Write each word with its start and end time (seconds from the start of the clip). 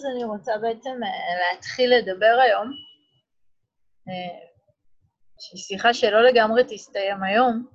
אז 0.00 0.06
אני 0.06 0.24
רוצה 0.24 0.52
בעצם 0.58 1.00
אה, 1.04 1.54
להתחיל 1.54 1.94
לדבר 1.94 2.38
היום, 2.44 2.72
אה, 4.08 4.48
שהיא 5.40 5.60
שיחה 5.60 5.94
שלא 5.94 6.22
לגמרי 6.22 6.62
תסתיים 6.68 7.22
היום, 7.22 7.66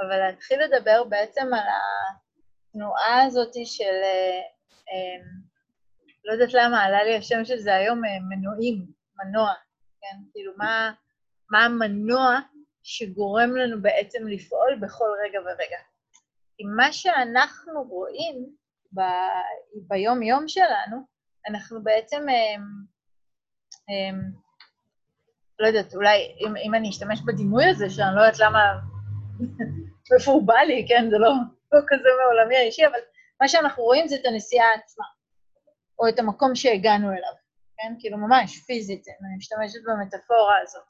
אבל 0.00 0.18
להתחיל 0.18 0.60
לדבר 0.62 1.04
בעצם 1.04 1.54
על 1.54 1.68
התנועה 2.68 3.22
הזאת 3.22 3.52
של, 3.64 3.94
אה, 4.92 5.24
לא 6.24 6.32
יודעת 6.32 6.54
למה, 6.54 6.82
עלה 6.82 7.04
לי 7.04 7.16
השם 7.16 7.44
של 7.44 7.58
זה 7.58 7.74
היום, 7.74 8.02
מנועים, 8.28 8.86
מנוע, 9.16 9.52
כן? 10.00 10.16
כאילו, 10.32 10.52
מה, 10.56 10.92
מה 11.50 11.64
המנוע 11.64 12.38
שגורם 12.82 13.56
לנו 13.56 13.82
בעצם 13.82 14.28
לפעול 14.28 14.78
בכל 14.80 15.08
רגע 15.24 15.40
ורגע. 15.40 15.78
כי 16.56 16.64
מה 16.76 16.92
שאנחנו 16.92 17.82
רואים 17.82 18.56
ב- 18.94 19.88
ביום-יום 19.88 20.48
שלנו, 20.48 21.11
אנחנו 21.48 21.82
בעצם, 21.82 22.16
הם, 22.28 22.62
הם, 23.88 24.32
לא 25.58 25.66
יודעת, 25.66 25.94
אולי 25.94 26.36
אם, 26.40 26.56
אם 26.56 26.74
אני 26.74 26.90
אשתמש 26.90 27.20
בדימוי 27.26 27.64
הזה, 27.70 27.90
שאני 27.90 28.16
לא 28.16 28.20
יודעת 28.20 28.38
למה, 28.38 28.60
איפה 30.14 30.30
הוא 30.30 30.46
בא 30.46 30.54
לי, 30.54 30.86
כן, 30.88 31.10
זה 31.10 31.18
לא, 31.18 31.32
לא 31.72 31.80
כזה 31.88 32.08
מעולמי 32.22 32.56
האישי, 32.56 32.86
אבל 32.86 32.98
מה 33.40 33.48
שאנחנו 33.48 33.82
רואים 33.82 34.08
זה 34.08 34.16
את 34.16 34.26
הנסיעה 34.26 34.66
עצמה, 34.74 35.04
או 35.98 36.08
את 36.08 36.18
המקום 36.18 36.54
שהגענו 36.54 37.08
אליו, 37.08 37.32
כן? 37.76 37.94
כאילו 37.98 38.18
ממש 38.18 38.58
פיזית, 38.66 39.08
אני 39.08 39.36
משתמשת 39.36 39.80
במטאפורה 39.86 40.58
הזאת. 40.62 40.86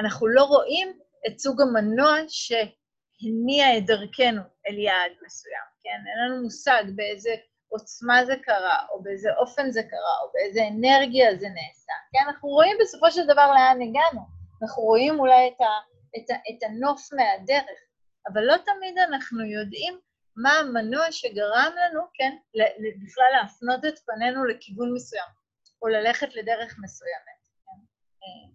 אנחנו 0.00 0.26
לא 0.26 0.44
רואים 0.44 0.98
את 1.26 1.38
סוג 1.38 1.60
המנוע 1.60 2.16
שהניע 2.28 3.78
את 3.78 3.86
דרכנו 3.86 4.42
אל 4.68 4.78
יעד 4.78 5.12
מסוים, 5.26 5.66
כן? 5.82 5.98
אין 6.06 6.30
לנו 6.30 6.42
מושג 6.42 6.84
באיזה 6.96 7.30
עוצמה 7.72 8.24
זה 8.24 8.34
קרה, 8.42 8.78
או 8.90 9.02
באיזה 9.02 9.28
אופן 9.38 9.70
זה 9.70 9.82
קרה, 9.82 10.16
או 10.22 10.32
באיזה 10.32 10.60
אנרגיה 10.68 11.36
זה 11.36 11.48
נעשה, 11.48 11.92
כן? 12.12 12.18
אנחנו 12.26 12.48
רואים 12.48 12.76
בסופו 12.80 13.10
של 13.10 13.24
דבר 13.24 13.46
לאן 13.52 13.78
הגענו. 13.82 14.20
אנחנו 14.62 14.82
רואים 14.82 15.20
אולי 15.20 15.48
את, 15.48 15.60
ה, 15.60 15.72
את, 16.16 16.30
ה, 16.30 16.34
את 16.34 16.62
הנוף 16.62 17.12
מהדרך, 17.12 17.78
אבל 18.32 18.42
לא 18.44 18.56
תמיד 18.56 18.98
אנחנו 18.98 19.44
יודעים 19.44 20.00
מה 20.36 20.52
המנוע 20.52 21.12
שגרם 21.12 21.72
לנו, 21.76 22.00
כן, 22.14 22.36
בכלל 23.04 23.30
להפנות 23.32 23.84
את 23.84 23.98
פנינו 23.98 24.44
לכיוון 24.44 24.94
מסוים, 24.94 25.30
או 25.82 25.88
ללכת 25.88 26.34
לדרך 26.34 26.76
מסוימת. 26.82 27.42
כן? 27.64 28.52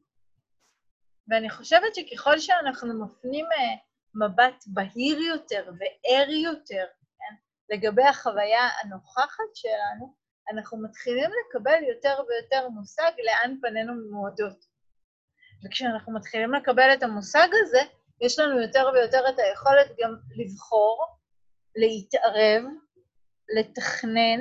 ואני 1.28 1.50
חושבת 1.50 1.96
שככל 1.96 2.40
שאנחנו 2.40 3.06
מפנים 3.06 3.46
אה, 3.46 3.76
מבט 4.16 4.64
בהיר 4.68 5.20
יותר 5.20 5.70
וער 5.80 6.30
יותר 6.30 6.86
לגבי 7.70 8.04
החוויה 8.04 8.70
הנוכחת 8.82 9.56
שלנו, 9.56 10.16
אנחנו 10.52 10.78
מתחילים 10.78 11.30
לקבל 11.40 11.84
יותר 11.84 12.16
ויותר 12.28 12.70
מושג 12.70 13.12
לאן 13.26 13.56
פנינו 13.62 13.94
מועדות. 14.12 14.66
וכשאנחנו 15.66 16.14
מתחילים 16.14 16.54
לקבל 16.54 16.94
את 16.94 17.04
המושג 17.04 17.48
הזה, 17.54 17.82
יש 18.22 18.40
לנו 18.40 18.62
יותר 18.62 18.90
ויותר 18.94 19.30
את 19.30 19.40
היכולת 19.40 19.88
גם 20.00 20.16
לבחור, 20.36 21.06
להתערב, 21.76 22.64
לתכנן, 23.60 24.40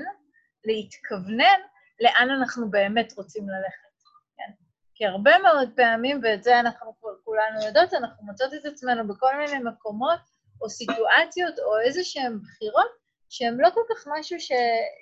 להתכוונן 0.65 1.61
לאן 2.01 2.31
אנחנו 2.31 2.71
באמת 2.71 3.13
רוצים 3.17 3.49
ללכת. 3.49 4.03
כן? 4.37 4.53
כי 4.95 5.07
הרבה 5.07 5.39
מאוד 5.39 5.71
פעמים, 5.77 6.21
ואת 6.23 6.43
זה 6.43 6.61
אנחנו 6.61 6.95
כולנו 7.25 7.67
יודעות, 7.67 7.95
אנחנו 7.95 8.27
מוצאות 8.27 8.55
את 8.55 8.65
עצמנו 8.65 9.09
בכל 9.09 9.37
מיני 9.37 9.59
מקומות 9.59 10.21
או 10.63 10.69
סיטואציות 10.69 11.59
או 11.59 11.79
איזה 11.81 12.05
שהן 12.05 12.39
בחירות 12.43 13.06
שהם 13.29 13.61
לא 13.61 13.71
כל 13.75 13.81
כך 13.91 14.07
משהו 14.07 14.41
ש... 14.41 14.53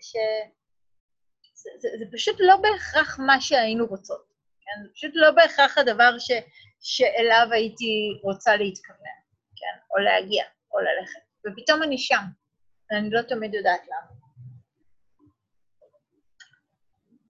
ש... 0.01 0.17
זה, 1.55 1.71
זה, 1.79 1.89
זה 1.99 2.05
פשוט 2.13 2.37
לא 2.41 2.57
בהכרח 2.57 3.19
מה 3.19 3.41
שהיינו 3.41 3.87
רוצות, 3.87 4.25
כן? 4.61 4.87
זה 4.87 4.89
פשוט 4.95 5.11
לא 5.15 5.31
בהכרח 5.31 5.79
הדבר 5.79 6.19
ש... 6.19 6.31
שאליו 6.81 7.47
הייתי 7.53 8.21
רוצה 8.23 8.57
להתכוון, 8.57 9.17
כן? 9.57 9.81
או 9.91 9.97
להגיע, 9.99 10.45
או 10.73 10.79
ללכת. 10.79 11.21
ופתאום 11.47 11.83
אני 11.83 11.99
שם, 11.99 12.25
ואני 12.91 13.11
לא 13.11 13.23
תמיד 13.23 13.55
יודעת 13.55 13.81
למה. 13.87 14.15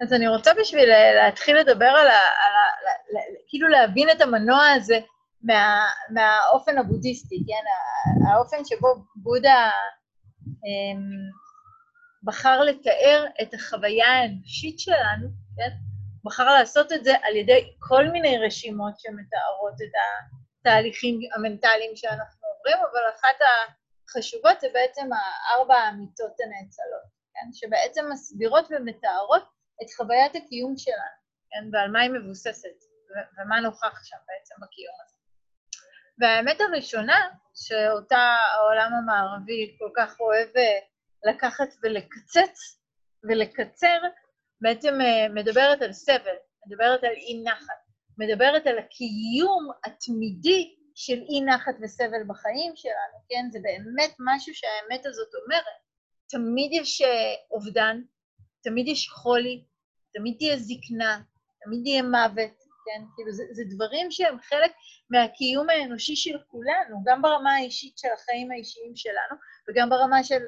אז 0.01 0.13
אני 0.13 0.29
רוצה 0.29 0.51
בשביל 0.61 0.89
להתחיל 1.25 1.57
לדבר 1.57 1.89
על 1.89 2.09
ה... 2.09 2.21
על 2.21 2.55
ה... 2.57 3.21
כאילו 3.49 3.69
להבין 3.69 4.11
את 4.11 4.21
המנוע 4.21 4.67
הזה 4.77 4.99
מה, 5.43 5.87
מהאופן 6.11 6.79
הבודהיסטי, 6.79 7.43
כן? 7.47 7.65
האופן 8.29 8.65
שבו 8.65 8.95
בודה 9.17 9.71
בחר 12.25 12.61
לתאר 12.61 13.27
את 13.43 13.55
החוויה 13.55 14.07
האנושית 14.07 14.79
שלנו, 14.79 15.29
כן? 15.57 15.71
בחר 16.25 16.45
לעשות 16.45 16.93
את 16.93 17.05
זה 17.05 17.13
על 17.23 17.37
ידי 17.37 17.75
כל 17.79 18.05
מיני 18.07 18.39
רשימות 18.47 19.01
שמתארות 19.01 19.75
את 19.75 19.93
התהליכים 20.61 21.19
המנטליים 21.35 21.97
שאנחנו 21.97 22.49
עוברים, 22.49 22.77
אבל 22.93 23.01
אחת 23.17 23.37
החשובות 24.09 24.61
זה 24.61 24.69
בעצם 24.75 25.09
ארבע 25.55 25.75
האמיתות 25.75 26.41
הנאצלות, 26.41 27.07
כן? 27.35 27.49
שבעצם 27.53 28.05
מסבירות 28.13 28.67
ומתארות 28.71 29.43
את 29.83 29.87
חוויית 29.97 30.33
הקיום 30.37 30.77
שלנו, 30.77 31.19
כן? 31.51 31.69
ועל 31.73 31.91
מה 31.91 32.01
היא 32.01 32.11
מבוססת, 32.11 32.79
ומה 33.39 33.61
נוכח 33.61 34.05
שם 34.05 34.17
בעצם 34.29 34.55
בקיום 34.63 34.97
הזה. 35.05 35.14
והאמת 36.19 36.61
הראשונה, 36.61 37.29
שאותה 37.55 38.37
העולם 38.55 38.91
המערבי 38.95 39.77
כל 39.79 39.91
כך 39.97 40.21
אוהב 40.21 40.49
אה, 40.57 40.79
לקחת 41.31 41.69
ולקצץ 41.83 42.81
ולקצר, 43.29 43.99
בעצם 44.61 45.01
אה, 45.01 45.29
מדברת 45.29 45.83
על 45.83 45.93
סבל, 45.93 46.37
מדברת 46.67 47.05
על 47.05 47.13
אי-נחת, 47.13 47.85
מדברת 48.19 48.67
על 48.67 48.79
הקיום 48.79 49.69
התמידי 49.85 50.75
של 50.95 51.19
אי-נחת 51.29 51.75
וסבל 51.83 52.25
בחיים 52.29 52.73
שלנו, 52.77 53.19
כן? 53.29 53.51
זה 53.53 53.59
באמת 53.63 54.15
משהו 54.19 54.55
שהאמת 54.55 55.07
הזאת 55.07 55.29
אומרת. 55.45 55.65
תמיד 56.29 56.73
יש 56.73 57.03
אה, 57.03 57.35
אובדן, 57.51 58.01
תמיד 58.63 58.89
יש 58.89 59.09
חולי, 59.09 59.65
תמיד 60.13 60.35
תהיה 60.39 60.57
זקנה, 60.57 61.21
תמיד 61.65 61.87
יהיה 61.87 62.03
מוות, 62.03 62.64
כן? 62.85 63.05
כאילו, 63.15 63.33
זה, 63.33 63.45
זה 63.53 63.63
דברים 63.75 64.11
שהם 64.11 64.37
חלק 64.41 64.73
מהקיום 65.11 65.71
האנושי 65.71 66.17
של 66.17 66.39
כולנו, 66.49 67.03
גם 67.05 67.23
ברמה 67.23 67.55
האישית 67.55 67.99
של 67.99 68.09
החיים 68.15 68.51
האישיים 68.51 68.97
שלנו, 68.97 69.37
וגם 69.69 69.91
ברמה 69.91 70.25
של 70.25 70.43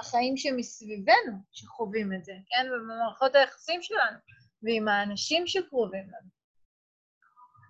החיים 0.00 0.36
שמסביבנו, 0.36 1.32
שחווים 1.52 2.12
את 2.12 2.24
זה, 2.24 2.32
כן? 2.46 2.66
ובמערכות 2.72 3.34
היחסים 3.34 3.82
שלנו, 3.82 4.18
ועם 4.62 4.88
האנשים 4.88 5.46
שקרובים 5.46 6.04
לנו. 6.04 6.36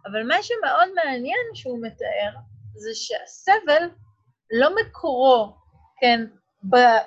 אבל 0.07 0.27
מה 0.27 0.43
שמאוד 0.43 0.89
מעניין 0.95 1.47
שהוא 1.55 1.79
מתאר, 1.83 2.41
זה 2.75 2.91
שהסבל 2.95 3.91
לא 4.51 4.71
מקורו, 4.77 5.57
כן, 6.01 6.21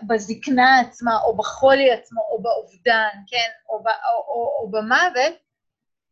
בזקנה 0.08 0.80
עצמה, 0.80 1.22
או 1.22 1.38
בחולי 1.38 1.92
עצמו, 1.92 2.22
או 2.32 2.42
באובדן, 2.42 3.16
כן, 3.28 3.50
או, 3.70 3.76
או, 3.76 3.84
או, 4.28 4.60
או 4.60 4.72
במוות, 4.72 5.49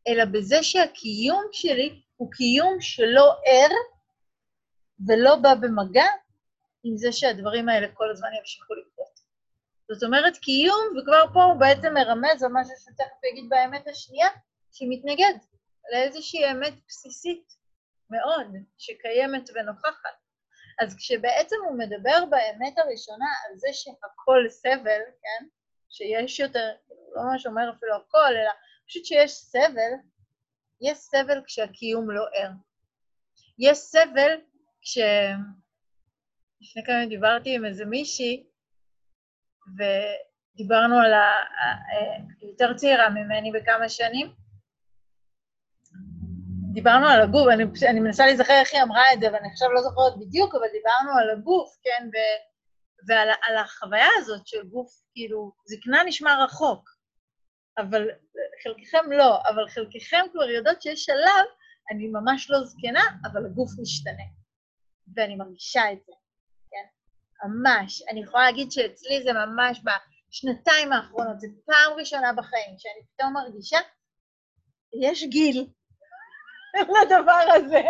אלא 0.08 0.26
בזה 0.26 0.64
שהקיום 0.64 1.44
שלי 1.52 2.02
הוא 2.18 2.32
קיום 2.32 2.82
שלא 2.82 3.36
ער 3.46 3.72
ולא 5.08 5.36
בא 5.36 5.54
במגע 5.56 6.08
עם 6.84 6.98
זה 6.98 7.12
שהדברים 7.12 7.70
האלה 7.70 7.88
כל 7.94 8.12
הזמן 8.12 8.30
ימשיכו 8.40 8.74
לקרות. 8.74 9.20
זאת 9.92 10.04
אומרת, 10.04 10.38
קיום, 10.38 10.98
וכבר 10.98 11.24
פה 11.34 11.44
הוא 11.44 11.60
בעצם 11.60 11.94
מרמז 11.94 12.44
על 12.44 12.50
משהו 12.54 12.74
שתכף 12.78 13.24
יגיד 13.32 13.50
באמת 13.50 13.88
השנייה, 13.88 14.28
שהיא 14.72 14.90
מתנגד 14.92 15.34
לאיזושהי 15.94 16.52
אמת 16.52 16.74
בסיסית 16.88 17.54
מאוד, 18.10 18.48
שקיימת 18.78 19.50
ונוכחת. 19.56 20.18
אז 20.80 20.96
כשבעצם 20.96 21.56
הוא 21.70 21.78
מדבר 21.78 22.26
באמת 22.26 22.78
הראשונה 22.78 23.26
על 23.46 23.58
זה 23.58 23.68
שהכל 23.72 24.46
סבל, 24.50 25.02
כן? 25.22 25.46
שיש 25.90 26.40
יותר, 26.40 26.72
לא 27.16 27.22
ממש 27.24 27.46
אומר 27.46 27.72
אפילו 27.78 27.96
הכל, 27.96 28.28
אלא 28.28 28.52
פשוט 28.88 29.06
שיש 29.06 29.32
סבל, 29.32 29.92
יש 30.82 30.98
סבל 30.98 31.42
כשהקיום 31.46 32.12
לא 32.12 32.24
ער. 32.34 32.52
יש 33.60 33.78
סבל 33.78 34.32
כש... 34.82 34.98
לפני 36.62 36.84
כמה 36.86 37.06
דיברתי 37.10 37.56
עם 37.56 37.66
איזה 37.66 37.86
מישהי, 37.86 38.48
ודיברנו 39.78 40.96
על 41.00 41.14
ה... 41.14 41.26
יותר 42.42 42.74
צעירה 42.74 43.10
ממני 43.10 43.52
בכמה 43.52 43.90
שנים. 43.90 44.34
דיברנו 46.74 47.08
על 47.08 47.22
הגוף, 47.22 47.48
אני, 47.54 47.64
אני 47.90 48.00
מנסה 48.00 48.26
להיזכר 48.26 48.54
איך 48.54 48.74
היא 48.74 48.84
אמרה 48.84 49.14
את 49.14 49.20
זה, 49.20 49.28
ואני 49.34 49.48
עכשיו 49.48 49.72
לא 49.72 49.82
זוכרת 49.82 50.14
בדיוק, 50.20 50.56
אבל 50.56 50.68
דיברנו 50.72 51.20
על 51.20 51.30
הגוף, 51.30 51.78
כן, 51.84 52.10
ו, 52.14 52.16
ועל 53.08 53.30
על 53.42 53.58
החוויה 53.58 54.08
הזאת 54.18 54.48
של 54.48 54.68
גוף, 54.68 54.92
כאילו, 55.14 55.52
זקנה 55.66 56.04
נשמע 56.04 56.44
רחוק, 56.44 56.97
אבל 57.78 58.08
חלקכם 58.64 59.12
לא, 59.12 59.40
אבל 59.50 59.70
חלקכם 59.70 60.26
כבר 60.32 60.50
יודעות 60.50 60.82
שיש 60.82 61.06
שלב, 61.06 61.46
אני 61.92 62.08
ממש 62.08 62.50
לא 62.50 62.64
זקנה, 62.64 63.04
אבל 63.32 63.46
הגוף 63.46 63.72
משתנה. 63.82 64.24
ואני 65.16 65.36
מרגישה 65.36 65.92
את 65.92 65.98
זה, 66.06 66.12
כן? 66.72 66.86
ממש. 67.48 68.02
אני 68.10 68.24
יכולה 68.24 68.44
להגיד 68.44 68.72
שאצלי 68.72 69.24
זה 69.24 69.34
ממש 69.34 69.82
בשנתיים 69.84 70.94
האחרונות, 70.94 71.40
זו 71.40 71.48
פעם 71.66 71.94
ראשונה 71.98 72.34
בחיים 72.34 72.76
שאני 72.78 73.02
פתאום 73.14 73.34
מרגישה, 73.34 73.78
יש 75.02 75.24
גיל 75.24 75.68
לדבר 76.76 77.46
הזה. 77.56 77.82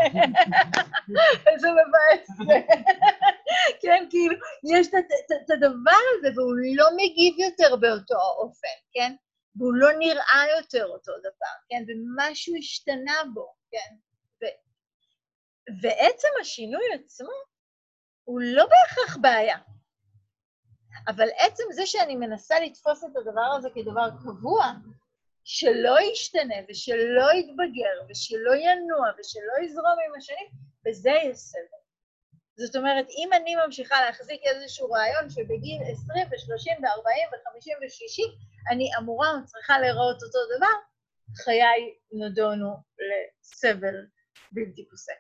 איזה 1.48 1.68
מבאס 1.72 2.28
זה. 2.48 2.60
כן, 3.82 4.06
כאילו, 4.10 4.36
יש 4.74 4.88
את 4.88 5.50
הדבר 5.52 6.02
הזה, 6.18 6.30
והוא 6.36 6.54
לא 6.76 6.86
מגיב 6.96 7.40
יותר 7.40 7.76
באותו 7.76 8.16
אופן, 8.38 8.78
כן? 8.94 9.16
והוא 9.58 9.74
לא 9.74 9.90
נראה 10.00 10.44
יותר 10.58 10.86
אותו 10.86 11.12
דבר, 11.20 11.56
כן? 11.70 11.84
ומשהו 11.88 12.56
השתנה 12.56 13.22
בו, 13.34 13.54
כן? 13.72 13.96
ועצם 15.82 16.28
השינוי 16.42 16.84
עצמו 16.94 17.30
הוא 18.24 18.42
לא 18.42 18.66
בהכרח 18.66 19.18
בעיה. 19.22 19.58
אבל 21.08 21.28
עצם 21.38 21.64
זה 21.72 21.86
שאני 21.86 22.16
מנסה 22.16 22.60
לתפוס 22.60 23.04
את 23.04 23.16
הדבר 23.16 23.56
הזה 23.58 23.70
כדבר 23.76 24.10
קבוע, 24.24 24.66
שלא 25.44 25.96
ישתנה 26.02 26.56
ושלא 26.70 27.34
יתבגר 27.34 28.06
ושלא 28.10 28.56
ינוע 28.56 29.08
ושלא 29.20 29.66
יזרום 29.66 29.98
עם 30.08 30.16
השנים, 30.18 30.48
בזה 30.86 31.10
יש 31.10 31.38
סבל. 31.38 31.87
זאת 32.60 32.76
אומרת, 32.76 33.06
אם 33.10 33.30
אני 33.34 33.56
ממשיכה 33.56 34.02
להחזיק 34.02 34.42
איזשהו 34.44 34.92
רעיון 34.92 35.30
שבגיל 35.30 35.82
20 35.82 36.28
ו-30 36.28 36.80
ו-40 36.82 37.28
ו-50 37.32 37.78
ו-60 37.82 38.48
אני 38.72 38.90
אמורה 39.00 39.32
או 39.32 39.46
צריכה 39.46 39.80
להיראות 39.80 40.24
אותו 40.24 40.40
דבר, 40.58 40.74
חיי 41.44 41.96
נדונו 42.12 42.76
לסבל 43.00 43.96
בלתי 44.52 44.90
פוסק. 44.90 45.14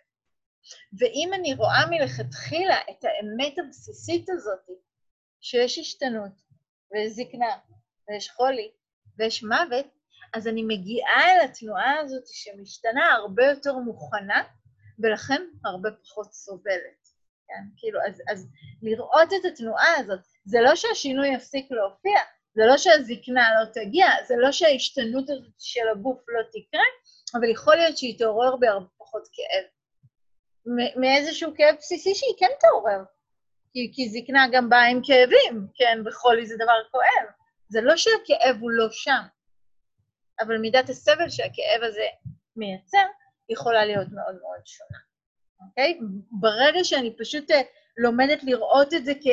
ואם 1.00 1.32
אני 1.34 1.54
רואה 1.54 1.86
מלכתחילה 1.90 2.78
את 2.90 3.04
האמת 3.04 3.60
הבסיסית 3.60 4.30
הזאת, 4.30 4.80
שיש 5.42 5.78
השתנות, 5.78 6.32
ויש 6.92 7.12
זקנה, 7.12 7.58
ויש 8.10 8.30
חולי, 8.30 8.72
ויש 9.18 9.44
מוות, 9.44 9.86
אז 10.34 10.48
אני 10.48 10.64
מגיעה 10.64 11.22
אל 11.22 11.46
התנועה 11.46 12.00
הזאת 12.00 12.24
שמשתנה 12.28 13.12
הרבה 13.14 13.46
יותר 13.46 13.74
מוכנה, 13.74 14.44
ולכן 15.00 15.42
הרבה 15.66 15.90
פחות 15.92 16.34
סובלת. 16.34 17.07
כן? 17.48 17.64
כאילו, 17.78 18.00
אז, 18.08 18.22
אז 18.32 18.48
לראות 18.82 19.34
את 19.40 19.46
התנועה 19.46 19.96
הזאת, 19.98 20.20
זה 20.46 20.62
לא 20.62 20.76
שהשינוי 20.76 21.28
יפסיק 21.36 21.72
להופיע, 21.72 22.20
זה 22.56 22.66
לא 22.66 22.78
שהזקנה 22.78 23.50
לא 23.60 23.66
תגיע, 23.74 24.08
זה 24.28 24.36
לא 24.38 24.52
שההשתנות 24.52 25.30
הזאת 25.30 25.54
של 25.60 25.90
הגוף 25.92 26.20
לא 26.28 26.42
תקרה, 26.52 26.84
אבל 27.36 27.50
יכול 27.50 27.76
להיות 27.76 27.98
שהיא 27.98 28.20
תעורר 28.20 28.56
בהרבה 28.56 28.86
פחות 28.98 29.28
כאב. 29.34 29.66
מאיזשהו 30.96 31.52
כאב 31.58 31.76
בסיסי 31.76 32.16
שהיא 32.16 32.34
כן 32.40 32.56
תעורר. 32.60 33.04
כי, 33.74 33.92
כי 33.94 34.10
זקנה 34.10 34.48
גם 34.52 34.70
באה 34.70 34.88
עם 34.88 35.02
כאבים, 35.04 35.68
כן, 35.76 36.00
וחולי 36.06 36.46
זה 36.46 36.56
דבר 36.56 36.84
כואב. 36.92 37.28
זה 37.70 37.82
לא 37.82 37.98
שהכאב 37.98 38.58
הוא 38.62 38.72
לא 38.72 38.88
שם, 38.92 39.22
אבל 40.40 40.58
מידת 40.58 40.90
הסבל 40.90 41.30
שהכאב 41.30 41.84
הזה 41.84 42.08
מייצר 42.56 43.06
יכולה 43.50 43.86
להיות 43.86 44.08
מאוד 44.12 44.36
מאוד 44.42 44.62
שונה, 44.66 45.00
אוקיי? 45.62 46.00
ברגע 46.32 46.84
שאני 46.84 47.18
פשוט 47.18 47.52
אה, 47.52 47.62
לומדת 47.98 48.44
לראות 48.44 48.94
את 48.94 49.06
זה 49.06 49.14
כ, 49.22 49.28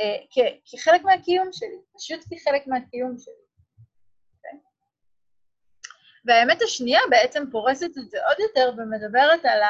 אה, 0.00 0.16
כ, 0.30 0.38
כחלק 0.72 1.02
מהקיום 1.02 1.48
שלי, 1.52 1.78
פשוט 1.96 2.20
כחלק 2.20 2.66
מהקיום 2.66 3.18
שלי. 3.18 3.34
אוקיי? 4.36 4.58
והאמת 6.24 6.62
השנייה 6.62 7.00
בעצם 7.10 7.44
פורסת 7.50 7.90
את 7.98 8.10
זה 8.10 8.18
עוד 8.28 8.36
יותר 8.40 8.72
ומדברת 8.76 9.44
על 9.44 9.62
ה... 9.62 9.68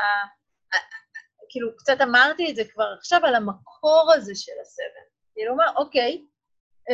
כאילו, 1.49 1.77
קצת 1.77 1.97
אמרתי 2.03 2.51
את 2.51 2.57
זה 2.57 2.63
כבר 2.73 2.95
עכשיו, 2.99 3.21
על 3.25 3.35
המקור 3.35 4.13
הזה 4.15 4.35
של 4.35 4.53
הסבל. 4.63 5.07
כאילו, 5.35 5.57
מה, 5.57 5.65
אוקיי, 5.77 6.25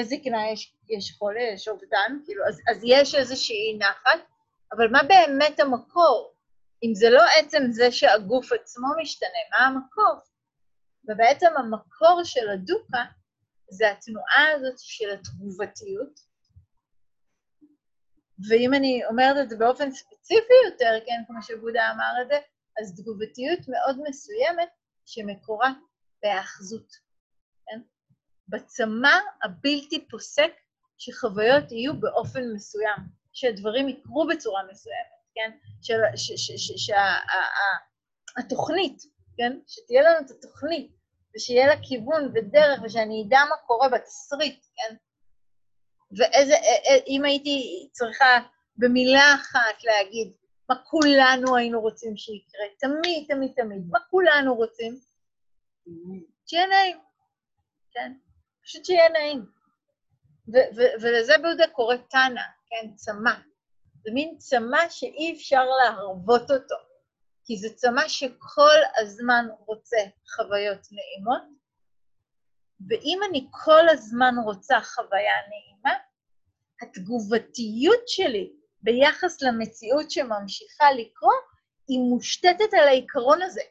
זקנה 0.03 0.51
יש, 0.51 0.75
יש 0.89 1.13
חולה, 1.19 1.43
יש 1.55 1.69
אובדן, 1.69 2.19
כאילו, 2.25 2.45
אז, 2.49 2.61
אז 2.71 2.83
יש 2.85 3.15
איזושהי 3.15 3.79
נחת, 3.79 4.21
אבל 4.73 4.89
מה 4.93 5.03
באמת 5.03 5.61
המקור? 5.61 6.35
אם 6.83 6.95
זה 6.95 7.11
לא 7.11 7.23
עצם 7.41 7.63
זה 7.71 7.93
שהגוף 7.93 8.53
עצמו 8.53 8.87
משתנה, 9.03 9.43
מה 9.51 9.67
המקור? 9.67 10.21
ובעצם 11.05 11.47
המקור 11.57 12.21
של 12.25 12.49
הדוקה 12.49 13.05
זה 13.71 13.91
התנועה 13.91 14.53
הזאת 14.55 14.79
של 14.79 15.11
התגובתיות. 15.11 16.21
ואם 18.49 18.75
אני 18.75 19.07
אומרת 19.07 19.37
את 19.43 19.51
זה 19.51 19.57
באופן 19.57 19.91
ספציפי 19.91 20.55
יותר, 20.71 20.93
כן, 21.07 21.23
כמו 21.27 21.43
שבודה 21.43 21.91
אמר 21.91 22.23
את 22.23 22.29
זה, 22.29 22.39
אז 22.81 23.01
תגובתיות 23.01 23.59
מאוד 23.69 23.99
מסוימת 24.09 24.69
שמקורה 25.07 25.73
בהאחזות, 26.23 26.93
כן? 27.67 27.81
בצמא 28.49 29.19
הבלתי 29.45 30.09
פוסק 30.11 30.53
שחוויות 30.99 31.73
יהיו 31.73 32.01
באופן 32.01 32.43
מסוים, 32.55 32.99
שהדברים 33.33 33.89
יקרו 33.89 34.27
בצורה 34.27 34.63
מסוימת, 34.71 35.18
כן? 35.39 35.51
שהתוכנית, 38.37 39.03
כן? 39.37 39.59
שתהיה 39.67 40.03
לנו 40.03 40.27
את 40.27 40.31
התוכנית, 40.31 40.93
ושיהיה 41.37 41.67
לה 41.67 41.75
כיוון 41.89 42.31
ודרך, 42.35 42.81
ושאני 42.85 43.25
אדע 43.27 43.41
מה 43.51 43.57
קורה 43.67 43.89
בתסריט, 43.89 44.65
כן? 44.77 44.97
ואיזה, 46.19 46.55
אם 47.07 47.25
הייתי 47.25 47.89
צריכה 47.93 48.39
במילה 48.77 49.35
אחת 49.35 49.85
להגיד 49.85 50.33
מה 50.69 50.77
כולנו 50.85 51.57
היינו 51.57 51.81
רוצים 51.81 52.17
שיקרה, 52.17 52.65
תמיד, 52.79 53.27
תמיד, 53.29 53.53
תמיד, 53.57 53.83
מה 53.91 53.99
כולנו 54.11 54.55
רוצים? 54.55 54.99
שיהיה 56.47 56.67
נעים, 56.67 56.99
כן? 57.93 58.13
פשוט 58.65 58.85
שיהיה 58.85 59.09
נעים. 59.09 59.47
ולזה 61.01 61.35
בודה 61.39 61.69
קורא 61.73 61.97
תנא, 61.97 62.43
כן? 62.67 62.95
צמא. 62.95 63.35
זה 64.05 64.11
מין 64.15 64.37
צמא 64.39 64.89
שאי 64.91 65.35
אפשר 65.37 65.65
להרבות 65.65 66.51
אותו, 66.51 66.75
כי 67.45 67.57
זה 67.57 67.69
צמא 67.75 68.09
שכל 68.09 68.79
הזמן 68.97 69.47
רוצה 69.67 69.97
חוויות 70.37 70.87
נעימות, 70.93 71.43
ואם 72.89 73.19
אני 73.31 73.49
כל 73.51 73.89
הזמן 73.89 74.35
רוצה 74.45 74.81
חוויה 74.81 75.35
נעימה, 75.49 75.99
התגובתיות 76.83 78.09
שלי 78.09 78.53
ביחס 78.83 79.43
למציאות 79.43 80.11
שממשיכה 80.11 80.93
לקרות, 80.93 81.45
היא 81.89 81.99
מושתתת 81.99 82.75
על 82.81 82.89
העיקרון 82.89 83.43
הזה. 83.43 83.63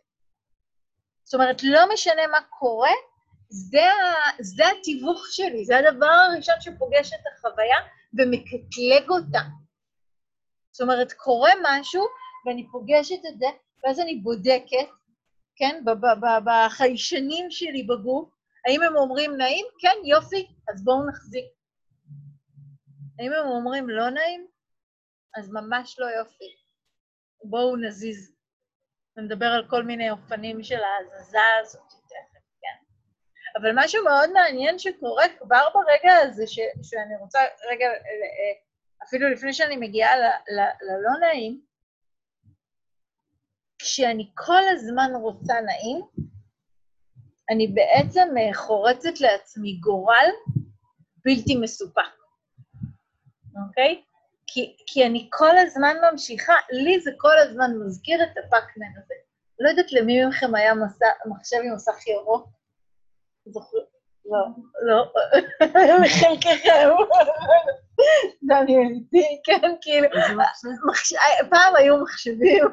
זאת 1.24 1.34
אומרת, 1.34 1.64
לא 1.64 1.94
משנה 1.94 2.28
מה 2.28 2.42
קורה, 2.50 2.92
זה, 3.50 3.88
זה 4.40 4.64
התיווך 4.68 5.28
שלי, 5.32 5.66
זה 5.66 5.78
הדבר 5.78 6.06
הראשון 6.06 6.56
שפוגש 6.60 7.14
את 7.14 7.20
החוויה 7.34 7.78
ומקטלג 8.14 9.10
אותה. 9.10 9.42
זאת 10.78 10.82
אומרת, 10.82 11.14
קורה 11.14 11.52
משהו 11.64 12.04
ואני 12.46 12.68
פוגשת 12.72 13.26
את 13.30 13.40
זה, 13.40 13.46
ואז 13.84 14.00
אני 14.00 14.16
בודקת, 14.16 14.90
כן, 15.56 15.84
בחיישנים 16.46 17.52
שלי 17.52 17.84
בגוף, 17.84 18.30
האם 18.68 18.82
הם 18.82 18.96
אומרים 18.96 19.38
נעים? 19.38 19.66
כן, 19.80 19.96
יופי, 20.06 20.48
אז 20.70 20.84
בואו 20.84 21.10
נחזיק. 21.10 21.46
האם 23.20 23.32
הם 23.34 23.48
אומרים 23.48 23.90
לא 23.90 24.10
נעים? 24.10 24.48
אז 25.38 25.50
ממש 25.50 26.00
לא 26.00 26.06
יופי. 26.06 26.56
בואו 27.44 27.76
נזיז. 27.76 28.36
ונדבר 29.18 29.46
על 29.46 29.68
כל 29.70 29.84
מיני 29.84 30.12
אופנים 30.12 30.64
של 30.64 30.80
ההזזה 30.84 31.40
הזאת 31.62 31.88
תכף, 31.88 32.44
כן. 32.62 32.78
אבל 33.62 33.72
משהו 33.76 34.04
מאוד 34.04 34.32
מעניין 34.32 34.80
שקורה 34.80 35.26
כבר 35.40 35.64
ברגע 35.74 36.16
הזה, 36.24 36.48
ש, 36.48 36.60
שאני 36.84 37.16
רוצה 37.20 37.40
רגע, 37.72 37.88
אפילו 39.04 39.30
לפני 39.30 39.54
שאני 39.54 39.78
מגיעה 39.78 40.16
ללא 40.82 41.20
נעים, 41.20 41.62
כשאני 43.80 44.32
כל 44.36 44.62
הזמן 44.72 45.12
רוצה 45.22 45.54
נעים, 45.62 46.02
אני 47.50 47.68
בעצם 47.68 48.28
חורצת 48.54 49.20
לעצמי 49.20 49.74
גורל 49.74 50.30
בלתי 51.26 51.56
מסופק, 51.56 52.02
אוקיי? 53.68 54.04
כי, 54.48 54.76
כי 54.88 55.06
אני 55.06 55.30
כל 55.32 55.58
הזמן 55.58 55.96
ממשיכה, 56.12 56.54
לי 56.72 57.00
זה 57.00 57.12
כל 57.18 57.38
הזמן 57.40 57.72
מזכיר 57.86 58.24
את 58.24 58.30
הפאקמן 58.30 58.92
הזה. 58.98 59.14
לא 59.60 59.70
יודעת 59.70 59.92
למי 59.92 60.26
מכם 60.26 60.56
היה 60.56 60.74
מסע, 60.74 61.06
מחשב 61.26 61.58
עם 61.64 61.76
מסך 61.76 62.08
ירוק. 62.08 62.50
זוכר? 63.46 63.78
לא, 64.26 64.46
לא, 64.82 65.14
לחלקכם. 66.06 66.90
דניאל 68.44 68.90
איתי, 68.96 69.42
כן, 69.46 69.76
כאילו, 69.82 70.08
פעם 71.50 71.76
היו 71.76 71.98
מחשבים, 72.04 72.66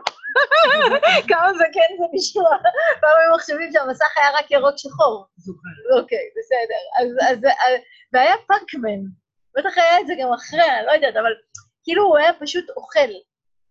כמה 1.28 1.54
זה 1.54 1.64
כן 1.72 1.96
זה 1.98 2.04
נשמע, 2.12 2.50
פעם 3.00 3.16
היו 3.20 3.34
מחשבים 3.36 3.72
שהמסך 3.72 4.18
היה 4.18 4.30
רק 4.38 4.50
ירוק 4.50 4.74
שחור. 4.76 5.26
זוכר. 5.36 5.98
אוקיי, 5.98 6.28
בסדר. 6.38 6.82
אז, 7.00 7.38
והיה 8.12 8.34
פאקמן, 8.48 9.00
בטח 9.56 9.78
היה 9.78 10.00
את 10.00 10.06
זה 10.06 10.14
גם 10.20 10.32
אחרי, 10.32 10.70
אני 10.78 10.86
לא 10.86 10.92
יודעת, 10.92 11.16
אבל 11.16 11.32
כאילו 11.84 12.04
הוא 12.04 12.18
היה 12.18 12.32
פשוט 12.40 12.70
אוכל, 12.70 13.10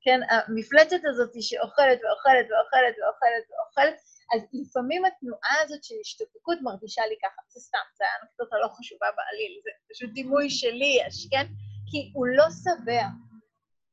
כן? 0.01 0.19
המפלצת 0.29 0.99
הזאת 1.05 1.31
שאוכלת 1.41 1.99
ואוכלת 2.03 2.45
ואוכלת 2.51 2.95
ואוכלת 2.99 3.45
ואוכלת, 3.49 3.95
אז 4.35 4.41
לפעמים 4.53 5.05
התנועה 5.05 5.55
הזאת 5.63 5.83
של 5.83 5.95
השתוקקות 6.01 6.57
מרגישה 6.61 7.01
לי 7.09 7.15
ככה, 7.23 7.41
זה 7.47 7.59
סתם, 7.59 7.85
זה 7.97 8.03
היה 8.03 8.13
אנקדוטה 8.21 8.55
לא 8.63 8.67
חשובה 8.67 9.07
בעליל, 9.17 9.61
זה 9.63 9.69
פשוט 9.89 10.09
דימוי 10.13 10.49
שלי 10.49 10.97
יש, 11.01 11.27
כן? 11.31 11.45
כי 11.89 12.11
הוא 12.13 12.27
לא 12.27 12.45
שבע, 12.63 13.05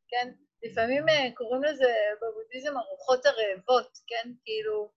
כן? 0.09 0.33
לפעמים 0.63 1.09
אה, 1.09 1.29
קוראים 1.35 1.63
לזה 1.63 1.95
בבודהיזם 2.23 2.77
הרוחות 2.77 3.27
הרעבות, 3.27 3.99
כן? 4.07 4.33
כאילו, 4.45 4.91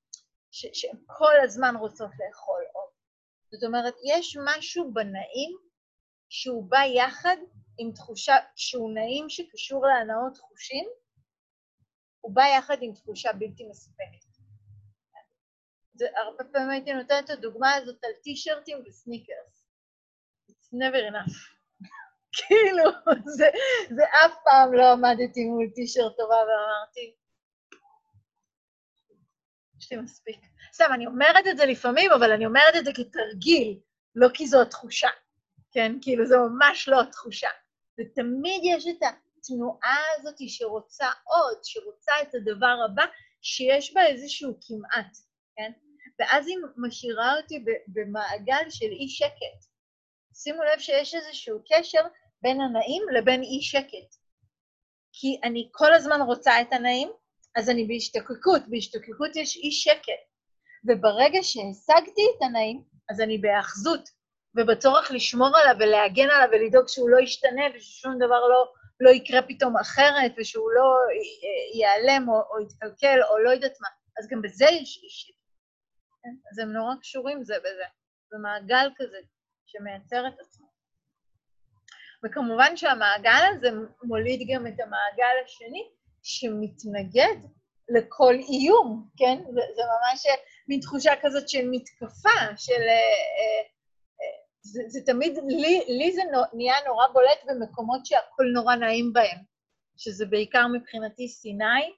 שהן 0.51 0.97
כל 1.05 1.33
הזמן 1.43 1.75
רוצות 1.75 2.11
לאכול 2.19 2.63
עוד. 2.73 2.91
זאת 3.51 3.63
אומרת, 3.63 3.93
יש 4.05 4.37
משהו 4.45 4.93
בנעים 4.93 5.57
שהוא 6.29 6.69
בא 6.69 6.83
יחד 6.95 7.37
עם 7.77 7.91
תחושה, 7.91 8.35
שהוא 8.55 8.93
נעים 8.93 9.29
שקשור 9.29 9.85
להנאות 9.85 10.37
חושים, 10.37 10.85
הוא 12.21 12.35
בא 12.35 12.43
יחד 12.57 12.77
עם 12.81 12.93
תחושה 12.93 13.33
בלתי 13.33 13.67
מספקת. 13.69 14.32
הרבה 16.01 16.43
פעמים 16.43 16.69
הייתי 16.69 16.93
נותנת 16.93 17.25
את 17.25 17.29
הדוגמה 17.29 17.73
הזאת 17.73 18.03
על 18.03 18.11
טישרטים 18.23 18.83
וסניקרס. 18.85 19.67
It's 20.51 20.73
never 20.73 21.11
enough. 21.11 21.35
כאילו, 22.37 22.83
זה, 23.25 23.49
זה 23.95 24.03
אף 24.03 24.33
פעם 24.45 24.73
לא 24.73 24.91
עמדתי 24.91 25.45
מול 25.45 25.69
טישרט 25.75 26.17
טובה 26.17 26.35
ואמרתי, 26.35 27.15
יש 29.79 29.91
לי 29.91 29.97
מספיק. 29.97 30.39
סתם, 30.73 30.89
אני 30.93 31.05
אומרת 31.05 31.47
את 31.47 31.57
זה 31.57 31.65
לפעמים, 31.65 32.11
אבל 32.11 32.31
אני 32.31 32.45
אומרת 32.45 32.75
את 32.79 32.85
זה 32.85 32.91
כתרגיל, 32.95 33.79
לא 34.15 34.27
כי 34.33 34.47
זו 34.47 34.61
התחושה, 34.61 35.09
כן? 35.71 35.91
כאילו, 36.01 36.25
זו 36.25 36.35
ממש 36.49 36.87
לא 36.87 37.01
התחושה. 37.01 37.49
ותמיד 37.99 38.61
יש 38.63 38.87
את 38.87 39.03
התנועה 39.03 39.97
הזאת 40.15 40.35
שרוצה 40.47 41.07
עוד, 41.23 41.57
שרוצה 41.63 42.11
את 42.21 42.35
הדבר 42.35 42.75
הבא, 42.85 43.05
שיש 43.41 43.93
בה 43.93 44.05
איזשהו 44.05 44.53
כמעט, 44.67 45.17
כן? 45.55 45.71
ואז 46.19 46.47
היא 46.47 46.57
משאירה 46.77 47.37
אותי 47.37 47.65
במעגל 47.87 48.69
של 48.69 48.85
אי 48.85 49.09
שקט. 49.09 49.59
שימו 50.35 50.63
לב 50.63 50.79
שיש 50.79 51.15
איזשהו 51.15 51.59
קשר 51.71 52.01
בין 52.41 52.61
הנעים 52.61 53.03
לבין 53.13 53.41
אי 53.41 53.61
שקט. 53.61 54.15
כי 55.13 55.39
אני 55.43 55.69
כל 55.71 55.93
הזמן 55.93 56.21
רוצה 56.21 56.61
את 56.61 56.73
הנעים, 56.73 57.09
אז 57.55 57.69
אני 57.69 57.87
בהשתוקקות, 57.87 58.61
בהשתוקקות 58.67 59.35
יש 59.35 59.57
אי 59.57 59.71
שקט. 59.71 60.23
וברגע 60.87 61.39
שהשגתי 61.41 62.21
את 62.37 62.41
הנעים, 62.41 62.83
אז 63.09 63.21
אני 63.21 63.37
בהאחזות, 63.37 64.09
ובצורך 64.55 65.11
לשמור 65.11 65.57
עליו 65.57 65.75
ולהגן 65.79 66.29
עליו 66.29 66.47
ולדאוג 66.51 66.87
שהוא 66.87 67.09
לא 67.09 67.19
ישתנה 67.19 67.63
וששום 67.75 68.15
דבר 68.15 68.47
לא, 68.47 68.71
לא 68.99 69.09
יקרה 69.09 69.41
פתאום 69.41 69.77
אחרת 69.77 70.31
ושהוא 70.37 70.71
לא 70.71 70.85
ייעלם 71.73 72.29
או, 72.29 72.33
או 72.33 72.65
יתקלקל 72.65 73.19
או 73.29 73.37
לא 73.37 73.49
יודעת 73.49 73.77
מה. 73.81 73.87
אז 74.19 74.27
גם 74.31 74.41
בזה 74.41 74.65
יש 74.65 74.99
אישית. 75.03 75.42
כן? 76.23 76.35
אז 76.51 76.59
הם 76.59 76.73
נורא 76.73 76.95
קשורים 77.01 77.43
זה 77.43 77.55
בזה. 77.59 77.83
זה 78.29 78.37
מעגל 78.37 78.89
כזה 78.97 79.17
שמייצר 79.65 80.27
את 80.27 80.39
עצמו. 80.39 80.67
וכמובן 82.23 82.77
שהמעגל 82.77 83.43
הזה 83.49 83.69
מוליד 84.03 84.47
גם 84.53 84.67
את 84.67 84.79
המעגל 84.79 85.35
השני, 85.45 85.89
שמתנגד 86.23 87.35
לכל 87.89 88.33
איום, 88.33 89.09
כן? 89.17 89.37
זה, 89.45 89.61
זה 89.75 89.81
ממש 89.81 90.25
מין 90.67 90.79
תחושה 90.79 91.11
כזאת 91.21 91.49
של 91.49 91.67
מתקפה, 91.71 92.39
של... 92.57 92.81
אה, 92.81 92.95
אה, 93.39 93.63
זה, 94.61 94.81
זה 94.87 94.99
תמיד, 95.05 95.37
לי, 95.47 95.83
לי 95.87 96.11
זה 96.11 96.21
נהיה 96.53 96.75
נורא 96.87 97.07
בולט 97.07 97.43
במקומות 97.47 98.05
שהכל 98.05 98.43
נורא 98.53 98.75
נעים 98.75 99.13
בהם, 99.13 99.37
שזה 99.97 100.25
בעיקר 100.25 100.67
מבחינתי 100.67 101.27
סיני, 101.27 101.93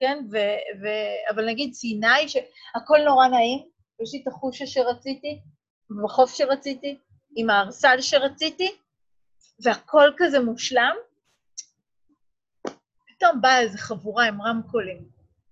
כן? 0.00 0.18
ו, 0.32 0.36
ו, 0.82 0.86
אבל 1.34 1.46
נגיד 1.46 1.74
סיני, 1.74 2.28
שהכל 2.28 2.98
נורא 3.04 3.28
נעים, 3.28 3.68
יש 4.02 4.14
לי 4.14 4.22
את 4.22 4.28
החושה 4.28 4.66
שרציתי, 4.66 5.40
בחוף 6.04 6.34
שרציתי, 6.34 6.98
עם 7.36 7.50
הארסל 7.50 8.00
שרציתי, 8.00 8.76
והכל 9.64 10.12
כזה 10.16 10.40
מושלם, 10.40 10.96
פתאום 13.08 13.40
באה 13.40 13.60
איזו 13.60 13.78
חבורה 13.78 14.26
עם 14.26 14.42
רמקולים. 14.42 15.08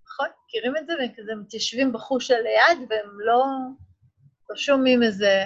נכון? 0.07 0.29
מכירים 0.45 0.77
את 0.77 0.87
זה? 0.87 0.93
והם 0.99 1.13
כזה 1.17 1.35
מתיישבים 1.35 1.93
בחוש 1.93 2.31
על 2.31 2.47
היד, 2.47 2.79
והם 2.91 3.21
לא, 3.21 3.45
לא 4.51 4.57
שומעים 4.57 5.03
איזה... 5.03 5.45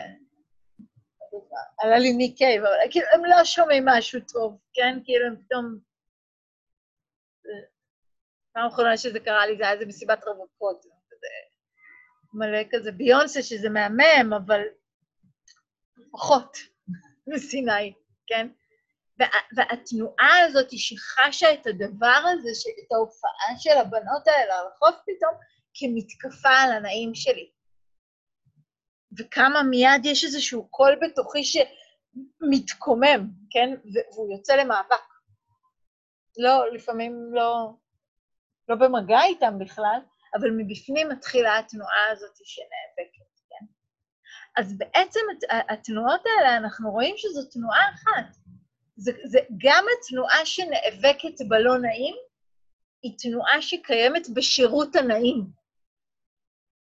עלה 1.79 1.99
לי 1.99 2.13
מיקייב, 2.13 2.65
אבל 2.65 2.91
כאילו, 2.91 3.07
הם 3.13 3.25
לא 3.25 3.45
שומעים 3.45 3.85
משהו 3.87 4.21
טוב, 4.33 4.59
כן? 4.75 4.99
כאילו, 5.05 5.27
הם 5.27 5.37
פתאום... 5.37 5.79
פעם 8.59 8.67
אחרונה 8.67 8.97
שזה 8.97 9.21
קרה 9.21 9.47
לי, 9.47 9.57
זה 9.57 9.63
היה 9.63 9.73
איזה 9.73 9.87
מסיבת 9.87 10.25
רווקות, 10.25 10.81
כזה 10.81 11.27
מלא 12.33 12.59
כזה 12.71 12.93
ביונסה, 12.93 13.43
שזה 13.43 13.69
מהמם, 13.69 14.33
אבל 14.33 14.61
פחות 16.13 16.57
מסיני, 17.35 17.93
כן? 18.27 18.49
והתנועה 19.57 20.39
הזאת 20.45 20.69
שחשה 20.71 21.53
את 21.53 21.67
הדבר 21.67 22.21
הזה, 22.33 22.51
את 22.87 22.93
ההופעה 22.93 23.59
של 23.59 23.79
הבנות 23.81 24.27
האלה 24.29 24.59
על 24.59 24.67
החוף 24.67 24.97
פתאום, 25.07 25.35
כמתקפה 25.75 26.51
על 26.51 26.73
הנעים 26.73 27.15
שלי. 27.15 27.51
וכמה 29.19 29.63
מיד 29.63 30.05
יש 30.05 30.25
איזשהו 30.25 30.69
קול 30.71 30.99
בתוכי 31.03 31.43
שמתקומם, 31.45 33.31
כן? 33.51 33.75
והוא 33.93 34.33
יוצא 34.33 34.57
למאבק. 34.57 35.09
לא, 36.39 36.73
לפעמים 36.73 37.31
לא, 37.33 37.73
לא 38.69 38.77
במגע 38.77 39.23
איתם 39.25 39.59
בכלל, 39.59 40.01
אבל 40.35 40.51
מבפנים 40.57 41.09
מתחילה 41.09 41.59
התנועה 41.59 42.11
הזאת 42.13 42.37
שנאבקת, 42.45 43.41
כן? 43.49 43.67
אז 44.57 44.79
בעצם 44.79 45.21
התנועות 45.69 46.21
האלה, 46.27 46.57
אנחנו 46.57 46.91
רואים 46.91 47.15
שזו 47.17 47.51
תנועה 47.51 47.91
אחת. 47.95 48.37
זה, 48.97 49.13
זה 49.25 49.39
גם 49.59 49.85
התנועה 49.99 50.47
שנאבקת 50.47 51.49
בלא 51.49 51.79
נעים, 51.79 52.15
היא 53.03 53.13
תנועה 53.19 53.63
שקיימת 53.63 54.29
בשירות 54.35 54.97
הנעים. 54.97 55.45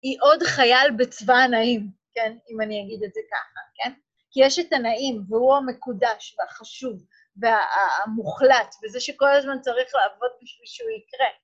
היא 0.03 0.19
עוד 0.21 0.43
חייל 0.43 0.91
בצבא 0.99 1.35
הנעים, 1.35 1.91
כן? 2.15 2.37
אם 2.51 2.61
אני 2.61 2.83
אגיד 2.83 3.03
את 3.05 3.15
זה 3.15 3.21
ככה, 3.31 3.61
כן? 3.75 3.93
כי 4.31 4.41
יש 4.45 4.59
את 4.59 4.73
הנעים, 4.73 5.23
והוא 5.29 5.57
המקודש 5.57 6.37
והחשוב 6.39 7.05
והמוחלט, 7.37 8.75
וזה 8.85 9.01
שכל 9.01 9.31
הזמן 9.31 9.61
צריך 9.61 9.95
לעבוד 9.95 10.31
בשביל 10.43 10.67
שהוא 10.67 10.91
יקרה. 10.91 11.44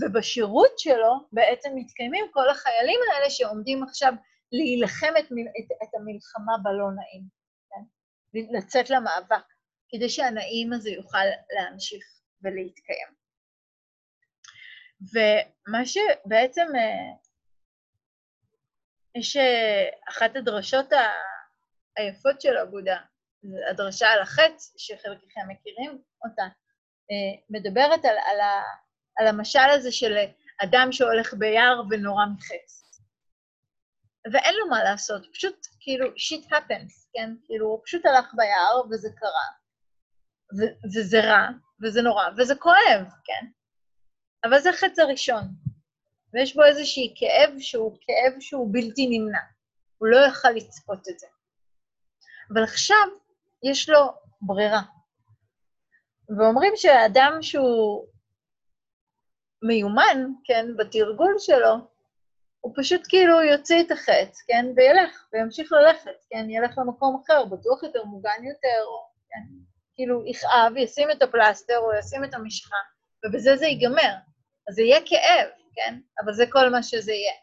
ובשירות 0.00 0.78
שלו 0.78 1.28
בעצם 1.32 1.70
מתקיימים 1.74 2.24
כל 2.32 2.50
החיילים 2.50 3.00
האלה 3.12 3.30
שעומדים 3.30 3.82
עכשיו 3.82 4.12
להילחם 4.52 5.12
את, 5.18 5.24
את, 5.24 5.68
את 5.82 5.94
המלחמה 5.94 6.52
בלא 6.62 6.90
נעים, 6.96 7.22
כן? 7.70 7.82
לצאת 8.56 8.90
למאבק. 8.90 9.44
כדי 9.94 10.08
שהנעים 10.08 10.72
הזה 10.72 10.90
יוכל 10.90 11.26
להמשיך 11.54 12.04
ולהתקיים. 12.42 13.08
ומה 15.12 15.86
שבעצם, 15.86 16.66
אה, 16.76 17.16
יש 19.14 19.36
אה, 19.36 19.88
אחת 20.08 20.36
הדרשות 20.36 20.86
היפות 21.96 22.40
של 22.40 22.56
אגודה, 22.56 23.00
הדרשה 23.70 24.08
על 24.08 24.22
החץ, 24.22 24.74
שחלקכם 24.76 25.40
מכירים 25.48 26.02
אותה, 26.24 26.42
אה, 27.10 27.42
מדברת 27.50 28.04
על, 28.04 28.16
על, 28.16 28.40
על 29.18 29.26
המשל 29.26 29.70
הזה 29.70 29.92
של 29.92 30.16
אדם 30.64 30.88
שהולך 30.92 31.34
ביער 31.34 31.82
ונורא 31.90 32.24
מחץ. 32.36 32.84
ואין 34.32 34.54
לו 34.54 34.68
מה 34.70 34.84
לעשות, 34.84 35.26
פשוט 35.32 35.66
כאילו 35.80 36.06
shit 36.06 36.50
happens, 36.50 37.08
כן? 37.12 37.30
כאילו, 37.44 37.66
הוא 37.66 37.80
פשוט 37.84 38.06
הלך 38.06 38.34
ביער 38.34 38.82
וזה 38.90 39.08
קרה. 39.16 39.48
וזה 40.94 41.20
רע, 41.20 41.48
וזה 41.82 42.02
נורא, 42.02 42.24
וזה 42.36 42.54
כואב, 42.54 43.04
כן? 43.24 43.46
אבל 44.44 44.60
זה 44.60 44.70
החץ 44.70 44.98
הראשון, 44.98 45.44
ויש 46.32 46.56
בו 46.56 46.64
איזשהי 46.64 47.14
כאב 47.16 47.58
שהוא 47.58 47.96
כאב 48.00 48.40
שהוא 48.40 48.68
בלתי 48.72 49.06
נמנע. 49.06 49.38
הוא 49.98 50.08
לא 50.08 50.16
יכל 50.28 50.50
לצפות 50.50 51.08
את 51.08 51.18
זה. 51.18 51.26
אבל 52.52 52.62
עכשיו 52.62 53.06
יש 53.62 53.88
לו 53.88 54.00
ברירה. 54.40 54.82
ואומרים 56.38 56.72
שהאדם 56.76 57.38
שהוא 57.42 58.06
מיומן, 59.66 60.32
כן, 60.44 60.66
בתרגול 60.76 61.34
שלו, 61.38 61.74
הוא 62.60 62.72
פשוט 62.76 63.00
כאילו 63.08 63.42
יוציא 63.42 63.82
את 63.82 63.90
החץ, 63.90 64.42
כן, 64.46 64.66
וילך, 64.76 65.28
וימשיך 65.32 65.72
ללכת, 65.72 66.24
כן, 66.30 66.50
ילך 66.50 66.78
למקום 66.78 67.20
אחר, 67.24 67.44
בטוח 67.44 67.82
יותר, 67.82 68.04
מוגן 68.04 68.44
יותר, 68.44 68.84
כן. 69.30 69.54
כאילו 69.94 70.26
יכאב, 70.26 70.76
ישים 70.76 71.10
את 71.10 71.22
הפלסטר 71.22 71.78
או 71.78 71.94
ישים 71.98 72.24
את 72.24 72.34
המשחה, 72.34 72.76
ובזה 73.24 73.56
זה 73.56 73.66
ייגמר. 73.66 74.14
אז 74.68 74.74
זה 74.74 74.82
יהיה 74.82 75.00
כאב, 75.06 75.48
כן? 75.74 75.98
אבל 76.24 76.32
זה 76.32 76.44
כל 76.50 76.68
מה 76.68 76.82
שזה 76.82 77.12
יהיה. 77.12 77.34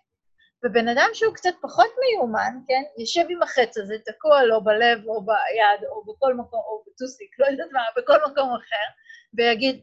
ובן 0.65 0.87
אדם 0.87 1.09
שהוא 1.13 1.33
קצת 1.33 1.53
פחות 1.61 1.89
מיומן, 1.99 2.53
כן? 2.67 2.81
יושב 2.97 3.25
עם 3.29 3.43
החץ 3.43 3.77
הזה, 3.77 3.95
תקוע 4.05 4.43
לו 4.43 4.63
בלב 4.63 5.07
או 5.07 5.25
ביד 5.25 5.89
או 5.89 6.13
בכל 6.13 6.33
מקום, 6.33 6.59
או 6.59 6.83
בטוסיק, 6.87 7.39
לא 7.39 7.45
יודעת 7.45 7.71
מה, 7.71 7.81
בכל 7.97 8.17
מקום 8.31 8.49
אחר, 8.49 8.87
ויגיד, 9.33 9.81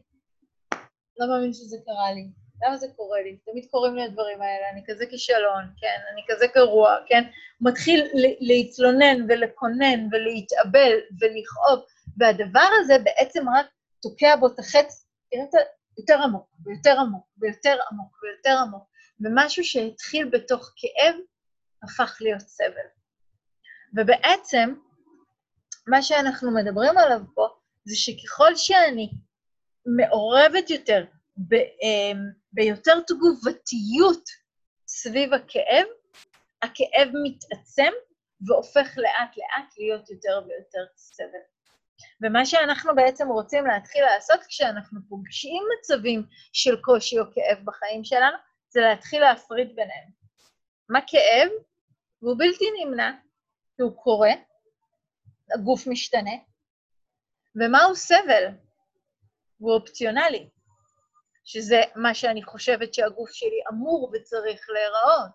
לא 1.19 1.27
מאמין 1.27 1.53
שזה 1.53 1.77
קרה 1.85 2.13
לי. 2.13 2.29
למה 2.63 2.77
זה 2.77 2.87
קורה 2.95 3.21
לי? 3.21 3.37
תמיד 3.37 3.65
קורים 3.71 3.95
לי 3.95 4.03
הדברים 4.03 4.41
האלה, 4.41 4.69
אני 4.73 4.83
כזה 4.87 5.05
כישלון, 5.05 5.63
כן, 5.81 5.99
אני 6.13 6.21
כזה 6.27 6.45
גרוע, 6.55 6.95
כן? 7.07 7.23
מתחיל 7.61 8.07
להתלונן 8.39 9.25
ולקונן 9.29 10.07
ולהתאבל 10.11 10.91
ולכאוב, 11.21 11.79
והדבר 12.17 12.69
הזה 12.79 12.93
בעצם 13.03 13.49
רק 13.49 13.65
תוקע 14.01 14.35
בו 14.35 14.47
את 14.47 14.59
החץ, 14.59 15.05
יותר 15.97 16.17
עמוק, 16.23 16.55
ויותר 16.65 16.99
עמוק, 16.99 17.25
ויותר 17.41 17.77
עמוק, 17.91 18.23
ויותר 18.23 18.57
עמוק, 18.61 18.83
ומשהו 19.21 19.63
שהתחיל 19.63 20.29
בתוך 20.29 20.71
כאב, 20.75 21.15
הפך 21.83 22.17
להיות 22.21 22.41
סבל. 22.41 22.87
ובעצם, 23.97 24.73
מה 25.87 26.01
שאנחנו 26.01 26.51
מדברים 26.51 26.97
עליו 26.97 27.19
פה, 27.35 27.47
זה 27.85 27.95
שככל 27.95 28.55
שאני 28.55 29.09
מעורבת 29.85 30.69
יותר 30.69 31.05
ב, 31.37 31.53
אמ, 31.53 32.17
ביותר 32.53 32.99
תגובתיות 33.07 34.29
סביב 34.87 35.33
הכאב, 35.33 35.85
הכאב 36.61 37.09
מתעצם 37.23 37.91
והופך 38.47 38.97
לאט-לאט 38.97 39.77
להיות 39.77 40.09
יותר 40.09 40.41
ויותר 40.47 40.85
סבל. 40.95 41.43
ומה 42.23 42.45
שאנחנו 42.45 42.95
בעצם 42.95 43.27
רוצים 43.27 43.65
להתחיל 43.65 44.05
לעשות 44.05 44.39
כשאנחנו 44.47 44.99
פוגשים 45.09 45.63
מצבים 45.79 46.23
של 46.53 46.81
קושי 46.81 47.19
או 47.19 47.23
כאב 47.33 47.65
בחיים 47.65 48.03
שלנו, 48.03 48.37
זה 48.69 48.81
להתחיל 48.81 49.21
להפריד 49.21 49.75
ביניהם. 49.75 50.09
מה 50.89 50.99
כאב? 51.07 51.49
והוא 52.21 52.35
בלתי 52.37 52.65
נמנע, 52.79 53.11
כי 53.75 53.81
הוא 53.81 54.03
קורה, 54.03 54.31
הגוף 55.53 55.87
משתנה, 55.87 56.31
ומהו 57.55 57.95
סבל? 57.95 58.45
הוא 59.59 59.73
אופציונלי, 59.73 60.49
שזה 61.45 61.81
מה 61.95 62.13
שאני 62.13 62.43
חושבת 62.43 62.93
שהגוף 62.93 63.29
שלי 63.31 63.61
אמור 63.71 64.11
וצריך 64.13 64.69
להיראות. 64.69 65.31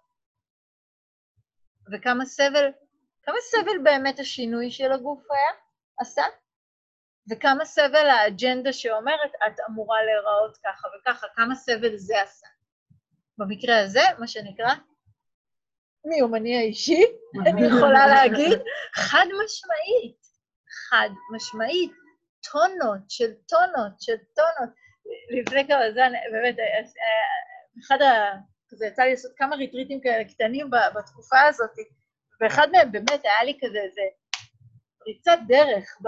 וכמה 1.93 2.25
סבל, 2.27 2.71
כמה 3.23 3.37
סבל 3.41 3.79
באמת 3.85 4.19
השינוי 4.19 4.71
של 4.71 4.93
הגוף 4.93 5.31
היה, 5.31 5.61
עשה? 5.99 6.23
וכמה 7.31 7.65
סבל 7.65 8.09
האג'נדה 8.11 8.73
שאומרת, 8.73 9.31
את 9.47 9.61
אמורה 9.71 10.03
להיראות 10.03 10.57
ככה 10.65 10.89
וככה, 11.01 11.27
כמה 11.35 11.55
סבל 11.55 11.97
זה 11.97 12.23
עשה. 12.23 12.47
במקרה 13.39 13.81
הזה, 13.81 14.03
מה 14.19 14.27
שנקרא, 14.27 14.75
מיומני 16.05 16.57
האישי, 16.57 17.03
אני 17.47 17.67
יכולה 17.67 18.07
להגיד, 18.07 18.59
חד 18.95 19.27
משמעית, 19.45 20.27
חד 20.89 21.09
משמעית, 21.35 21.93
טונות 22.53 23.11
של 23.11 23.33
טונות 23.49 24.01
של 24.01 24.17
טונות. 24.35 24.71
לפני 25.31 25.67
כמה 25.67 25.93
זמן, 25.93 26.13
באמת, 26.33 26.59
אה, 26.59 26.81
אחד 27.81 28.03
ה... 28.03 28.33
כזה 28.69 28.87
יצא 28.87 29.03
לי 29.03 29.11
לעשות 29.11 29.33
כמה 29.37 29.57
ריטריטים 29.57 30.01
כאלה 30.01 30.25
קטנים 30.25 30.71
בתקופה 30.71 31.41
הזאת, 31.41 31.71
ואחד 32.41 32.69
מהם 32.73 32.93
באמת 32.93 33.25
היה 33.25 33.45
לי 33.45 33.59
כזה 33.61 33.79
איזה 33.79 34.03
פריצת 34.99 35.39
דרך 35.49 35.99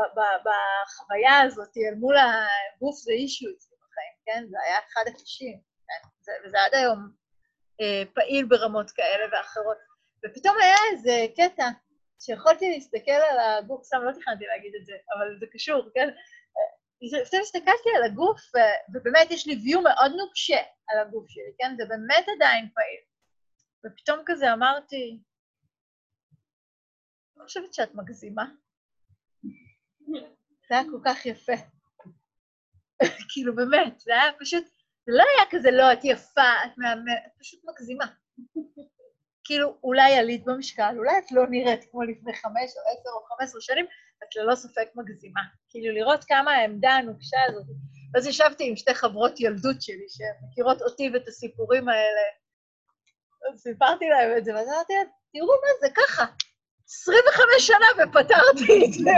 בחוויה 0.44 1.40
הזאת 1.40 1.76
אל 1.76 1.94
מול 1.94 2.16
הגוף 2.16 2.96
זה 2.96 3.12
אישיו 3.12 3.50
אצלי 3.56 3.76
בחיים, 3.76 4.14
כן? 4.26 4.50
זה 4.50 4.56
היה 4.64 4.78
אחד 4.78 5.04
הקשים, 5.06 5.60
כן? 5.86 6.32
וזה 6.46 6.56
עד 6.66 6.74
היום 6.74 6.98
אה, 7.80 8.02
פעיל 8.14 8.46
ברמות 8.46 8.90
כאלה 8.90 9.24
ואחרות. 9.32 9.76
ופתאום 10.24 10.56
היה 10.62 10.76
איזה 10.92 11.26
קטע 11.36 11.68
שיכולתי 12.20 12.70
להסתכל 12.70 13.20
על 13.30 13.38
הגוף, 13.38 13.84
סתם 13.84 14.02
לא 14.02 14.12
תכננתי 14.12 14.44
להגיד 14.46 14.72
את 14.80 14.86
זה, 14.86 14.92
אבל 15.16 15.38
זה 15.40 15.46
קשור, 15.52 15.90
כן? 15.94 16.08
פתאום 17.26 17.42
הסתכלתי 17.42 17.88
על 17.96 18.02
הגוף, 18.04 18.40
ובאמת 18.94 19.30
יש 19.30 19.46
לי 19.46 19.54
view 19.54 19.80
מאוד 19.80 20.12
נוקשה 20.16 20.60
על 20.88 20.98
הגוף 20.98 21.28
שלי, 21.28 21.52
כן? 21.58 21.74
זה 21.76 21.84
באמת 21.88 22.26
עדיין 22.36 22.68
פעיל. 22.74 23.00
ופתאום 23.86 24.18
כזה 24.26 24.52
אמרתי, 24.52 25.20
אני 27.36 27.44
חושבת 27.44 27.74
שאת 27.74 27.94
מגזימה. 27.94 28.44
זה 30.68 30.74
היה 30.74 30.82
כל 30.90 31.00
כך 31.04 31.26
יפה. 31.26 31.52
כאילו, 33.32 33.56
באמת, 33.56 34.00
זה 34.00 34.12
היה 34.12 34.32
פשוט, 34.40 34.64
זה 35.06 35.12
לא 35.12 35.24
היה 35.36 35.46
כזה, 35.50 35.70
לא, 35.70 35.92
את 35.92 35.98
יפה, 36.04 36.64
את 36.66 36.78
מהממת, 36.78 37.22
את 37.26 37.32
פשוט 37.40 37.60
מגזימה. 37.64 38.06
כאילו, 39.46 39.76
אולי 39.82 40.14
עלית 40.14 40.44
במשקל, 40.44 40.94
אולי 40.98 41.18
את 41.18 41.32
לא 41.32 41.42
נראית 41.50 41.84
כמו 41.90 42.02
לפני 42.02 42.34
חמש 42.34 42.70
או 42.76 42.92
עשר 42.92 43.10
או 43.14 43.24
חמש 43.24 43.48
עשרה 43.48 43.60
שנים, 43.60 43.86
את 44.24 44.36
ללא 44.36 44.54
ספק 44.54 44.88
מגזימה. 44.94 45.40
כאילו, 45.68 45.94
לראות 45.94 46.24
כמה 46.24 46.52
העמדה 46.52 46.90
הנוקשה 46.90 47.36
הזאת. 47.48 47.66
אז 48.16 48.26
ישבתי 48.26 48.68
עם 48.68 48.76
שתי 48.76 48.94
חברות 48.94 49.40
ילדות 49.40 49.82
שלי, 49.82 50.06
שמכירות 50.08 50.82
אותי 50.82 51.10
ואת 51.14 51.28
הסיפורים 51.28 51.88
האלה. 51.88 52.26
אז 53.52 53.60
סיפרתי 53.60 54.08
להם 54.08 54.38
את 54.38 54.44
זה, 54.44 54.54
ואז 54.54 54.68
אמרתי 54.68 54.94
להם, 54.94 55.06
תראו 55.32 55.54
מה 55.62 55.68
זה, 55.80 55.88
ככה, 55.94 56.24
25 56.88 57.46
שנה 57.58 57.86
ופתרתי 57.98 58.86
את 58.86 58.92
זה. 58.92 59.02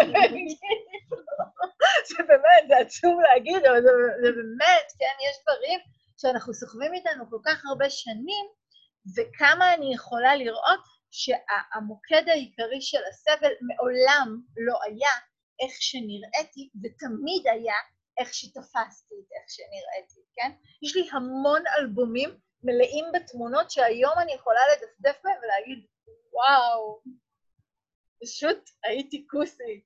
זה 2.08 2.22
באמת, 2.28 2.64
זה 2.68 2.78
עצוב 2.78 3.20
להגיד, 3.20 3.66
אבל 3.66 3.82
זה, 3.82 3.88
זה 4.22 4.32
באמת, 4.32 4.86
כן, 4.98 5.14
יש 5.30 5.36
דברים 5.42 5.80
שאנחנו 6.20 6.54
סוחבים 6.54 6.94
איתנו 6.94 7.30
כל 7.30 7.38
כך 7.44 7.66
הרבה 7.66 7.90
שנים, 7.90 8.46
וכמה 9.16 9.74
אני 9.74 9.94
יכולה 9.94 10.36
לראות 10.36 10.80
שהמוקד 11.10 12.28
העיקרי 12.28 12.80
של 12.80 13.00
הסבל 13.10 13.52
מעולם 13.60 14.42
לא 14.56 14.78
היה 14.84 15.10
איך 15.60 15.72
שנראיתי, 15.80 16.70
ותמיד 16.82 17.46
היה 17.46 17.74
איך 18.18 18.34
שתפסתי 18.34 19.14
את 19.20 19.32
איך 19.32 19.44
שנראיתי, 19.48 20.20
כן? 20.34 20.50
יש 20.82 20.96
לי 20.96 21.08
המון 21.12 21.62
אלבומים 21.78 22.38
מלאים 22.62 23.04
בתמונות 23.14 23.70
שהיום 23.70 24.12
אני 24.18 24.32
יכולה 24.32 24.60
לדפדף 24.72 25.20
בהם 25.24 25.36
ולהגיד, 25.42 25.86
וואו, 26.32 27.02
פשוט 28.22 28.70
הייתי 28.84 29.26
כוסי. 29.30 29.84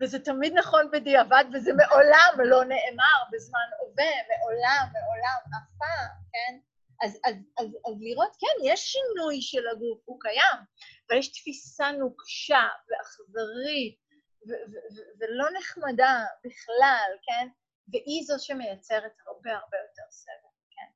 וזה 0.00 0.18
תמיד 0.18 0.52
נכון 0.52 0.90
בדיעבד, 0.92 1.44
וזה 1.54 1.72
מעולם 1.72 2.32
לא 2.38 2.64
נאמר 2.64 3.18
בזמן 3.32 3.68
הווה, 3.80 4.12
מעולם, 4.28 4.86
מעולם, 4.92 5.38
אף 5.56 5.68
פעם, 5.78 6.08
כן? 6.32 6.58
אז, 7.02 7.18
אז, 7.24 7.34
אז, 7.58 7.66
אז 7.66 7.94
לראות, 8.00 8.36
כן, 8.40 8.64
יש 8.64 8.80
שינוי 8.80 9.42
של 9.42 9.68
הגוף, 9.68 10.02
הוא 10.04 10.20
קיים, 10.20 10.58
אבל 11.08 11.18
יש 11.18 11.28
תפיסה 11.32 11.90
נוקשה 11.90 12.68
ואכזרית 12.88 14.00
ולא 15.20 15.46
נחמדה 15.58 16.24
בכלל, 16.44 17.10
כן? 17.22 17.48
והיא 17.88 18.24
זו 18.26 18.34
שמייצרת 18.38 19.12
הרבה 19.26 19.50
הרבה 19.50 19.76
יותר 19.76 20.10
סבל, 20.10 20.50
כן? 20.70 20.90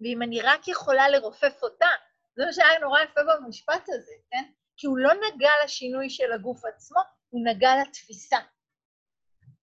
ואם 0.00 0.22
אני 0.22 0.40
רק 0.40 0.68
יכולה 0.68 1.08
לרופף 1.08 1.62
אותה, 1.62 1.88
זה 2.36 2.44
מה 2.46 2.52
שהיה 2.52 2.78
נורא 2.80 3.00
יפה 3.00 3.20
במשפט 3.24 3.88
הזה, 3.88 4.12
כן? 4.30 4.44
כי 4.76 4.86
הוא 4.86 4.98
לא 4.98 5.10
נגע 5.14 5.50
לשינוי 5.64 6.10
של 6.10 6.32
הגוף 6.32 6.64
עצמו, 6.64 7.00
הוא 7.28 7.40
נגע 7.46 7.70
לתפיסה. 7.82 8.38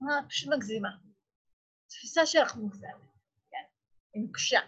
אה, 0.10 0.28
פשוט 0.30 0.50
מגזימה. 0.54 0.90
תפיסה 1.88 2.26
שלך 2.26 2.56
מוגזמת, 2.56 3.12
כן? 3.52 3.64
היא 4.14 4.24
נוקשה. 4.24 4.60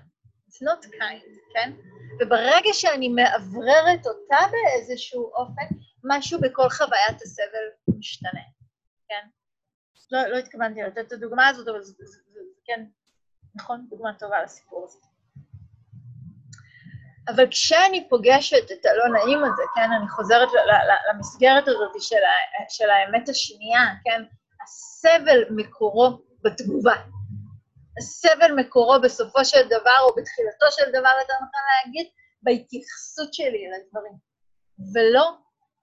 It's 0.51 0.61
not 0.61 0.85
kind, 0.85 1.53
כן? 1.53 1.71
וברגע 2.19 2.69
שאני 2.73 3.09
מאווררת 3.09 4.05
אותה 4.05 4.37
באיזשהו 4.51 5.31
אופן, 5.33 5.75
משהו 6.03 6.39
בכל 6.41 6.69
חוויית 6.69 7.21
הסבל 7.21 7.95
משתנה, 7.97 8.41
כן? 9.09 9.27
לא, 10.11 10.27
לא 10.27 10.37
התכוונתי 10.37 10.81
לתת 10.81 11.07
את 11.07 11.11
הדוגמה 11.11 11.47
הזאת, 11.47 11.67
אבל 11.67 11.83
זה, 11.83 11.93
זה, 11.99 12.17
זה, 12.33 12.39
כן, 12.65 12.85
נכון, 13.55 13.87
דוגמה 13.89 14.13
טובה 14.19 14.43
לסיפור 14.43 14.83
הזה. 14.83 14.97
אבל 17.27 17.47
כשאני 17.49 18.09
פוגשת 18.09 18.71
את 18.71 18.85
הלא 18.85 19.19
נעים 19.19 19.43
הזה, 19.43 19.63
כן, 19.75 19.91
אני 19.99 20.09
חוזרת 20.09 20.49
למסגרת 21.09 21.67
הזאת 21.67 22.01
של, 22.01 22.15
של 22.69 22.89
האמת 22.89 23.29
השנייה, 23.29 23.81
כן, 24.03 24.23
הסבל 24.63 25.43
מקורו 25.49 26.21
בתגובה. 26.43 26.95
הסבל 27.97 28.51
מקורו 28.55 29.01
בסופו 29.03 29.45
של 29.45 29.65
דבר, 29.65 29.99
או 30.01 30.15
בתחילתו 30.15 30.65
של 30.71 30.89
דבר, 30.89 31.13
יותר 31.21 31.33
נכון 31.33 31.61
להגיד, 31.85 32.07
בהתייחסות 32.41 33.33
שלי 33.33 33.63
לדברים, 33.73 34.13
ולא 34.93 35.31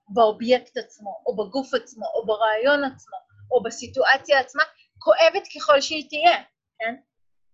באובייקט 0.09 0.77
עצמו, 0.77 1.23
או 1.27 1.37
בגוף 1.37 1.75
עצמו, 1.75 2.07
או 2.15 2.27
ברעיון 2.27 2.85
עצמו, 2.85 3.17
או 3.53 3.63
בסיטואציה 3.63 4.41
עצמה, 4.41 4.63
כואבת 4.99 5.43
ככל 5.57 5.81
שהיא 5.81 6.09
תהיה, 6.09 6.43
כן? 6.79 6.95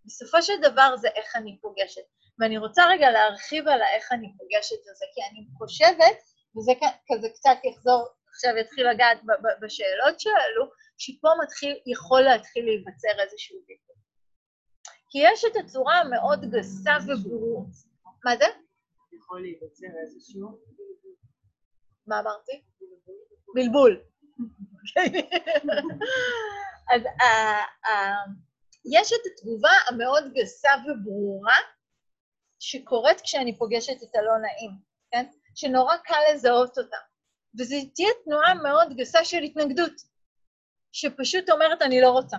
בסופו 0.07 0.43
של 0.43 0.61
דבר 0.63 0.97
זה 0.97 1.09
איך 1.09 1.37
אני 1.37 1.59
פוגשת. 1.61 2.03
ואני 2.39 2.59
רוצה 2.59 2.87
רגע 2.87 3.11
להרחיב 3.11 3.69
על 3.69 3.81
איך 3.83 4.13
אני 4.13 4.33
פוגשת 4.39 4.81
את 4.91 4.97
זה, 4.97 5.05
כי 5.15 5.21
אני 5.31 5.47
חושבת, 5.59 6.19
וזה 6.57 6.73
כזה 7.09 7.29
קצת 7.29 7.59
יחזור, 7.65 8.09
עכשיו 8.29 8.57
יתחיל 8.57 8.91
לגעת 8.91 9.19
בשאלות 9.63 10.21
שעלו, 10.21 10.65
שפה 10.99 11.29
מתחיל, 11.43 11.81
יכול 11.87 12.21
להתחיל 12.21 12.65
להיווצר 12.65 13.23
איזשהו 13.23 13.59
ביטוי. 13.67 13.97
כי 15.15 15.21
יש 15.23 15.45
את 15.45 15.57
הצורה 15.57 15.99
המאוד 15.99 16.45
גסה 16.45 16.93
וברורה. 17.07 17.67
מה 18.25 18.37
זה? 18.37 18.45
יכול 19.13 19.43
להיווצר 19.43 19.87
איזשהו... 20.03 20.59
מה 22.07 22.21
אמרתי? 22.21 22.63
בלבול. 23.55 24.01
אז 26.95 27.03
יש 28.85 29.13
את 29.13 29.21
התגובה 29.27 29.71
המאוד 29.89 30.33
גסה 30.33 30.71
וברורה 30.85 31.57
שקורית 32.59 33.21
כשאני 33.21 33.59
פוגשת 33.59 34.03
את 34.03 34.17
הלא 34.17 34.39
נעים, 34.39 34.71
כן? 35.11 35.27
שנורא 35.55 35.97
קל 35.97 36.21
לזהות 36.33 36.79
אותה. 36.79 36.97
וזו 37.59 37.77
תהיה 37.95 38.11
תנועה 38.25 38.55
מאוד 38.55 38.97
גסה 38.97 39.25
של 39.25 39.43
התנגדות, 39.43 39.93
שפשוט 40.93 41.51
אומרת, 41.51 41.83
אני 41.83 42.01
לא 42.01 42.11
רוצה. 42.11 42.37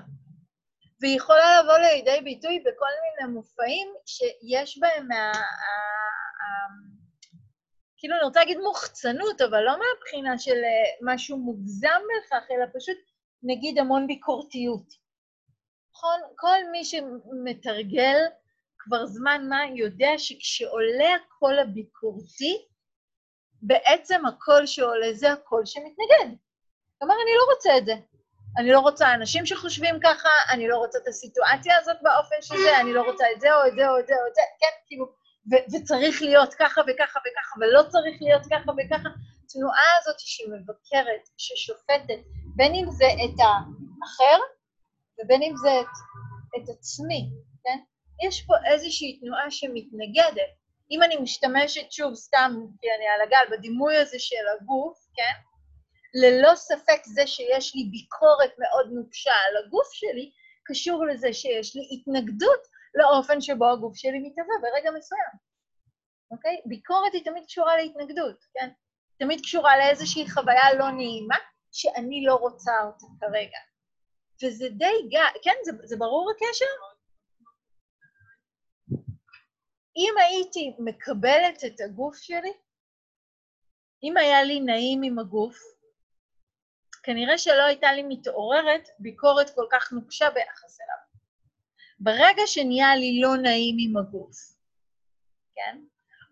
והיא 1.01 1.17
יכולה 1.17 1.61
לבוא 1.61 1.77
לידי 1.77 2.21
ביטוי 2.23 2.59
בכל 2.59 2.93
מיני 3.03 3.33
מופעים 3.33 3.87
שיש 4.05 4.79
בהם 4.79 5.07
מה... 5.07 5.31
כאילו, 7.97 8.15
אני 8.15 8.23
רוצה 8.23 8.39
להגיד 8.39 8.57
מוחצנות, 8.57 9.41
אבל 9.41 9.61
לא 9.61 9.71
מהבחינה 9.79 10.37
של 10.37 10.55
אה, 10.55 11.13
משהו 11.13 11.37
מוגזם 11.37 12.01
בכך, 12.17 12.51
אלא 12.51 12.65
פשוט, 12.73 12.97
נגיד, 13.43 13.79
המון 13.79 14.07
ביקורתיות. 14.07 15.05
נכון? 15.95 16.19
כל 16.35 16.57
מי 16.71 16.85
שמתרגל 16.85 18.17
כבר 18.77 19.05
זמן 19.05 19.45
מה 19.49 19.59
יודע 19.75 20.09
שכשעולה 20.17 21.15
הקול 21.15 21.59
הביקורתי, 21.59 22.65
בעצם 23.61 24.25
הקול 24.25 24.65
שעולה 24.65 25.13
זה 25.13 25.31
הקול 25.31 25.65
שמתנגד. 25.65 26.37
כלומר, 26.99 27.15
אני 27.15 27.31
לא 27.37 27.53
רוצה 27.53 27.77
את 27.77 27.85
זה. 27.85 28.14
אני 28.57 28.71
לא 28.71 28.79
רוצה 28.79 29.13
אנשים 29.13 29.45
שחושבים 29.45 29.95
ככה, 30.03 30.29
אני 30.51 30.67
לא 30.67 30.77
רוצה 30.77 30.97
את 30.97 31.07
הסיטואציה 31.07 31.77
הזאת 31.79 31.97
באופן 32.01 32.35
שזה, 32.41 32.79
אני 32.79 32.93
לא 32.93 33.01
רוצה 33.01 33.25
את 33.35 33.41
זה 33.41 33.55
או 33.55 33.67
את 33.67 33.75
זה 33.75 33.89
או 33.89 33.99
את 33.99 34.07
זה 34.07 34.13
או 34.13 34.27
את 34.27 34.35
זה, 34.35 34.41
כן, 34.59 34.75
כאילו, 34.87 35.05
ו- 35.51 35.65
וצריך 35.75 36.21
להיות 36.21 36.53
ככה 36.53 36.81
וככה 36.87 37.19
וככה, 37.19 37.55
ולא 37.61 37.83
צריך 37.89 38.17
להיות 38.21 38.43
ככה 38.51 38.71
וככה. 38.71 39.09
התנועה 39.45 39.89
הזאת 39.99 40.19
שהיא 40.19 40.47
מבקרת, 40.47 41.29
ששופטת, 41.37 42.19
בין 42.55 42.75
אם 42.75 42.91
זה 42.91 43.05
את 43.05 43.39
האחר 43.39 44.39
ובין 45.19 45.41
אם 45.41 45.53
זה 45.55 45.69
את, 45.81 45.95
את 46.57 46.69
עצמי, 46.69 47.29
כן? 47.63 47.79
יש 48.27 48.45
פה 48.47 48.53
איזושהי 48.65 49.19
תנועה 49.19 49.51
שמתנגדת. 49.51 50.51
אם 50.91 51.03
אני 51.03 51.17
משתמשת, 51.17 51.91
שוב, 51.91 52.13
סתם, 52.13 52.51
כי 52.81 52.87
אני 52.97 53.05
על 53.07 53.21
הגל, 53.21 53.57
בדימוי 53.57 53.97
הזה 53.97 54.19
של 54.19 54.45
הגוף, 54.55 54.97
כן? 55.15 55.33
ללא 56.15 56.55
ספק 56.55 57.01
זה 57.05 57.27
שיש 57.27 57.75
לי 57.75 57.83
ביקורת 57.91 58.51
מאוד 58.59 58.91
נוקשה 58.91 59.31
על 59.31 59.65
הגוף 59.65 59.93
שלי, 59.93 60.31
קשור 60.63 61.05
לזה 61.05 61.33
שיש 61.33 61.75
לי 61.75 61.81
התנגדות 61.91 62.67
לאופן 62.95 63.41
שבו 63.41 63.71
הגוף 63.71 63.95
שלי 63.95 64.19
מתהווה 64.19 64.55
ברגע 64.61 64.91
מסוים, 64.97 65.31
אוקיי? 66.31 66.61
ביקורת 66.65 67.13
היא 67.13 67.25
תמיד 67.25 67.45
קשורה 67.45 67.77
להתנגדות, 67.77 68.45
כן? 68.53 68.69
תמיד 69.19 69.41
קשורה 69.41 69.77
לאיזושהי 69.77 70.29
חוויה 70.29 70.73
לא 70.73 70.91
נעימה 70.91 71.37
שאני 71.71 72.23
לא 72.25 72.35
רוצה 72.35 72.71
אותה 72.85 73.05
כרגע. 73.19 73.59
וזה 74.43 74.69
די 74.69 75.09
גא... 75.11 75.39
כן, 75.43 75.55
זה, 75.63 75.71
זה 75.83 75.97
ברור 75.97 76.31
הקשר? 76.31 76.65
אם 79.97 80.13
הייתי 80.17 80.75
מקבלת 80.79 81.63
את 81.65 81.81
הגוף 81.81 82.15
שלי, 82.15 82.53
אם 84.03 84.17
היה 84.17 84.43
לי 84.43 84.59
נעים 84.59 85.01
עם 85.03 85.19
הגוף, 85.19 85.74
כנראה 87.05 87.37
שלא 87.37 87.63
הייתה 87.63 87.91
לי 87.91 88.03
מתעוררת 88.03 88.89
ביקורת 88.99 89.49
כל 89.49 89.65
כך 89.71 89.91
נוקשה 89.91 90.29
ביחס 90.29 90.79
אליו. 90.81 90.97
ברגע 91.99 92.41
שנהיה 92.45 92.95
לי 92.95 93.21
לא 93.21 93.37
נעים 93.37 93.75
עם 93.79 93.97
הגוף, 93.97 94.37
כן? 95.55 95.77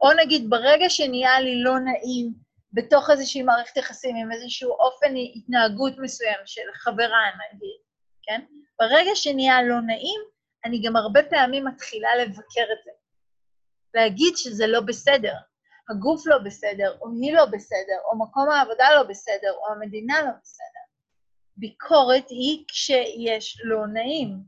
או 0.02 0.08
נגיד 0.24 0.50
ברגע 0.50 0.90
שנהיה 0.90 1.40
לי 1.40 1.64
לא 1.64 1.80
נעים 1.80 2.34
בתוך 2.74 3.10
איזושהי 3.10 3.44
מערכת 3.44 3.78
יחסים 3.78 4.16
עם 4.16 4.32
איזשהו 4.32 4.72
אופן 4.72 5.14
התנהגות 5.36 5.94
מסוים 5.98 6.40
של 6.46 6.62
חברה 6.74 7.32
נגיד, 7.54 7.80
כן? 8.24 8.42
ברגע 8.80 9.12
שנהיה 9.16 9.62
לא 9.62 9.82
נעים, 9.82 10.22
אני 10.66 10.82
גם 10.86 10.96
הרבה 10.96 11.24
פעמים 11.30 11.66
מתחילה 11.66 12.16
לבקר 12.16 12.66
את 12.74 12.84
זה. 12.86 12.92
להגיד 13.94 14.34
שזה 14.38 14.68
לא 14.68 14.82
בסדר, 14.82 15.34
הגוף 15.90 16.26
לא 16.26 16.38
בסדר, 16.46 16.98
או 17.02 17.12
היא 17.12 17.34
לא 17.34 17.46
בסדר, 17.46 18.00
או 18.06 18.20
מקום 18.20 18.50
העבודה 18.50 18.86
לא 18.96 19.04
בסדר, 19.04 19.52
או 19.54 19.72
המדינה 19.72 20.22
לא 20.22 20.32
בסדר. 20.42 20.84
ביקורת 21.58 22.30
היא 22.30 22.66
כשיש 22.68 23.62
לא 23.64 23.88
נעים, 23.88 24.44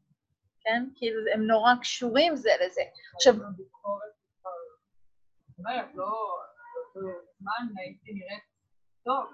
כן? 0.62 0.86
כאילו, 0.96 1.22
הם 1.34 1.48
נורא 1.48 1.74
קשורים 1.82 2.36
זה 2.36 2.50
לזה. 2.66 2.82
עכשיו... 3.16 3.34
אומרת, 5.60 5.86
לא, 5.96 6.06
באותו 6.94 7.10
זמן 7.40 7.80
הייתי 7.80 8.14
נראית 8.14 8.44
טוב, 9.04 9.26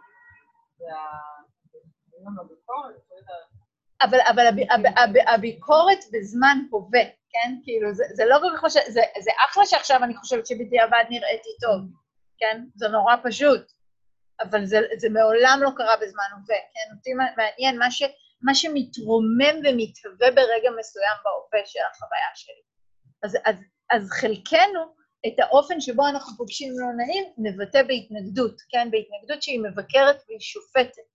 אבל, 4.01 4.17
אבל 4.29 4.47
הב, 4.47 4.55
הב, 4.69 4.85
הב, 4.97 5.17
הביקורת 5.27 5.99
בזמן 6.13 6.57
הווה, 6.69 7.03
כן? 7.29 7.55
כאילו, 7.63 7.93
זה, 7.93 8.03
זה 8.13 8.25
לא 8.25 8.37
כל 8.41 8.55
כך 8.55 8.59
חושב, 8.59 8.79
זה, 8.87 9.01
זה 9.19 9.31
אחלה 9.45 9.65
שעכשיו 9.65 10.03
אני 10.03 10.15
חושבת 10.15 10.47
שבדיעבד 10.47 11.03
נראיתי 11.09 11.49
טוב, 11.61 11.81
כן? 12.37 12.63
זה 12.75 12.87
נורא 12.87 13.15
פשוט, 13.23 13.71
אבל 14.41 14.65
זה, 14.65 14.79
זה 14.97 15.09
מעולם 15.09 15.59
לא 15.61 15.69
קרה 15.77 15.97
בזמן 16.01 16.23
הווה, 16.31 16.61
כן? 16.73 16.95
אותי 16.97 17.09
מעניין 17.13 17.79
מה, 17.79 17.91
ש, 17.91 18.03
מה 18.41 18.55
שמתרומם 18.55 19.55
ומתהווה 19.63 20.31
ברגע 20.31 20.69
מסוים 20.79 21.17
בהווה 21.23 21.65
של 21.65 21.79
החוויה 21.91 22.31
שלי. 22.35 22.61
אז, 23.23 23.37
אז, 23.45 23.55
אז 23.91 24.09
חלקנו, 24.11 25.01
את 25.27 25.39
האופן 25.39 25.81
שבו 25.81 26.07
אנחנו 26.07 26.37
פוגשים 26.37 26.73
לא 26.79 26.87
נעים, 26.97 27.23
נבטא 27.37 27.83
בהתנגדות, 27.83 28.61
כן? 28.69 28.91
בהתנגדות 28.91 29.43
שהיא 29.43 29.59
מבקרת 29.59 30.23
והיא 30.27 30.39
שופטת. 30.39 31.10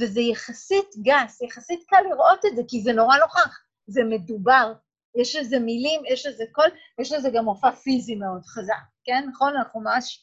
וזה 0.00 0.20
יחסית 0.20 0.88
גס, 1.02 1.42
יחסית 1.42 1.84
קל 1.88 2.00
לראות 2.10 2.44
את 2.46 2.56
זה, 2.56 2.62
כי 2.68 2.82
זה 2.82 2.92
נורא 2.92 3.16
נוכח, 3.18 3.58
זה 3.86 4.04
מדובר, 4.04 4.72
יש 5.20 5.36
לזה 5.36 5.58
מילים, 5.58 6.02
יש 6.06 6.26
לזה 6.26 6.44
קול, 6.52 6.70
יש 7.00 7.12
לזה 7.12 7.30
גם 7.34 7.44
מופע 7.44 7.70
פיזי 7.70 8.14
מאוד 8.14 8.44
חזק, 8.44 8.84
כן? 9.04 9.28
נכון? 9.32 9.56
אנחנו 9.56 9.80
ממש 9.80 10.22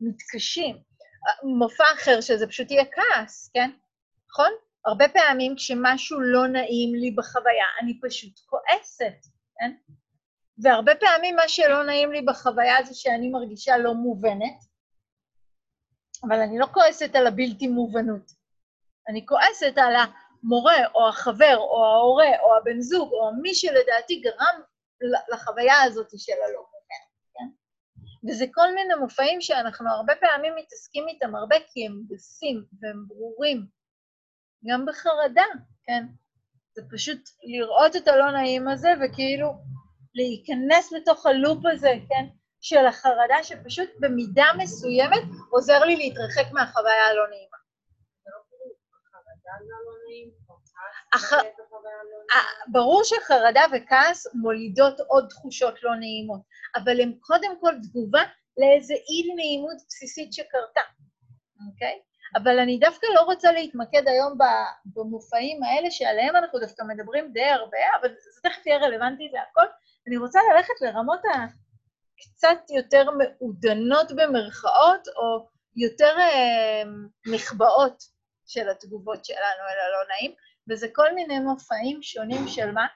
מתקשים. 0.00 0.76
מופע 1.58 1.84
אחר 1.94 2.20
שזה 2.20 2.46
פשוט 2.46 2.70
יהיה 2.70 2.84
כעס, 2.84 3.50
כן? 3.54 3.70
נכון? 4.30 4.50
הרבה 4.86 5.08
פעמים 5.08 5.56
כשמשהו 5.56 6.20
לא 6.20 6.46
נעים 6.48 6.94
לי 6.94 7.10
בחוויה, 7.10 7.66
אני 7.80 8.00
פשוט 8.02 8.40
כועסת, 8.46 9.26
כן? 9.58 9.72
והרבה 10.58 10.92
פעמים 10.94 11.36
מה 11.36 11.48
שלא 11.48 11.84
נעים 11.84 12.12
לי 12.12 12.22
בחוויה 12.22 12.82
זה 12.84 12.94
שאני 12.94 13.28
מרגישה 13.30 13.78
לא 13.78 13.94
מובנת, 13.94 14.64
אבל 16.28 16.40
אני 16.40 16.58
לא 16.58 16.66
כועסת 16.66 17.16
על 17.16 17.26
הבלתי 17.26 17.68
מובנות. 17.68 18.32
אני 19.08 19.26
כועסת 19.26 19.72
על 19.76 19.94
המורה, 19.96 20.86
או 20.94 21.08
החבר, 21.08 21.56
או 21.56 21.84
ההורה, 21.84 22.40
או 22.40 22.56
הבן 22.56 22.80
זוג, 22.80 23.12
או 23.12 23.32
מי 23.42 23.54
שלדעתי 23.54 24.20
גרם 24.20 24.60
לחוויה 25.32 25.82
הזאת 25.82 26.08
של 26.16 26.32
הלא 26.32 26.58
מובן, 26.58 27.04
כן? 27.34 27.48
וזה 28.28 28.44
כל 28.54 28.74
מיני 28.74 28.94
מופעים 28.94 29.40
שאנחנו 29.40 29.90
הרבה 29.90 30.12
פעמים 30.20 30.52
מתעסקים 30.56 31.08
איתם 31.08 31.34
הרבה 31.34 31.56
כי 31.72 31.86
הם 31.86 32.02
גסים 32.08 32.64
והם 32.80 33.04
ברורים. 33.08 33.66
גם 34.66 34.86
בחרדה, 34.86 35.44
כן? 35.86 36.06
זה 36.74 36.82
פשוט 36.90 37.18
לראות 37.42 37.96
את 37.96 38.08
הלא 38.08 38.30
נעים 38.30 38.68
הזה 38.68 38.88
וכאילו 39.02 39.52
להיכנס 40.14 40.92
לתוך 40.92 41.26
הלופ 41.26 41.66
הזה, 41.72 41.92
כן? 42.08 42.26
של 42.64 42.86
החרדה 42.86 43.42
שפשוט 43.42 43.90
במידה 44.00 44.46
מסוימת 44.58 45.22
עוזר 45.50 45.84
לי 45.84 45.96
להתרחק 45.96 46.52
מהחוויה 46.52 47.06
הלא 47.06 47.28
נעימה. 47.28 47.56
ברור 52.68 53.02
שחרדה 53.04 53.60
וכעס 53.72 54.26
מולידות 54.34 55.00
עוד 55.00 55.26
תחושות 55.30 55.82
לא 55.82 55.96
נעימות, 55.96 56.40
אבל 56.76 57.00
הן 57.00 57.12
קודם 57.20 57.60
כל 57.60 57.74
תגובה 57.82 58.22
לאיזה 58.56 58.94
אי 58.94 59.34
נעימות 59.36 59.76
בסיסית 59.88 60.32
שקרתה, 60.32 60.80
אוקיי? 61.70 62.00
אבל 62.36 62.58
אני 62.58 62.78
דווקא 62.78 63.06
לא 63.14 63.20
רוצה 63.20 63.52
להתמקד 63.52 64.08
היום 64.08 64.38
במופעים 64.86 65.62
האלה, 65.62 65.90
שעליהם 65.90 66.36
אנחנו 66.36 66.58
דווקא 66.58 66.82
מדברים 66.82 67.32
די 67.32 67.44
הרבה, 67.44 67.78
אבל 68.00 68.08
זה 68.08 68.40
תכף 68.48 68.66
יהיה 68.66 68.78
רלוונטי 68.78 69.28
להכל. 69.32 69.66
אני 70.06 70.16
רוצה 70.16 70.40
ללכת 70.52 70.80
לרמות 70.80 71.20
הקצת 72.18 72.70
יותר 72.76 73.04
מעודנות 73.10 74.12
במרכאות, 74.16 75.08
או 75.16 75.48
יותר 75.76 76.16
אה, 76.18 76.82
נחבאות 77.32 78.02
של 78.46 78.68
התגובות 78.68 79.24
שלנו 79.24 79.40
אל 79.40 79.78
הלא 79.80 80.08
נעים, 80.08 80.34
וזה 80.70 80.86
כל 80.92 81.14
מיני 81.14 81.38
מופעים 81.38 82.02
שונים 82.02 82.48
של 82.48 82.70
מה? 82.70 82.86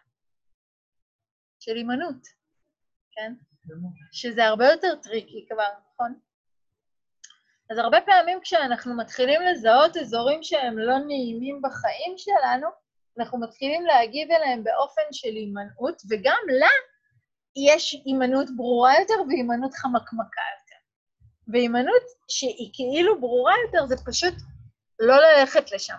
של 1.61 1.77
הימנעות, 1.77 2.27
כן? 3.13 3.33
שזה 4.13 4.45
הרבה 4.45 4.67
יותר 4.67 4.95
טריקי 5.03 5.47
כבר, 5.49 5.69
נכון? 5.95 6.19
אז 7.71 7.79
הרבה 7.79 7.99
פעמים 8.07 8.41
כשאנחנו 8.41 8.97
מתחילים 8.97 9.43
לזהות 9.43 9.97
אזורים 9.97 10.43
שהם 10.43 10.79
לא 10.79 10.99
נעימים 10.99 11.63
בחיים 11.63 12.15
שלנו, 12.17 12.69
אנחנו 13.19 13.41
מתחילים 13.41 13.87
להגיב 13.87 14.31
אליהם 14.31 14.65
באופן 14.65 15.03
של 15.13 15.29
הימנעות, 15.29 16.03
וגם 16.11 16.39
לה 16.61 16.69
יש 17.67 18.03
הימנעות 18.05 18.47
ברורה 18.57 18.93
יותר 19.01 19.15
והימנעות 19.29 19.75
חמקמקה 19.75 20.41
יותר. 20.61 20.81
והימנעות 21.53 22.03
שהיא 22.29 22.71
כאילו 22.73 23.21
ברורה 23.21 23.53
יותר 23.67 23.87
זה 23.87 23.97
פשוט 24.07 24.35
לא 25.01 25.17
ללכת 25.17 25.73
לשם. 25.73 25.99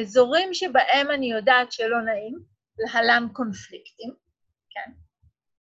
אזורים 0.00 0.54
שבהם 0.54 1.10
אני 1.10 1.32
יודעת 1.32 1.72
שלא 1.72 2.02
נעים, 2.02 2.38
להלן 2.78 3.28
קונפליקטים, 3.32 4.14
כן? 4.70 4.92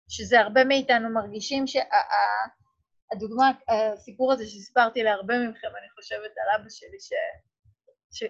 שזה 0.09 0.39
הרבה 0.39 0.63
מאיתנו 0.63 1.09
מרגישים 1.09 1.65
שהדוגמה, 1.67 3.51
הסיפור 3.67 4.33
הזה 4.33 4.45
שסיפרתי 4.45 5.03
להרבה 5.03 5.39
מכם, 5.39 5.67
אני 5.67 5.89
חושבת 5.95 6.31
על 6.37 6.61
אבא 6.61 6.69
שלי, 6.69 6.97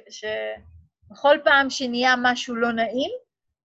שבכל 0.09 1.37
פעם 1.43 1.69
שנהיה 1.69 2.13
משהו 2.23 2.55
לא 2.55 2.71
נעים, 2.71 3.11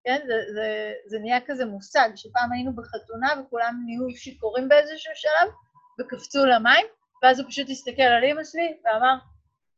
כן, 0.07 0.21
זה, 0.27 0.35
זה, 0.55 0.93
זה 1.07 1.19
נהיה 1.19 1.41
כזה 1.47 1.65
מושג, 1.65 2.09
שפעם 2.17 2.53
היינו 2.53 2.73
בחתונה 2.77 3.35
וכולם 3.41 3.83
נהיו 3.87 4.17
שיכורים 4.17 4.69
באיזשהו 4.69 5.13
שלב 5.15 5.53
וקפצו 6.01 6.47
למים, 6.47 6.87
ואז 7.23 7.41
הוא 7.41 7.49
פשוט 7.49 7.71
הסתכל 7.71 8.03
על 8.03 8.25
אמא 8.25 8.45
שלי 8.45 8.81
ואמר, 8.85 9.17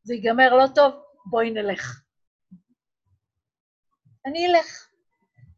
זה 0.02 0.14
ייגמר 0.14 0.54
לא 0.54 0.64
טוב, 0.74 0.94
בואי 1.30 1.50
נלך. 1.50 2.00
אני 4.26 4.46
אלך. 4.46 4.88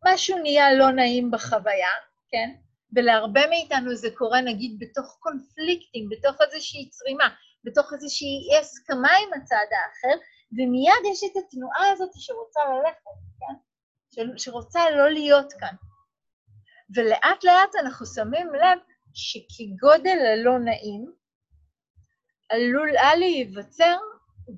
משהו 0.06 0.38
נהיה 0.38 0.74
לא 0.74 0.90
נעים 0.90 1.30
בחוויה, 1.30 1.94
כן? 2.30 2.50
ולהרבה 2.96 3.46
מאיתנו 3.46 3.94
זה 3.94 4.08
קורה 4.14 4.40
נגיד 4.40 4.76
בתוך 4.78 5.16
קונפליקטים, 5.20 6.08
בתוך 6.08 6.36
איזושהי 6.40 6.88
צרימה, 6.90 7.28
בתוך 7.64 7.92
איזושהי 7.92 8.48
אי 8.50 8.58
הסכמה 8.58 9.10
עם 9.22 9.42
הצד 9.42 9.66
האחר, 9.76 10.22
ומיד 10.52 11.12
יש 11.12 11.20
את 11.24 11.36
התנועה 11.44 11.92
הזאת 11.92 12.10
שרוצה 12.14 12.60
ללכת, 12.64 13.10
כן? 13.40 13.69
שרוצה 14.36 14.90
לא 14.90 15.10
להיות 15.10 15.52
כאן. 15.52 15.74
ולאט 16.96 17.44
לאט 17.44 17.74
אנחנו 17.80 18.06
שמים 18.06 18.54
לב 18.54 18.78
שכגודל 19.14 20.18
הלא 20.32 20.58
נעים, 20.58 21.12
עלולה 22.48 23.14
להיווצר 23.16 23.96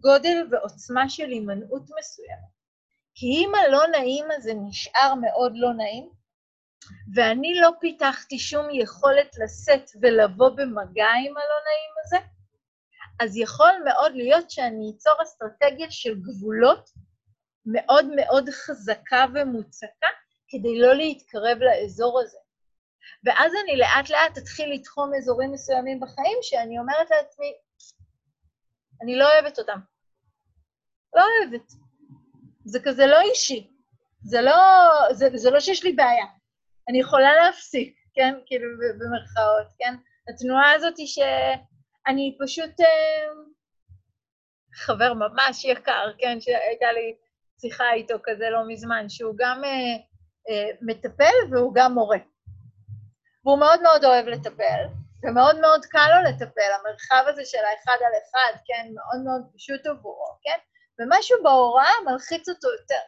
גודל 0.00 0.48
ועוצמה 0.50 1.08
של 1.08 1.28
הימנעות 1.28 1.82
מסוימת. 1.98 2.52
כי 3.14 3.26
אם 3.26 3.52
הלא 3.54 3.86
נעים 3.86 4.24
הזה 4.30 4.52
נשאר 4.54 5.14
מאוד 5.20 5.52
לא 5.54 5.74
נעים, 5.74 6.10
ואני 7.14 7.54
לא 7.60 7.70
פיתחתי 7.80 8.38
שום 8.38 8.66
יכולת 8.72 9.36
לשאת 9.38 9.90
ולבוא 10.02 10.48
במגע 10.48 11.06
עם 11.26 11.36
הלא 11.36 11.58
נעים 11.66 11.94
הזה, 12.04 12.16
אז 13.20 13.36
יכול 13.36 13.72
מאוד 13.84 14.12
להיות 14.14 14.50
שאני 14.50 14.92
אצור 14.96 15.12
אסטרטגיה 15.22 15.90
של 15.90 16.14
גבולות 16.20 16.90
מאוד 17.66 18.06
מאוד 18.16 18.48
חזקה 18.50 19.24
ומוצקה 19.34 20.08
כדי 20.48 20.78
לא 20.78 20.94
להתקרב 20.94 21.58
לאזור 21.58 22.20
הזה. 22.20 22.38
ואז 23.24 23.52
אני 23.64 23.76
לאט 23.76 24.10
לאט 24.10 24.38
אתחיל 24.38 24.72
לתחום 24.72 25.14
אזורים 25.14 25.52
מסוימים 25.52 26.00
בחיים 26.00 26.38
שאני 26.42 26.78
אומרת 26.78 27.10
לעצמי, 27.10 27.52
אני 29.02 29.16
לא 29.16 29.32
אוהבת 29.32 29.58
אותם. 29.58 29.78
לא 31.16 31.22
אוהבת. 31.22 31.72
זה 32.64 32.78
כזה 32.84 33.06
לא 33.06 33.20
אישי. 33.20 33.70
זה 34.22 34.40
לא, 34.40 34.52
זה, 35.12 35.28
זה 35.34 35.50
לא 35.50 35.60
שיש 35.60 35.84
לי 35.84 35.92
בעיה. 35.92 36.26
אני 36.88 37.00
יכולה 37.00 37.34
להפסיק, 37.36 37.96
כן? 38.14 38.34
כאילו, 38.46 38.68
במרכאות, 39.00 39.66
כן? 39.78 39.94
התנועה 40.28 40.72
הזאת 40.72 40.96
היא 40.96 41.06
שאני 41.06 42.36
פשוט... 42.40 42.80
אה, 42.80 43.32
חבר 44.74 45.14
ממש 45.14 45.64
יקר, 45.64 46.12
כן? 46.18 46.40
שהייתה 46.40 46.92
לי 46.92 47.16
שיחה 47.62 47.92
איתו 47.92 48.14
כזה 48.24 48.50
לא 48.50 48.60
מזמן, 48.68 49.08
שהוא 49.08 49.34
גם 49.38 49.64
אה, 49.64 49.94
אה, 50.48 50.70
מטפל 50.80 51.36
והוא 51.50 51.74
גם 51.74 51.92
מורה. 51.94 52.18
והוא 53.44 53.58
מאוד 53.58 53.82
מאוד 53.82 54.04
אוהב 54.04 54.26
לטפל, 54.26 54.82
ומאוד 55.22 55.60
מאוד 55.60 55.84
קל 55.84 56.08
לו 56.14 56.30
לטפל, 56.30 56.70
המרחב 56.78 57.24
הזה 57.28 57.44
של 57.44 57.58
האחד 57.58 57.98
על 58.06 58.12
אחד, 58.22 58.58
כן? 58.66 58.88
מאוד 58.94 59.24
מאוד 59.24 59.42
פשוט 59.54 59.86
עבורו, 59.86 60.36
כן? 60.42 60.58
ומשהו 60.98 61.42
בהוראה 61.42 61.92
מלחיץ 62.06 62.48
אותו 62.48 62.68
יותר. 62.80 63.02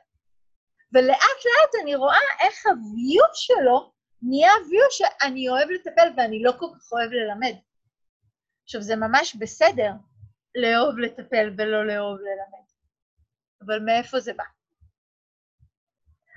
ולאט 0.95 1.41
לאט 1.47 1.83
אני 1.83 1.95
רואה 1.95 2.19
איך 2.41 2.67
הוויו 2.67 3.25
שלו 3.35 3.93
נהיה 4.23 4.53
הוויו 4.53 4.87
שאני 4.91 5.49
אוהב 5.49 5.69
לטפל 5.71 6.09
ואני 6.17 6.43
לא 6.43 6.53
כל 6.59 6.67
כך 6.75 6.93
אוהב 6.93 7.11
ללמד. 7.11 7.55
עכשיו, 8.65 8.83
זה 8.83 8.97
ממש 8.97 9.37
בסדר 9.37 9.91
לאהוב 10.55 10.99
לטפל 10.99 11.55
ולא 11.59 11.87
לאהוב 11.87 12.19
ללמד, 12.19 12.64
אבל 13.67 13.79
מאיפה 13.79 14.21
זה 14.21 14.33
בא? 14.33 14.45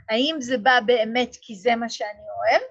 האם 0.10 0.36
זה 0.40 0.58
בא 0.58 0.80
באמת 0.86 1.36
כי 1.42 1.56
זה 1.56 1.76
מה 1.76 1.90
שאני 1.90 2.20
אוהב, 2.38 2.62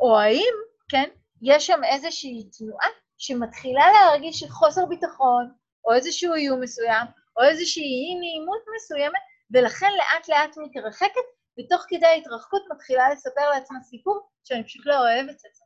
או 0.00 0.18
האם, 0.18 0.54
כן, 0.88 1.10
יש 1.42 1.66
שם 1.66 1.80
איזושהי 1.84 2.50
תנועה 2.58 2.88
שמתחילה 3.18 3.84
להרגיש 3.92 4.44
חוסר 4.50 4.86
ביטחון, 4.86 5.54
או 5.84 5.94
איזשהו 5.94 6.34
איום 6.34 6.60
מסוים, 6.60 7.06
או 7.36 7.42
איזושהי 7.42 7.82
אי-נעימות 7.82 8.62
מסוימת, 8.76 9.20
ולכן 9.50 9.90
לאט 9.92 10.28
לאט 10.28 10.56
מתרחקת, 10.56 11.26
ותוך 11.58 11.84
כדי 11.88 12.06
ההתרחקות 12.06 12.62
מתחילה 12.72 13.10
לספר 13.12 13.50
לעצמה 13.50 13.80
סיפור 13.80 14.28
שאני 14.44 14.64
פשוט 14.64 14.86
לא 14.86 14.98
אוהבת 14.98 15.36
את 15.46 15.54
זה. 15.54 15.64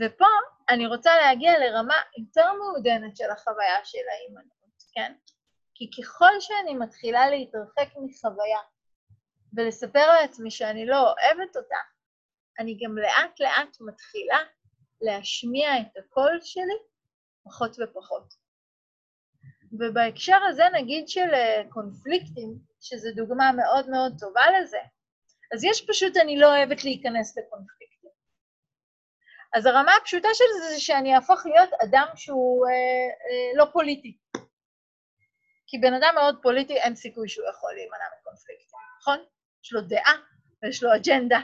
ופה 0.00 0.26
אני 0.70 0.86
רוצה 0.86 1.10
להגיע 1.16 1.58
לרמה 1.58 1.94
יותר 2.18 2.52
מעודנת 2.52 3.16
של 3.16 3.30
החוויה 3.30 3.84
של 3.84 3.98
ההימנעות, 4.12 4.82
כן? 4.94 5.12
כי 5.90 6.02
ככל 6.02 6.40
שאני 6.40 6.74
מתחילה 6.74 7.30
להתרחק 7.30 7.88
מחוויה 7.96 8.58
ולספר 9.56 10.06
לעצמי 10.12 10.50
שאני 10.50 10.86
לא 10.86 11.00
אוהבת 11.00 11.56
אותה, 11.56 11.76
אני 12.58 12.78
גם 12.82 12.98
לאט 12.98 13.40
לאט 13.40 13.76
מתחילה 13.80 14.38
להשמיע 15.00 15.80
את 15.80 15.96
הקול 15.96 16.38
שלי 16.42 16.78
פחות 17.44 17.76
ופחות. 17.80 18.34
ובהקשר 19.72 20.38
הזה 20.48 20.62
נגיד 20.74 21.08
של 21.08 21.34
אה, 21.34 21.62
קונפליקטים, 21.68 22.58
שזו 22.80 23.08
דוגמה 23.16 23.52
מאוד 23.52 23.90
מאוד 23.90 24.12
טובה 24.18 24.42
לזה, 24.60 24.80
אז 25.54 25.64
יש 25.64 25.86
פשוט 25.88 26.16
אני 26.16 26.38
לא 26.38 26.56
אוהבת 26.56 26.84
להיכנס 26.84 27.38
לקונפליקטים. 27.38 28.10
אז 29.54 29.66
הרמה 29.66 29.92
הפשוטה 30.00 30.28
של 30.34 30.44
זה 30.58 30.74
זה 30.74 30.80
שאני 30.80 31.14
אהפוך 31.14 31.46
להיות 31.46 31.70
אדם 31.82 32.06
שהוא 32.16 32.66
אה, 32.66 32.72
אה, 32.72 33.58
לא 33.58 33.64
פוליטי. 33.72 34.18
כי 35.72 35.78
בן 35.78 35.94
אדם 35.94 36.14
מאוד 36.14 36.36
פוליטי 36.42 36.76
אין 36.76 36.96
סיכוי 36.96 37.28
שהוא 37.28 37.46
יכול 37.50 37.74
להימנע 37.74 38.04
מקונפליקטים, 38.20 38.78
נכון? 39.00 39.18
יש 39.64 39.72
לו 39.72 39.80
דעה 39.80 40.14
ויש 40.62 40.82
לו 40.82 40.94
אג'נדה, 40.96 41.40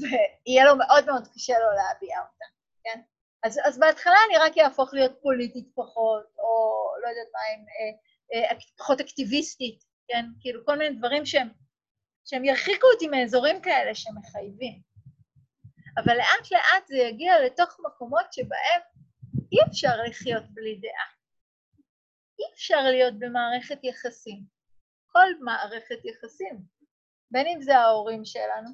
ויהיה 0.00 0.64
לו 0.64 0.76
מאוד 0.76 1.06
מאוד 1.06 1.28
קשה 1.34 1.52
לו 1.58 1.66
להביע 1.76 2.18
אותה, 2.20 2.44
כן? 2.84 3.00
אז, 3.44 3.60
אז 3.64 3.78
בהתחלה 3.78 4.16
אני 4.28 4.38
רק 4.38 4.58
אהפוך 4.58 4.94
להיות 4.94 5.12
פוליטית 5.22 5.68
פחות, 5.74 6.24
או 6.38 6.84
לא 7.02 7.08
יודעת 7.08 7.28
מה, 7.32 7.40
עם, 7.54 7.64
אה, 8.34 8.50
אה, 8.50 8.56
פחות 8.78 9.00
אקטיביסטית, 9.00 9.84
כן? 10.08 10.24
כאילו 10.40 10.66
כל 10.66 10.78
מיני 10.78 10.96
דברים 10.96 11.26
שהם, 11.26 11.48
שהם 12.24 12.44
ירחיקו 12.44 12.86
אותי 12.94 13.08
מאזורים 13.08 13.62
כאלה 13.62 13.94
שמחייבים. 13.94 14.80
אבל 15.96 16.16
לאט 16.16 16.50
לאט 16.52 16.86
זה 16.86 16.96
יגיע 16.96 17.40
לתוך 17.46 17.80
מקומות 17.86 18.32
שבהם 18.32 18.80
אי 19.52 19.58
אפשר 19.70 19.96
לחיות 20.06 20.44
בלי 20.50 20.80
דעה. 20.82 21.13
אי 22.38 22.44
אפשר 22.54 22.82
להיות 22.82 23.14
במערכת 23.18 23.78
יחסים. 23.84 24.42
כל 25.06 25.26
מערכת 25.40 26.04
יחסים. 26.04 26.64
בין 27.30 27.46
אם 27.46 27.62
זה 27.62 27.78
ההורים 27.78 28.24
שלנו, 28.24 28.70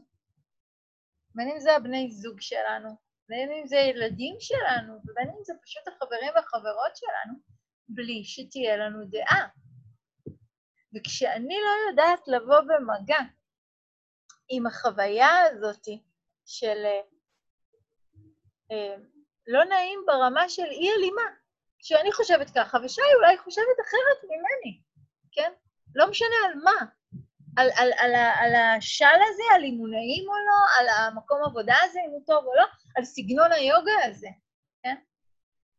בין 1.34 1.48
אם 1.48 1.60
זה 1.60 1.76
הבני 1.76 2.10
זוג 2.10 2.40
שלנו, 2.40 2.96
בין 3.28 3.52
אם 3.52 3.66
זה 3.66 3.76
ילדים 3.76 4.36
שלנו, 4.40 4.94
ובין 4.94 5.28
אם 5.28 5.44
זה 5.44 5.52
פשוט 5.62 5.88
החברים 5.88 6.32
והחברות 6.34 6.96
שלנו, 6.96 7.38
בלי 7.88 8.24
שתהיה 8.24 8.76
לנו 8.76 8.98
דעה. 9.10 9.48
וכשאני 10.96 11.56
לא 11.64 11.90
יודעת 11.90 12.28
לבוא 12.28 12.60
במגע 12.60 13.18
עם 14.48 14.66
החוויה 14.66 15.28
הזאת 15.42 15.86
של 16.46 16.84
אה, 18.72 18.96
לא 19.46 19.64
נעים 19.64 20.00
ברמה 20.06 20.48
של 20.48 20.66
אי 20.70 20.90
אלימה, 20.98 21.39
שאני 21.82 22.12
חושבת 22.12 22.50
ככה, 22.50 22.78
ושי 22.84 23.00
אולי 23.16 23.38
חושבת 23.38 23.76
אחרת 23.82 24.24
ממני, 24.24 24.80
כן? 25.32 25.52
לא 25.94 26.10
משנה 26.10 26.36
על 26.46 26.54
מה, 26.64 26.86
על, 27.56 27.68
על, 27.76 27.92
על, 27.98 28.14
על 28.14 28.54
השל 28.54 29.18
הזה, 29.30 29.42
על 29.54 29.60
נעים 29.60 30.28
או 30.28 30.34
לא, 30.34 30.80
על 30.80 30.88
המקום 30.88 31.38
עבודה 31.44 31.74
הזה, 31.84 32.00
אם 32.06 32.10
הוא 32.10 32.22
טוב 32.26 32.44
או 32.44 32.54
לא, 32.54 32.64
על 32.96 33.04
סגנון 33.04 33.52
היוגה 33.52 34.04
הזה, 34.04 34.28
כן? 34.82 34.96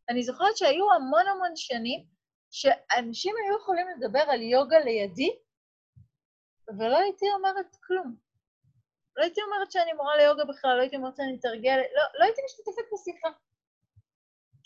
אני 0.10 0.24
זוכרת 0.24 0.58
שהיו 0.58 0.94
המון 0.94 1.28
המון 1.28 1.56
שנים 1.56 2.06
שאנשים 2.52 3.36
היו 3.38 3.58
יכולים 3.58 3.88
לדבר 3.90 4.24
על 4.28 4.42
יוגה 4.42 4.80
לידי, 4.80 5.40
ולא 6.80 6.98
הייתי 6.98 7.26
אומרת 7.36 7.76
כלום. 7.84 8.16
לא 9.16 9.24
הייתי 9.24 9.42
אומרת 9.42 9.72
שאני 9.72 9.94
מורה 9.94 10.18
ליוגה 10.18 10.46
בכלל, 10.46 10.76
לא 10.76 10.82
הייתי 10.82 10.96
אומרת 10.96 11.16
שאני 11.16 11.34
מתרגלת, 11.34 11.86
לא, 11.96 12.04
לא 12.20 12.24
הייתי 12.24 12.42
משתתפת 12.46 12.94
בשיחה. 12.94 13.30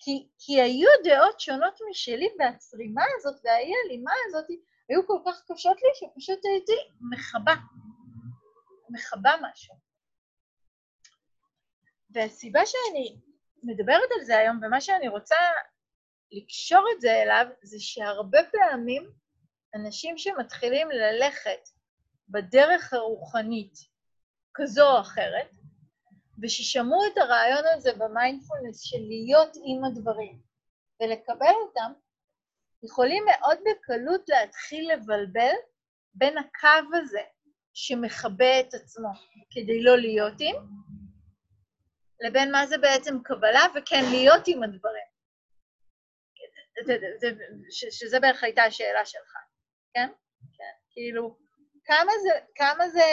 כי, 0.05 0.27
כי 0.39 0.61
היו 0.61 0.89
דעות 1.03 1.39
שונות 1.39 1.79
משלי, 1.89 2.29
והצרימה 2.39 3.03
הזאת 3.17 3.35
והאי-הלימה 3.43 4.11
הזאת 4.27 4.45
היו 4.89 5.07
כל 5.07 5.19
כך 5.25 5.43
קשות 5.51 5.77
לי, 5.81 5.89
שפשוט 5.93 6.39
הייתי 6.45 6.73
מכבה. 7.11 7.53
מכבה 8.89 9.31
משהו. 9.41 9.75
והסיבה 12.09 12.59
שאני 12.65 13.19
מדברת 13.63 14.09
על 14.19 14.25
זה 14.25 14.37
היום, 14.37 14.59
ומה 14.63 14.81
שאני 14.81 15.07
רוצה 15.07 15.35
לקשור 16.31 16.85
את 16.95 17.01
זה 17.01 17.11
אליו, 17.11 17.45
זה 17.63 17.77
שהרבה 17.79 18.39
פעמים 18.51 19.11
אנשים 19.75 20.17
שמתחילים 20.17 20.89
ללכת 20.91 21.69
בדרך 22.29 22.93
הרוחנית 22.93 23.77
כזו 24.53 24.91
או 24.91 25.01
אחרת, 25.01 25.51
וששמעו 26.41 27.05
את 27.13 27.17
הרעיון 27.17 27.63
הזה 27.73 27.93
במיינדפולנס 27.93 28.81
של 28.81 28.97
להיות 29.07 29.57
עם 29.65 29.83
הדברים 29.83 30.39
ולקבל 31.01 31.53
אותם, 31.67 31.91
יכולים 32.83 33.25
מאוד 33.25 33.57
בקלות 33.65 34.29
להתחיל 34.29 34.91
לבלבל 34.93 35.53
בין 36.13 36.37
הקו 36.37 36.95
הזה 36.97 37.21
שמכבה 37.73 38.59
את 38.59 38.73
עצמו 38.73 39.09
כדי 39.51 39.83
לא 39.83 39.97
להיות 39.97 40.33
עם, 40.39 40.55
לבין 42.19 42.51
מה 42.51 42.67
זה 42.67 42.77
בעצם 42.77 43.23
קבלה 43.23 43.63
וכן 43.75 44.03
להיות 44.11 44.43
עם 44.47 44.63
הדברים. 44.63 45.05
שזה 47.69 48.19
בערך 48.19 48.43
הייתה 48.43 48.63
השאלה 48.63 49.05
שלך, 49.05 49.33
כן? 49.93 50.07
כן. 50.57 50.73
כאילו, 50.91 51.37
כמה 51.85 52.11
זה, 52.23 52.29
כמה 52.55 52.89
זה 52.89 53.03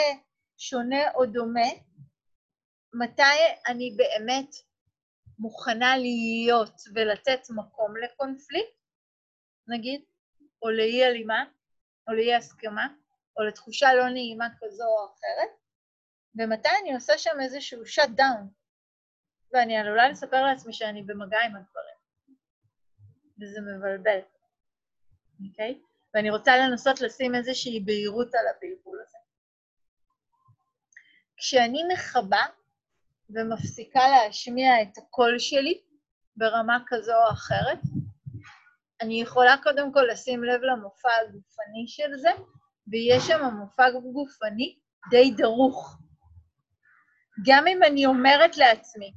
שונה 0.57 1.11
או 1.11 1.25
דומה? 1.25 1.69
מתי 2.93 3.21
אני 3.67 3.95
באמת 3.97 4.55
מוכנה 5.39 5.97
להיות 5.97 6.81
ולתת 6.95 7.41
מקום 7.49 7.97
לקונפליקט, 7.97 8.75
נגיד, 9.67 10.01
או 10.61 10.69
לאי 10.69 11.05
הלימה, 11.05 11.45
או 12.07 12.13
לאי 12.13 12.35
הסכמה, 12.35 12.87
או 13.37 13.43
לתחושה 13.43 13.93
לא 13.93 14.09
נעימה 14.09 14.47
כזו 14.59 14.83
או 14.83 15.05
אחרת, 15.05 15.49
ומתי 16.35 16.69
אני 16.81 16.93
עושה 16.93 17.17
שם 17.17 17.41
איזשהו 17.41 17.85
שאט 17.85 18.09
דאון, 18.09 18.49
ואני 19.53 19.77
עלולה 19.77 20.09
לספר 20.09 20.41
לעצמי 20.41 20.73
שאני 20.73 21.03
במגע 21.03 21.39
עם 21.39 21.55
הדברים, 21.55 21.97
וזה 23.41 23.59
מבלבל, 23.61 24.19
אוקיי? 25.49 25.79
Okay? 25.81 25.93
ואני 26.13 26.29
רוצה 26.29 26.57
לנסות 26.57 27.01
לשים 27.01 27.35
איזושהי 27.35 27.79
בהירות 27.79 28.35
על 28.35 28.45
הבלבול 28.47 29.01
הזה. 29.01 29.17
כשאני 31.37 31.83
מכבה 31.93 32.45
ומפסיקה 33.35 34.07
להשמיע 34.07 34.81
את 34.81 34.97
הקול 34.97 35.39
שלי 35.39 35.81
ברמה 36.35 36.77
כזו 36.87 37.13
או 37.13 37.31
אחרת, 37.31 37.79
אני 39.01 39.21
יכולה 39.21 39.55
קודם 39.63 39.93
כל 39.93 40.03
לשים 40.11 40.43
לב 40.43 40.61
למופע 40.61 41.09
הגופני 41.21 41.87
של 41.87 42.17
זה, 42.17 42.29
ויש 42.91 43.23
שם 43.27 43.43
מופע 43.59 43.89
גופני 44.13 44.77
די 45.09 45.31
דרוך. 45.31 45.97
גם 47.45 47.67
אם 47.67 47.83
אני 47.83 48.05
אומרת 48.05 48.57
לעצמי, 48.57 49.13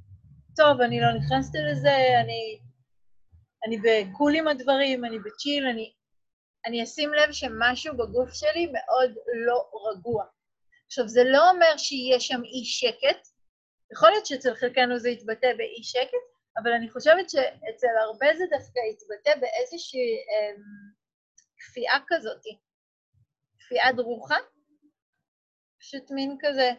טוב, 0.56 0.80
אני 0.80 1.00
לא 1.00 1.08
נכנסת 1.18 1.54
לזה, 1.70 1.96
אני, 2.20 2.58
אני 3.66 3.76
בקול 3.78 4.34
עם 4.34 4.48
הדברים, 4.48 5.04
אני 5.04 5.18
בצ'יל, 5.18 5.66
אני... 5.66 5.92
אני 6.66 6.84
אשים 6.84 7.12
לב 7.12 7.32
שמשהו 7.32 7.96
בגוף 7.96 8.34
שלי 8.34 8.66
מאוד 8.72 9.14
לא 9.46 9.70
רגוע. 9.90 10.24
עכשיו, 10.86 11.08
זה 11.08 11.24
לא 11.24 11.50
אומר 11.50 11.76
שיהיה 11.76 12.20
שם 12.20 12.44
אי 12.44 12.64
שקט, 12.64 13.28
יכול 13.92 14.10
להיות 14.10 14.26
שאצל 14.26 14.54
חלקנו 14.54 14.98
זה 14.98 15.08
יתבטא 15.08 15.52
באי 15.56 15.82
שקט, 15.82 16.24
אבל 16.58 16.72
אני 16.72 16.90
חושבת 16.90 17.30
שאצל 17.30 17.96
הרבה 18.04 18.26
זה 18.38 18.44
דווקא 18.50 18.78
יתבטא 18.78 19.40
באיזושהי 19.40 20.16
אה, 20.30 20.54
כפייה 21.58 21.98
כזאת, 22.06 22.42
כפייה 23.58 23.92
דרוכה, 23.92 24.36
פשוט 25.80 26.10
מין 26.10 26.36
כזה 26.40 26.70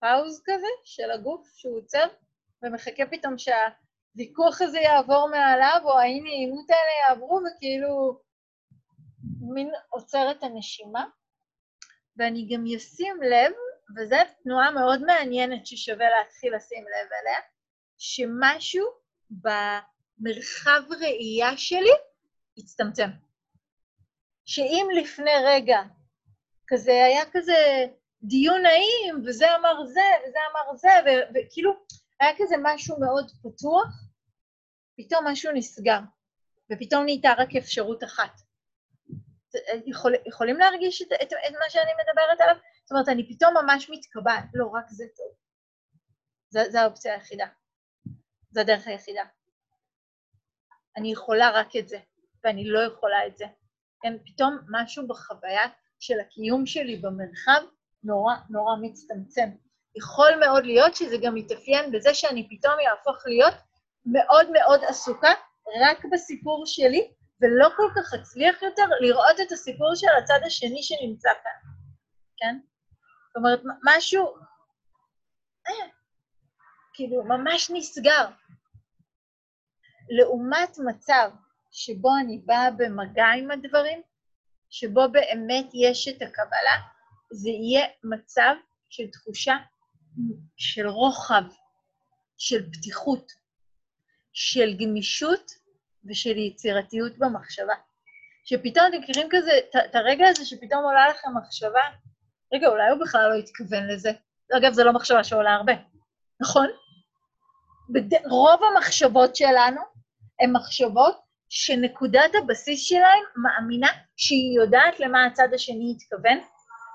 פאוז 0.00 0.42
כזה 0.44 0.66
של 0.84 1.10
הגוף 1.10 1.48
שהוא 1.56 1.78
עוצר 1.78 2.06
ומחכה 2.62 3.02
פתאום 3.10 3.34
שהוויכוח 3.38 4.62
הזה 4.62 4.78
יעבור 4.78 5.28
מעליו, 5.30 5.80
או 5.84 5.98
האי 5.98 6.20
נעימות 6.20 6.70
האלה 6.70 7.08
יעברו, 7.08 7.40
וכאילו 7.40 8.20
מין 9.54 9.70
עוצר 9.90 10.30
את 10.30 10.42
הנשימה. 10.42 11.04
ואני 12.16 12.48
גם 12.50 12.64
אשים 12.76 13.22
לב, 13.22 13.52
וזו 13.96 14.16
תנועה 14.42 14.70
מאוד 14.70 15.02
מעניינת 15.02 15.66
ששווה 15.66 16.06
להתחיל 16.10 16.56
לשים 16.56 16.84
לב 16.84 17.08
אליה, 17.12 17.38
שמשהו 17.98 18.86
במרחב 19.30 20.82
ראייה 21.00 21.56
שלי 21.56 21.94
הצטמצם. 22.58 23.08
שאם 24.44 24.86
לפני 24.96 25.30
רגע 25.46 25.80
כזה 26.66 26.92
היה 26.92 27.22
כזה 27.32 27.86
דיון 28.22 28.62
נעים, 28.62 29.22
וזה 29.26 29.56
אמר 29.56 29.84
זה, 29.86 30.00
וזה 30.26 30.38
אמר 30.52 30.76
זה, 30.76 30.88
וכאילו 31.34 31.72
היה 32.20 32.32
כזה 32.38 32.54
משהו 32.62 33.00
מאוד 33.00 33.30
פתוח, 33.42 33.88
פתאום 34.96 35.26
משהו 35.26 35.52
נסגר, 35.52 36.00
ופתאום 36.72 37.04
נהייתה 37.04 37.32
רק 37.38 37.48
אפשרות 37.58 38.04
אחת. 38.04 38.40
יכול, 39.86 40.14
יכולים 40.26 40.58
להרגיש 40.58 41.02
את, 41.02 41.12
את, 41.22 41.32
את 41.32 41.52
מה 41.52 41.70
שאני 41.70 41.90
מדברת 42.02 42.40
עליו? 42.40 42.56
זאת 42.84 42.92
אומרת, 42.92 43.08
אני 43.08 43.28
פתאום 43.34 43.54
ממש 43.62 43.90
מתקבעת, 43.90 44.44
לא, 44.54 44.66
רק 44.66 44.88
זה 44.88 45.04
טוב. 45.16 45.26
זו 46.70 46.78
האופציה 46.78 47.14
היחידה. 47.14 47.46
זו 48.50 48.60
הדרך 48.60 48.86
היחידה. 48.86 49.22
אני 50.96 51.12
יכולה 51.12 51.50
רק 51.50 51.76
את 51.76 51.88
זה, 51.88 51.98
ואני 52.44 52.68
לא 52.68 52.78
יכולה 52.78 53.26
את 53.26 53.36
זה. 53.36 53.44
כן, 54.02 54.12
פתאום 54.26 54.58
משהו 54.68 55.08
בחוויה 55.08 55.62
של 56.00 56.20
הקיום 56.20 56.66
שלי 56.66 56.96
במרחב 56.96 57.60
נורא 58.04 58.34
נורא 58.50 58.76
מצטמצם. 58.80 59.48
יכול 59.96 60.30
מאוד 60.40 60.64
להיות 60.64 60.96
שזה 60.96 61.16
גם 61.22 61.36
יתאפיין 61.36 61.92
בזה 61.92 62.14
שאני 62.14 62.48
פתאום 62.50 62.80
יהפוך 62.80 63.16
להיות 63.26 63.54
מאוד 64.06 64.50
מאוד 64.50 64.80
עסוקה 64.88 65.30
רק 65.80 66.04
בסיפור 66.12 66.62
שלי, 66.66 67.12
ולא 67.40 67.68
כל 67.76 67.88
כך 67.96 68.14
אצליח 68.14 68.62
יותר 68.62 68.82
לראות 69.00 69.40
את 69.46 69.52
הסיפור 69.52 69.94
של 69.94 70.06
הצד 70.22 70.38
השני 70.46 70.82
שנמצא 70.82 71.30
כאן, 71.42 71.70
כן? 72.36 72.58
זאת 73.34 73.36
אומרת, 73.36 73.60
משהו, 73.84 74.36
אה, 75.68 75.88
כאילו, 76.92 77.24
ממש 77.24 77.70
נסגר. 77.74 78.28
לעומת 80.08 80.78
מצב 80.86 81.30
שבו 81.72 82.08
אני 82.20 82.38
באה 82.38 82.70
במגע 82.70 83.26
עם 83.38 83.50
הדברים, 83.50 84.02
שבו 84.70 85.00
באמת 85.12 85.66
יש 85.74 86.08
את 86.08 86.22
הקבלה, 86.22 86.76
זה 87.30 87.48
יהיה 87.48 87.86
מצב 88.04 88.54
של 88.88 89.10
תחושה 89.10 89.54
של 90.56 90.86
רוחב, 90.88 91.42
של 92.38 92.72
פתיחות, 92.72 93.32
של 94.32 94.76
גמישות 94.78 95.50
ושל 96.04 96.38
יצירתיות 96.38 97.18
במחשבה. 97.18 97.74
שפתאום 98.44 98.86
אתם 98.88 98.98
מכירים 99.00 99.28
כזה, 99.30 99.50
את 99.90 99.94
הרגע 99.94 100.28
הזה 100.28 100.46
שפתאום 100.46 100.84
עולה 100.84 101.08
לכם 101.08 101.28
מחשבה, 101.36 101.82
רגע, 102.52 102.68
אולי 102.68 102.90
הוא 102.90 103.00
בכלל 103.00 103.28
לא 103.30 103.34
התכוון 103.34 103.88
לזה. 103.88 104.10
אגב, 104.56 104.72
זו 104.72 104.84
לא 104.84 104.92
מחשבה 104.92 105.24
שעולה 105.24 105.54
הרבה, 105.54 105.72
נכון? 106.40 106.66
בד... 107.90 108.14
רוב 108.30 108.60
המחשבות 108.64 109.36
שלנו 109.36 109.80
הן 110.40 110.52
מחשבות 110.52 111.20
שנקודת 111.48 112.34
הבסיס 112.34 112.80
שלהן 112.80 113.22
מאמינה 113.36 113.88
שהיא 114.16 114.56
יודעת 114.56 115.00
למה 115.00 115.26
הצד 115.26 115.48
השני 115.54 115.96
התכוון, 115.96 116.38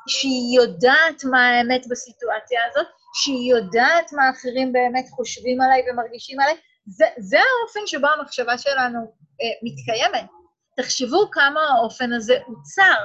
שהיא 0.08 0.60
יודעת 0.60 1.24
מה 1.32 1.48
האמת 1.48 1.88
בסיטואציה 1.90 2.60
הזאת, 2.70 2.88
שהיא 3.14 3.52
יודעת 3.52 4.14
מה 4.14 4.30
אחרים 4.30 4.74
באמת 4.74 5.06
חושבים 5.10 5.62
עליי 5.62 5.82
ומרגישים 5.92 6.40
עליי, 6.40 6.56
זה, 6.86 7.06
זה 7.18 7.38
האופן 7.38 7.88
שבו 7.88 8.08
המחשבה 8.08 8.58
שלנו 8.58 9.00
אה, 9.42 9.48
מתקיימת. 9.64 10.30
תחשבו 10.78 11.30
כמה 11.32 11.62
האופן 11.62 12.14
הזה 12.14 12.38
עוצר 12.48 13.00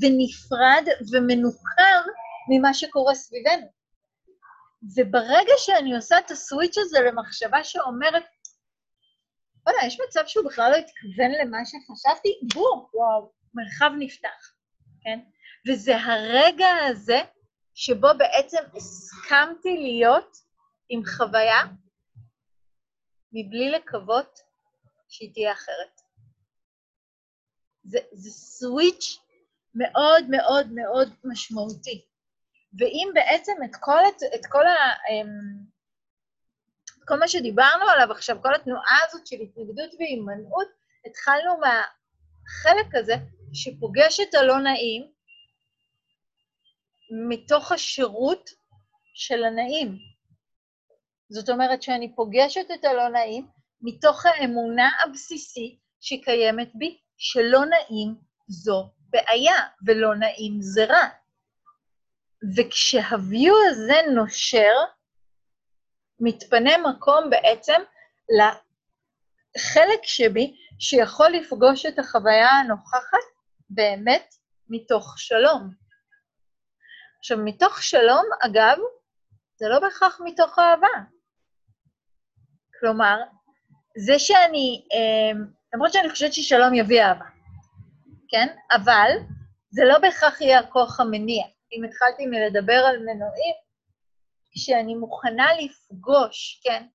ונפרד 0.00 0.84
ומנוכר 1.12 2.00
ממה 2.50 2.74
שקורה 2.74 3.14
סביבנו. 3.14 3.66
וברגע 4.96 5.52
שאני 5.56 5.96
עושה 5.96 6.18
את 6.18 6.30
הסוויץ' 6.30 6.78
הזה 6.78 7.00
למחשבה 7.00 7.64
שאומרת, 7.64 8.24
וואלה, 9.66 9.86
יש 9.86 9.98
מצב 10.08 10.20
שהוא 10.26 10.46
בכלל 10.46 10.70
לא 10.70 10.76
התכוון 10.76 11.30
למה 11.40 11.58
שחשבתי, 11.64 12.28
בום, 12.54 12.86
וואו, 12.94 13.32
מרחב 13.54 13.90
נפתח, 13.98 14.54
כן? 15.02 15.18
וזה 15.68 15.96
הרגע 15.96 16.66
הזה 16.90 17.20
שבו 17.74 18.08
בעצם 18.18 18.58
הסכמתי 18.76 19.76
להיות 19.76 20.36
עם 20.88 21.02
חוויה 21.16 21.60
מבלי 23.32 23.70
לקוות 23.70 24.38
שהיא 25.08 25.32
תהיה 25.34 25.52
אחרת. 25.52 26.00
זה, 27.84 27.98
זה 28.12 28.30
סוויץ' 28.30 29.21
מאוד 29.74 30.24
מאוד 30.30 30.72
מאוד 30.72 31.14
משמעותי. 31.24 32.04
ואם 32.78 33.08
בעצם 33.14 33.52
את 33.64 33.76
כל, 33.80 33.98
את, 34.08 34.22
את 34.34 34.46
כל, 34.46 34.66
ה, 34.66 34.76
אמ, 35.10 35.28
כל 37.06 37.18
מה 37.18 37.28
שדיברנו 37.28 37.88
עליו 37.88 38.12
עכשיו, 38.12 38.42
כל 38.42 38.54
התנועה 38.54 38.98
הזאת 39.08 39.26
של 39.26 39.36
התנגדות 39.36 39.90
והימנעות, 39.98 40.68
התחלנו 41.06 41.52
מהחלק 41.56 42.94
הזה 42.94 43.14
שפוגש 43.52 44.20
את 44.20 44.34
הלא 44.34 44.58
נעים 44.60 45.12
מתוך 47.28 47.72
השירות 47.72 48.50
של 49.14 49.44
הנעים. 49.44 49.98
זאת 51.28 51.48
אומרת 51.48 51.82
שאני 51.82 52.14
פוגשת 52.14 52.66
את 52.74 52.84
הלא 52.84 53.08
נעים 53.08 53.46
מתוך 53.80 54.26
האמונה 54.26 54.90
הבסיסית 55.04 55.78
שקיימת 56.00 56.70
בי, 56.74 56.98
שלא 57.16 57.60
נעים 57.64 58.14
זו 58.48 58.90
בעיה 59.12 59.56
ולא 59.86 60.14
נעים 60.14 60.56
זה 60.60 60.84
רע. 60.84 61.08
וכשהוויו 62.56 63.54
הזה 63.70 64.00
נושר, 64.14 64.72
מתפנה 66.20 66.78
מקום 66.78 67.30
בעצם 67.30 67.80
לחלק 68.38 70.00
שבי 70.02 70.56
שיכול 70.78 71.28
לפגוש 71.28 71.86
את 71.86 71.98
החוויה 71.98 72.48
הנוכחת 72.48 73.18
באמת 73.70 74.34
מתוך 74.68 75.14
שלום. 75.18 75.70
עכשיו, 77.18 77.38
מתוך 77.44 77.82
שלום, 77.82 78.24
אגב, 78.42 78.78
זה 79.56 79.68
לא 79.68 79.78
בהכרח 79.80 80.20
מתוך 80.24 80.58
אהבה. 80.58 81.04
כלומר, 82.80 83.16
זה 84.06 84.18
שאני, 84.18 84.84
אה, 84.92 85.38
למרות 85.74 85.92
שאני 85.92 86.10
חושבת 86.10 86.32
ששלום 86.32 86.74
יביא 86.74 87.02
אהבה, 87.02 87.24
כן? 88.32 88.48
אבל 88.72 89.10
זה 89.70 89.84
לא 89.84 89.98
בהכרח 89.98 90.40
יהיה 90.40 90.58
הכוח 90.58 91.00
המניע. 91.00 91.44
אם 91.72 91.84
התחלתי 91.84 92.26
מלדבר 92.26 92.84
על 92.86 92.98
מנועים, 92.98 93.54
כשאני 94.52 94.94
מוכנה 94.94 95.46
לפגוש, 95.60 96.60
כן, 96.64 96.86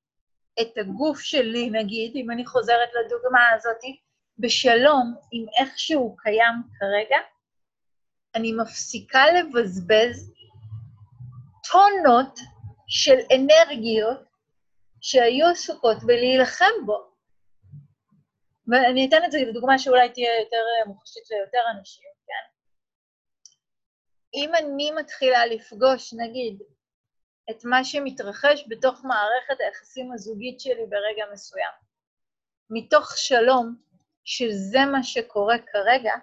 את 0.62 0.78
הגוף 0.78 1.20
שלי, 1.20 1.70
נגיד, 1.70 2.12
אם 2.16 2.32
אני 2.32 2.46
חוזרת 2.46 2.90
לדוגמה 3.06 3.50
הזאת, 3.56 3.82
בשלום 4.40 5.16
עם 5.32 5.46
איך 5.60 5.80
שהוא 5.80 6.18
קיים 6.18 6.54
כרגע, 6.80 7.18
אני 8.36 8.52
מפסיקה 8.52 9.24
לבזבז 9.32 10.34
טונות 11.72 12.40
של 12.88 13.18
אנרגיות 13.36 14.24
שהיו 15.02 15.48
עסוקות 15.48 16.04
בלהילחם 16.04 16.86
בו. 16.86 17.07
ואני 18.68 19.08
אתן 19.10 19.26
את 19.26 19.32
זה 19.32 19.38
לדוגמה 19.50 19.80
שאולי 19.80 20.10
תהיה 20.14 20.40
יותר 20.40 20.64
מוחשית 20.88 21.24
ליותר 21.32 21.62
אנשים, 21.78 22.10
כן? 22.28 22.48
אם 24.34 24.56
אני 24.56 24.92
מתחילה 24.92 25.46
לפגוש, 25.46 26.14
נגיד, 26.14 26.62
את 27.52 27.66
מה 27.66 27.84
שמתרחש 27.84 28.66
בתוך 28.68 29.02
מערכת 29.04 29.62
היחסים 29.62 30.12
הזוגית 30.12 30.60
שלי 30.60 30.86
ברגע 30.90 31.24
מסוים, 31.34 31.74
מתוך 32.70 33.14
שלום, 33.18 33.76
שזה 34.24 34.80
מה 34.92 35.04
שקורה 35.04 35.56
כרגע, 35.72 36.14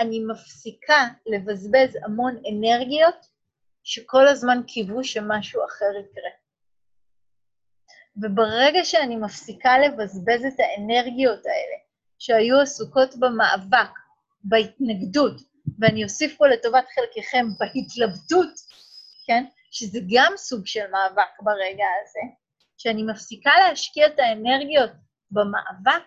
אני 0.00 0.20
מפסיקה 0.20 1.08
לבזבז 1.26 1.98
המון 2.04 2.42
אנרגיות 2.50 3.26
שכל 3.84 4.28
הזמן 4.28 4.58
קיוו 4.66 5.04
שמשהו 5.04 5.64
אחר 5.64 5.90
יקרה. 6.00 6.30
וברגע 8.22 8.84
שאני 8.84 9.16
מפסיקה 9.16 9.78
לבזבז 9.78 10.44
את 10.44 10.60
האנרגיות 10.60 11.46
האלה, 11.46 11.76
שהיו 12.18 12.60
עסוקות 12.60 13.16
במאבק, 13.16 13.90
בהתנגדות, 14.44 15.40
ואני 15.78 16.04
אוסיף 16.04 16.36
פה 16.36 16.46
לטובת 16.48 16.84
חלקכם 16.94 17.46
בהתלבטות, 17.58 18.60
כן? 19.26 19.44
שזה 19.70 19.98
גם 20.14 20.32
סוג 20.36 20.66
של 20.66 20.90
מאבק 20.90 21.42
ברגע 21.42 21.84
הזה, 22.02 22.34
שאני 22.76 23.02
מפסיקה 23.02 23.50
להשקיע 23.58 24.06
את 24.06 24.18
האנרגיות 24.18 24.90
במאבק, 25.30 26.04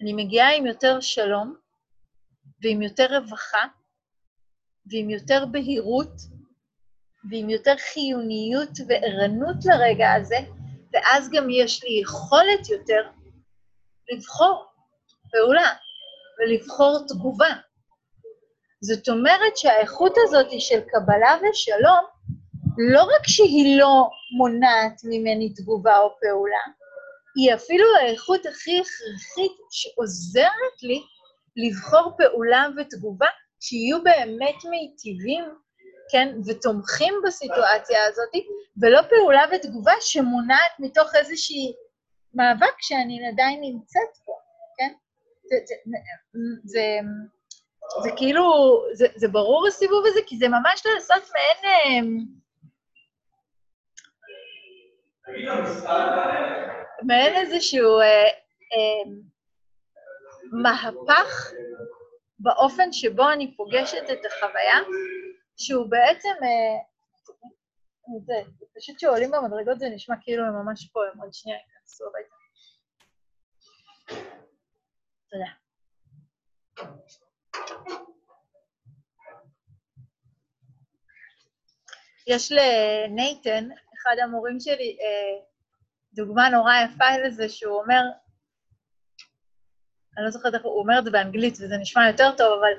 אני 0.00 0.12
מגיעה 0.12 0.56
עם 0.56 0.66
יותר 0.66 1.00
שלום 1.00 1.56
ועם 2.62 2.82
יותר 2.82 3.18
רווחה 3.18 3.66
ועם 4.86 5.10
יותר 5.10 5.46
בהירות 5.46 6.12
ועם 7.30 7.50
יותר 7.50 7.74
חיוניות 7.92 8.70
וערנות 8.88 9.56
לרגע 9.64 10.12
הזה, 10.12 10.38
ואז 10.92 11.30
גם 11.30 11.50
יש 11.50 11.84
לי 11.84 12.00
יכולת 12.00 12.68
יותר 12.68 13.08
לבחור 14.12 14.66
פעולה 15.30 15.68
ולבחור 16.38 16.98
תגובה. 17.08 17.54
זאת 18.80 19.08
אומרת 19.08 19.56
שהאיכות 19.56 20.12
הזאת 20.16 20.60
של 20.60 20.80
קבלה 20.80 21.36
ושלום, 21.36 22.04
לא 22.78 23.02
רק 23.02 23.26
שהיא 23.26 23.78
לא 23.78 24.08
מונעת 24.38 25.00
ממני 25.04 25.54
תגובה 25.54 25.98
או 25.98 26.16
פעולה, 26.20 26.64
היא 27.36 27.54
אפילו 27.54 27.84
האיכות 28.00 28.46
הכי 28.46 28.80
הכרחית 28.80 29.52
שעוזרת 29.70 30.82
לי 30.82 31.02
לבחור 31.56 32.12
פעולה 32.18 32.66
ותגובה 32.76 33.26
שיהיו 33.60 34.02
באמת 34.02 34.64
מיטיבים, 34.70 35.44
כן, 36.12 36.28
ותומכים 36.46 37.14
בסיטואציה 37.26 38.06
הזאת, 38.06 38.32
ולא 38.82 39.00
פעולה 39.02 39.42
ותגובה 39.52 39.92
שמונעת 40.00 40.72
מתוך 40.78 41.14
איזושהי 41.14 41.72
מאבק 42.34 42.74
שאני 42.80 43.28
עדיין 43.28 43.60
נמצאת 43.60 44.18
בו, 44.26 44.32
כן? 44.78 44.92
זה, 45.44 45.56
זה, 45.64 45.74
זה, 46.64 46.98
זה 48.02 48.10
כאילו, 48.16 48.44
זה, 48.92 49.06
זה 49.14 49.28
ברור 49.28 49.66
הסיבוב 49.66 50.06
הזה, 50.06 50.20
כי 50.26 50.36
זה 50.36 50.48
ממש 50.48 50.82
לעשות 50.94 51.30
מעין... 51.32 51.64
אה, 51.68 52.00
מעין 57.02 57.34
איזשהו 57.36 58.00
אה, 58.00 58.24
אה, 58.72 59.10
מהפך 60.52 61.52
באופן 62.38 62.92
שבו 62.92 63.30
אני 63.30 63.56
פוגשת 63.56 64.10
את 64.12 64.26
החוויה, 64.26 64.78
שהוא 65.56 65.90
בעצם, 65.90 66.34
אה, 66.42 66.78
זה, 68.26 68.34
פשוט 68.76 68.96
כשעולים 68.96 69.30
במדרגות 69.30 69.78
זה 69.78 69.88
נשמע 69.88 70.14
כאילו 70.20 70.44
הם 70.44 70.54
ממש 70.54 70.90
פה, 70.92 71.00
הם 71.12 71.20
עוד 71.20 71.34
שנייה 71.34 71.58
ייכנסו 71.58 72.04
הביתה. 72.06 72.34
תודה. 75.30 75.62
יש 82.26 82.52
לנייתן, 82.52 83.68
אחד 83.94 84.16
המורים 84.22 84.60
שלי, 84.60 84.96
אה, 85.00 85.44
דוגמה 86.12 86.48
נורא 86.48 86.72
יפה 86.84 87.18
לזה, 87.26 87.48
שהוא 87.48 87.82
אומר, 87.82 88.00
אני 90.16 90.24
לא 90.24 90.30
זוכרת 90.30 90.54
איך 90.54 90.62
הוא 90.62 90.78
אומר 90.78 90.98
את 90.98 91.04
זה 91.04 91.10
באנגלית, 91.10 91.54
וזה 91.54 91.76
נשמע 91.80 92.08
יותר 92.10 92.30
טוב, 92.36 92.60
אבל 92.60 92.72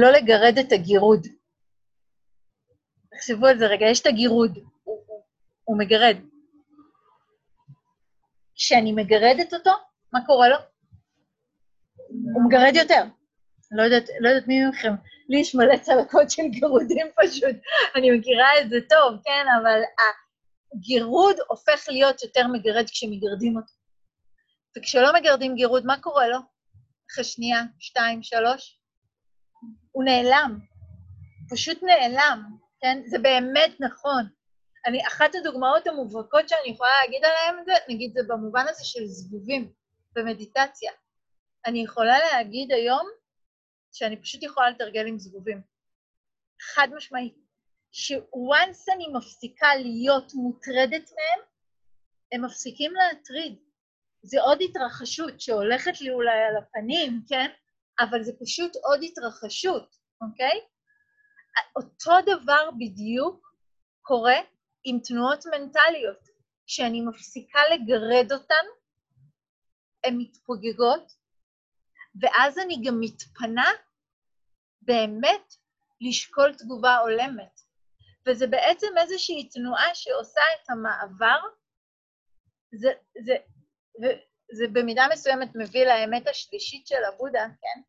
לא 0.00 0.10
לגרד 0.10 0.58
את 0.60 0.72
הגירוד. 0.72 1.26
תחשבו 3.16 3.46
על 3.46 3.58
זה 3.58 3.66
רגע, 3.66 3.86
יש 3.86 4.00
את 4.00 4.06
הגירוד, 4.06 4.58
הוא, 4.84 5.04
הוא, 5.64 5.78
מגרד. 5.78 6.16
כשאני 8.54 8.92
מגרדת 8.92 9.54
אותו, 9.54 9.70
מה 10.12 10.26
קורה 10.26 10.48
לו? 10.48 10.56
הוא 12.08 12.44
מגרד 12.46 12.72
יותר. 12.74 13.04
לא 13.70 13.82
יודעת, 13.82 14.08
לא 14.20 14.28
יודעת 14.28 14.48
מי 14.48 14.66
מכם, 14.66 14.92
לי 15.28 15.40
יש 15.40 15.54
מלא 15.54 15.76
צלקות 15.76 16.30
של 16.30 16.42
גירודים 16.50 17.06
פשוט, 17.22 17.56
אני 17.94 18.18
מכירה 18.18 18.48
את 18.60 18.70
זה 18.70 18.76
טוב, 18.88 19.20
כן, 19.24 19.46
אבל 19.62 19.80
הגירוד 20.76 21.36
הופך 21.48 21.84
להיות 21.88 22.22
יותר 22.22 22.46
מגרד 22.46 22.84
כשמגרדים 22.90 23.56
אותו. 23.56 23.72
וכשלא 24.78 25.14
מגרדים 25.14 25.54
גירוד, 25.54 25.86
מה 25.86 26.00
קורה 26.00 26.28
לו? 26.28 26.38
אחרי 27.12 27.24
שנייה, 27.24 27.62
שתיים, 27.78 28.22
שלוש? 28.22 28.78
הוא 29.92 30.04
נעלם. 30.04 30.58
פשוט 31.50 31.82
נעלם, 31.82 32.56
כן? 32.84 33.02
זה 33.06 33.18
באמת 33.18 33.80
נכון. 33.80 34.24
אני, 34.86 35.06
אחת 35.06 35.34
הדוגמאות 35.34 35.86
המובהקות 35.86 36.48
שאני 36.48 36.70
יכולה 36.74 36.90
להגיד 37.02 37.24
עליהן 37.24 37.64
זה, 37.64 37.72
נגיד 37.88 38.12
זה 38.14 38.20
במובן 38.28 38.64
הזה 38.68 38.84
של 38.84 39.06
זבובים 39.06 39.72
במדיטציה. 40.12 40.92
אני 41.66 41.84
יכולה 41.84 42.18
להגיד 42.18 42.72
היום 42.72 43.06
שאני 43.92 44.22
פשוט 44.22 44.42
יכולה 44.42 44.70
לתרגל 44.70 45.06
עם 45.06 45.18
זבובים. 45.18 45.60
חד 46.60 46.88
משמעית. 46.96 47.34
ש-once 47.92 48.94
אני 48.94 49.06
מפסיקה 49.12 49.74
להיות 49.76 50.34
מוטרדת 50.34 51.12
מהם, 51.12 51.46
הם 52.32 52.44
מפסיקים 52.44 52.92
להטריד. 52.94 53.56
זה 54.22 54.40
עוד 54.40 54.58
התרחשות 54.62 55.40
שהולכת 55.40 56.00
לי 56.00 56.10
אולי 56.10 56.42
על 56.48 56.56
הפנים, 56.56 57.22
כן? 57.28 57.50
אבל 58.00 58.22
זה 58.22 58.32
פשוט 58.40 58.76
עוד 58.76 59.00
התרחשות, 59.02 59.96
אוקיי? 60.20 60.73
אותו 61.76 62.12
דבר 62.26 62.70
בדיוק 62.78 63.54
קורה 64.02 64.36
עם 64.84 64.98
תנועות 65.04 65.44
מנטליות. 65.46 66.28
כשאני 66.66 67.00
מפסיקה 67.00 67.60
לגרד 67.74 68.32
אותן, 68.32 68.64
הן 70.04 70.14
מתפוגגות, 70.18 71.12
ואז 72.20 72.58
אני 72.58 72.82
גם 72.84 73.00
מתפנה 73.00 73.70
באמת 74.82 75.54
לשקול 76.00 76.54
תגובה 76.54 76.96
הולמת. 76.96 77.60
וזה 78.28 78.46
בעצם 78.46 78.86
איזושהי 78.98 79.48
תנועה 79.48 79.94
שעושה 79.94 80.40
את 80.54 80.70
המעבר, 80.70 81.40
זה, 82.72 82.92
זה, 83.24 83.34
זה 84.52 84.64
במידה 84.72 85.06
מסוימת 85.12 85.48
מביא 85.54 85.84
לאמת 85.86 86.28
השלישית 86.28 86.86
של 86.86 87.04
הבודה, 87.08 87.46
כן? 87.60 87.82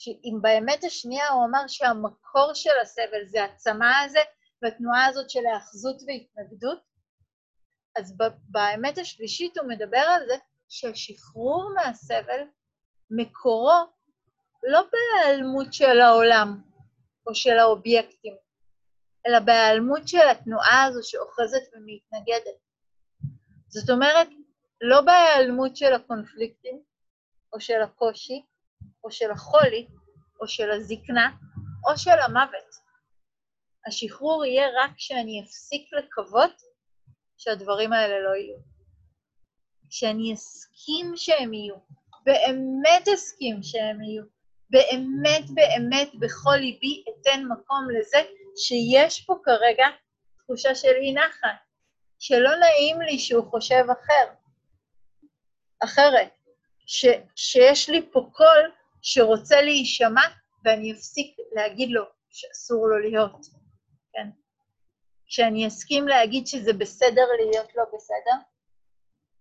שאם 0.00 0.38
באמת 0.42 0.84
השנייה 0.84 1.28
הוא 1.28 1.44
אמר 1.44 1.66
שהמקור 1.66 2.54
של 2.54 2.78
הסבל 2.82 3.26
זה 3.26 3.44
הצמא 3.44 4.04
הזה 4.04 4.20
והתנועה 4.62 5.06
הזאת 5.06 5.30
של 5.30 5.46
האחזות 5.46 5.96
והתנגדות, 6.06 6.78
אז 7.96 8.16
באמת 8.48 8.98
השלישית 8.98 9.58
הוא 9.58 9.68
מדבר 9.68 9.98
על 9.98 10.26
זה 10.26 10.34
שהשחרור 10.68 11.70
מהסבל 11.74 12.40
מקורו 13.10 13.72
לא 14.62 14.82
בהיעלמות 14.92 15.72
של 15.72 16.00
העולם 16.00 16.62
או 17.26 17.34
של 17.34 17.58
האובייקטים, 17.58 18.36
אלא 19.26 19.38
בהיעלמות 19.38 20.08
של 20.08 20.28
התנועה 20.30 20.84
הזו 20.84 21.00
שאוחזת 21.02 21.62
ומתנגדת. 21.74 22.58
זאת 23.68 23.90
אומרת, 23.90 24.28
לא 24.80 25.00
בהיעלמות 25.00 25.76
של 25.76 25.92
הקונפליקטים, 25.94 26.82
או 27.52 27.60
של 27.60 27.82
הקושי, 27.82 28.42
או 29.04 29.10
של 29.10 29.30
החולי, 29.30 29.86
או 30.40 30.48
של 30.48 30.70
הזקנה, 30.70 31.30
או 31.88 31.98
של 31.98 32.18
המוות. 32.24 32.70
השחרור 33.86 34.44
יהיה 34.44 34.68
רק 34.82 34.90
כשאני 34.96 35.42
אפסיק 35.44 35.92
לקוות 35.92 36.62
שהדברים 37.38 37.92
האלה 37.92 38.20
לא 38.20 38.36
יהיו. 38.36 38.56
כשאני 39.90 40.34
אסכים 40.34 41.12
שהם 41.16 41.54
יהיו, 41.54 41.74
באמת 42.24 43.08
אסכים 43.14 43.62
שהם 43.62 44.02
יהיו, 44.02 44.24
באמת 44.70 45.50
באמת 45.54 46.10
בכל 46.20 46.56
ליבי 46.56 47.04
אתן 47.08 47.44
מקום 47.44 47.88
לזה 47.98 48.18
שיש 48.56 49.24
פה 49.24 49.34
כרגע 49.44 49.86
תחושה 50.38 50.74
של 50.74 50.94
אי 51.00 51.12
נחת, 51.12 51.48
שלא 52.18 52.50
נעים 52.56 53.00
לי 53.00 53.18
שהוא 53.18 53.50
חושב 53.50 53.84
אחר, 53.92 54.32
אחרת, 55.84 56.30
ש, 56.86 57.06
שיש 57.36 57.90
לי 57.90 58.08
פה 58.12 58.30
קול 58.32 58.72
שרוצה 59.02 59.62
להישמע 59.62 60.26
ואני 60.64 60.92
אפסיק 60.92 61.36
להגיד 61.52 61.90
לו 61.90 62.04
שאסור 62.30 62.88
לו 62.88 62.98
להיות, 62.98 63.46
כן? 64.12 64.30
שאני 65.26 65.68
אסכים 65.68 66.08
להגיד 66.08 66.46
שזה 66.46 66.72
בסדר 66.72 67.26
להיות 67.40 67.68
לא 67.76 67.84
בסדר, 67.94 68.36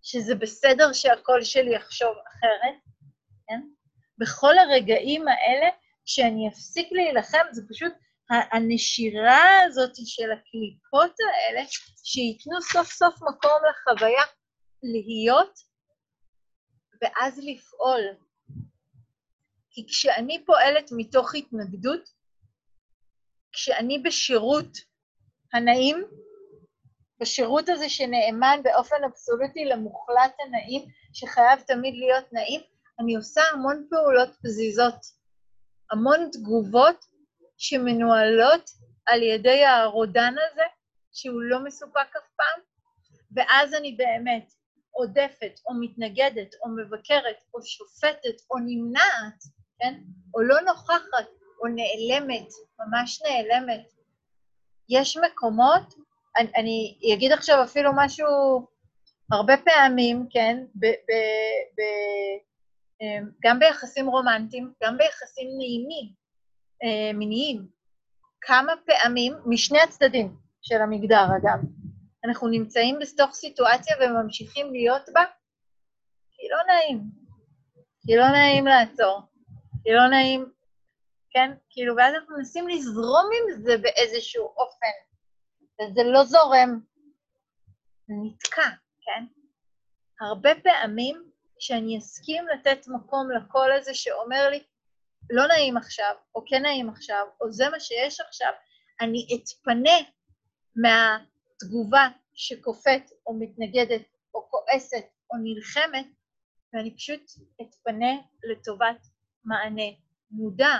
שזה 0.01 0.35
בסדר 0.35 0.93
שהקול 0.93 1.43
שלי 1.43 1.75
יחשוב 1.75 2.11
אחרת, 2.11 2.75
כן? 3.47 3.61
בכל 4.17 4.57
הרגעים 4.57 5.27
האלה, 5.27 5.69
כשאני 6.05 6.49
אפסיק 6.49 6.91
להילחם, 6.91 7.45
זה 7.51 7.61
פשוט 7.69 7.93
הנשירה 8.29 9.61
הזאת 9.65 9.91
של 9.95 10.31
הקליפות 10.31 11.15
האלה, 11.19 11.65
שייתנו 12.03 12.61
סוף 12.61 12.91
סוף 12.91 13.15
מקום 13.15 13.61
לחוויה 13.69 14.23
להיות, 14.83 15.59
ואז 17.01 17.39
לפעול. 17.43 18.01
כי 19.71 19.85
כשאני 19.87 20.45
פועלת 20.45 20.89
מתוך 20.97 21.35
התנגדות, 21.35 22.09
כשאני 23.51 23.99
בשירות 23.99 24.77
הנעים, 25.53 26.03
בשירות 27.19 27.69
הזה 27.69 27.89
שנאמן 27.89 28.59
באופן 28.63 28.95
אבסולוטי 29.05 29.65
למוחלט 29.65 30.33
הנעים, 30.45 30.81
שחייב 31.13 31.59
תמיד 31.67 31.93
להיות 31.93 32.33
נעים, 32.33 32.61
אני 32.99 33.15
עושה 33.15 33.41
המון 33.53 33.87
פעולות 33.89 34.29
פזיזות, 34.43 34.99
המון 35.91 36.29
תגובות 36.31 37.05
שמנוהלות 37.57 38.69
על 39.05 39.23
ידי 39.23 39.65
הרודן 39.65 40.33
הזה, 40.51 40.63
שהוא 41.11 41.41
לא 41.41 41.63
מסופק 41.63 42.15
אף 42.17 42.29
פעם, 42.35 42.61
ואז 43.35 43.73
אני 43.73 43.91
באמת 43.91 44.51
עודפת, 44.91 45.59
או 45.65 45.73
מתנגדת, 45.79 46.55
או 46.63 46.69
מבקרת, 46.69 47.35
או 47.53 47.61
שופטת, 47.61 48.41
או 48.51 48.55
נמנעת, 48.65 49.43
כן? 49.79 49.93
או 50.35 50.41
לא 50.41 50.61
נוכחת, 50.61 51.27
או 51.61 51.67
נעלמת, 51.67 52.47
ממש 52.79 53.21
נעלמת. 53.21 53.93
יש 54.89 55.17
מקומות, 55.17 55.93
אני, 56.37 56.51
אני 56.57 57.13
אגיד 57.13 57.31
עכשיו 57.31 57.63
אפילו 57.63 57.91
משהו, 57.95 58.27
הרבה 59.31 59.53
פעמים, 59.57 60.27
כן, 60.29 60.63
ב, 60.75 60.85
ב, 60.85 61.11
ב, 61.77 61.81
אמ, 63.01 63.29
גם 63.43 63.59
ביחסים 63.59 64.07
רומנטיים, 64.07 64.73
גם 64.83 64.97
ביחסים 64.97 65.47
נעימים, 65.57 66.09
אה, 66.83 67.13
מיניים, 67.13 67.67
כמה 68.41 68.73
פעמים, 68.85 69.33
משני 69.45 69.79
הצדדים 69.81 70.35
של 70.61 70.81
המגדר 70.81 71.25
אגב, 71.37 71.59
אנחנו 72.25 72.47
נמצאים 72.47 72.99
בתוך 73.01 73.33
סיטואציה 73.33 73.95
וממשיכים 74.01 74.73
להיות 74.73 75.09
בה, 75.13 75.23
כי 76.31 76.47
לא 76.49 76.73
נעים, 76.73 77.01
כי 78.01 78.15
לא 78.15 78.29
נעים 78.29 78.65
לעצור, 78.65 79.21
כי 79.83 79.89
לא 79.93 80.07
נעים, 80.07 80.51
כן? 81.29 81.51
כאילו, 81.69 81.95
ואז 81.95 82.13
אנחנו 82.13 82.37
מנסים 82.37 82.67
לזרום 82.67 83.29
עם 83.33 83.61
זה 83.61 83.77
באיזשהו 83.77 84.43
אופן, 84.43 84.95
וזה 85.81 86.01
לא 86.03 86.23
זורם, 86.23 86.79
זה 88.07 88.13
נתקע, 88.23 88.69
כן? 89.01 89.25
הרבה 90.21 90.49
פעמים 90.63 91.31
שאני 91.59 91.97
אסכים 91.97 92.47
לתת 92.47 92.87
מקום 92.87 93.31
לקול 93.31 93.71
הזה 93.71 93.93
שאומר 93.93 94.49
לי, 94.49 94.63
לא 95.29 95.47
נעים 95.47 95.77
עכשיו, 95.77 96.15
או 96.35 96.43
כן 96.47 96.61
נעים 96.61 96.89
עכשיו, 96.89 97.27
או 97.41 97.51
זה 97.51 97.69
מה 97.69 97.79
שיש 97.79 98.19
עכשיו, 98.19 98.51
אני 99.01 99.27
אתפנה 99.35 99.97
מהתגובה 100.75 102.07
שכופת 102.33 103.01
או 103.27 103.33
מתנגדת 103.39 104.01
או 104.33 104.47
כועסת 104.49 105.05
או 105.31 105.37
נלחמת, 105.43 106.07
ואני 106.73 106.95
פשוט 106.95 107.21
אתפנה 107.61 108.11
לטובת 108.43 109.07
מענה 109.45 109.91
מודע 110.31 110.77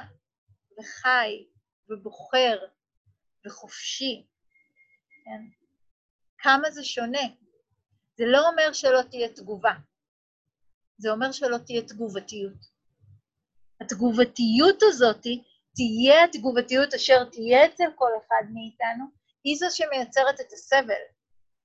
וחי 0.79 1.45
ובוחר 1.89 2.57
וחופשי, 3.45 4.25
כן? 5.25 5.41
כמה 6.37 6.71
זה 6.71 6.83
שונה. 6.83 7.21
זה 8.17 8.25
לא 8.27 8.49
אומר 8.49 8.73
שלא 8.73 9.01
תהיה 9.01 9.29
תגובה, 9.29 9.73
זה 10.97 11.11
אומר 11.11 11.31
שלא 11.31 11.57
תהיה 11.57 11.81
תגובתיות. 11.81 12.79
התגובתיות 13.81 14.83
הזאת 14.83 15.27
תהיה 15.75 16.23
התגובתיות 16.23 16.93
אשר 16.93 17.23
תהיה 17.23 17.65
אצל 17.65 17.91
כל 17.95 18.11
אחד 18.17 18.43
מאיתנו, 18.53 19.05
היא 19.43 19.57
זו 19.57 19.65
שמייצרת 19.71 20.39
את 20.41 20.53
הסבל. 20.53 21.03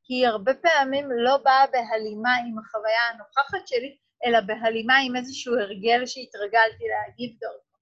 כי 0.05 0.14
היא 0.14 0.26
הרבה 0.26 0.55
פעמים 0.55 1.09
לא 1.11 1.36
באה 1.36 1.66
בהלימה 1.66 2.34
עם 2.36 2.59
החוויה 2.59 3.09
הנוכחת 3.12 3.68
שלי, 3.68 3.97
אלא 4.25 4.41
בהלימה 4.41 4.95
עם 5.07 5.17
איזשהו 5.17 5.55
הרגל 5.55 6.07
שהתרגלתי 6.07 6.85
להגיב 6.89 7.37
דרכו. 7.41 7.75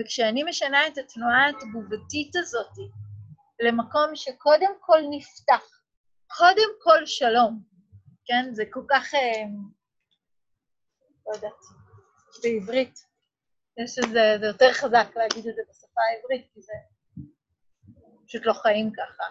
וכשאני 0.00 0.42
משנה 0.42 0.86
את 0.86 0.98
התנועה 0.98 1.48
התגובתית 1.48 2.36
הזאת 2.36 2.72
למקום 3.60 4.10
שקודם 4.14 4.72
כל 4.80 4.98
נפתח, 5.10 5.62
קודם 6.26 6.70
כל 6.82 7.06
שלום, 7.06 7.62
כן? 8.26 8.54
זה 8.54 8.64
כל 8.70 8.82
כך, 8.90 9.14
אה, 9.14 9.44
לא 11.26 11.34
יודעת, 11.34 11.62
בעברית, 12.42 12.98
יש 13.78 13.98
איזה, 13.98 14.36
זה 14.40 14.46
יותר 14.46 14.72
חזק 14.72 15.06
להגיד 15.16 15.46
את 15.46 15.54
זה 15.54 15.62
בשפה 15.70 16.00
העברית, 16.10 16.46
כי 16.54 16.60
זה 16.60 16.72
פשוט 18.26 18.46
לא 18.46 18.52
חיים 18.52 18.92
ככה. 18.92 19.24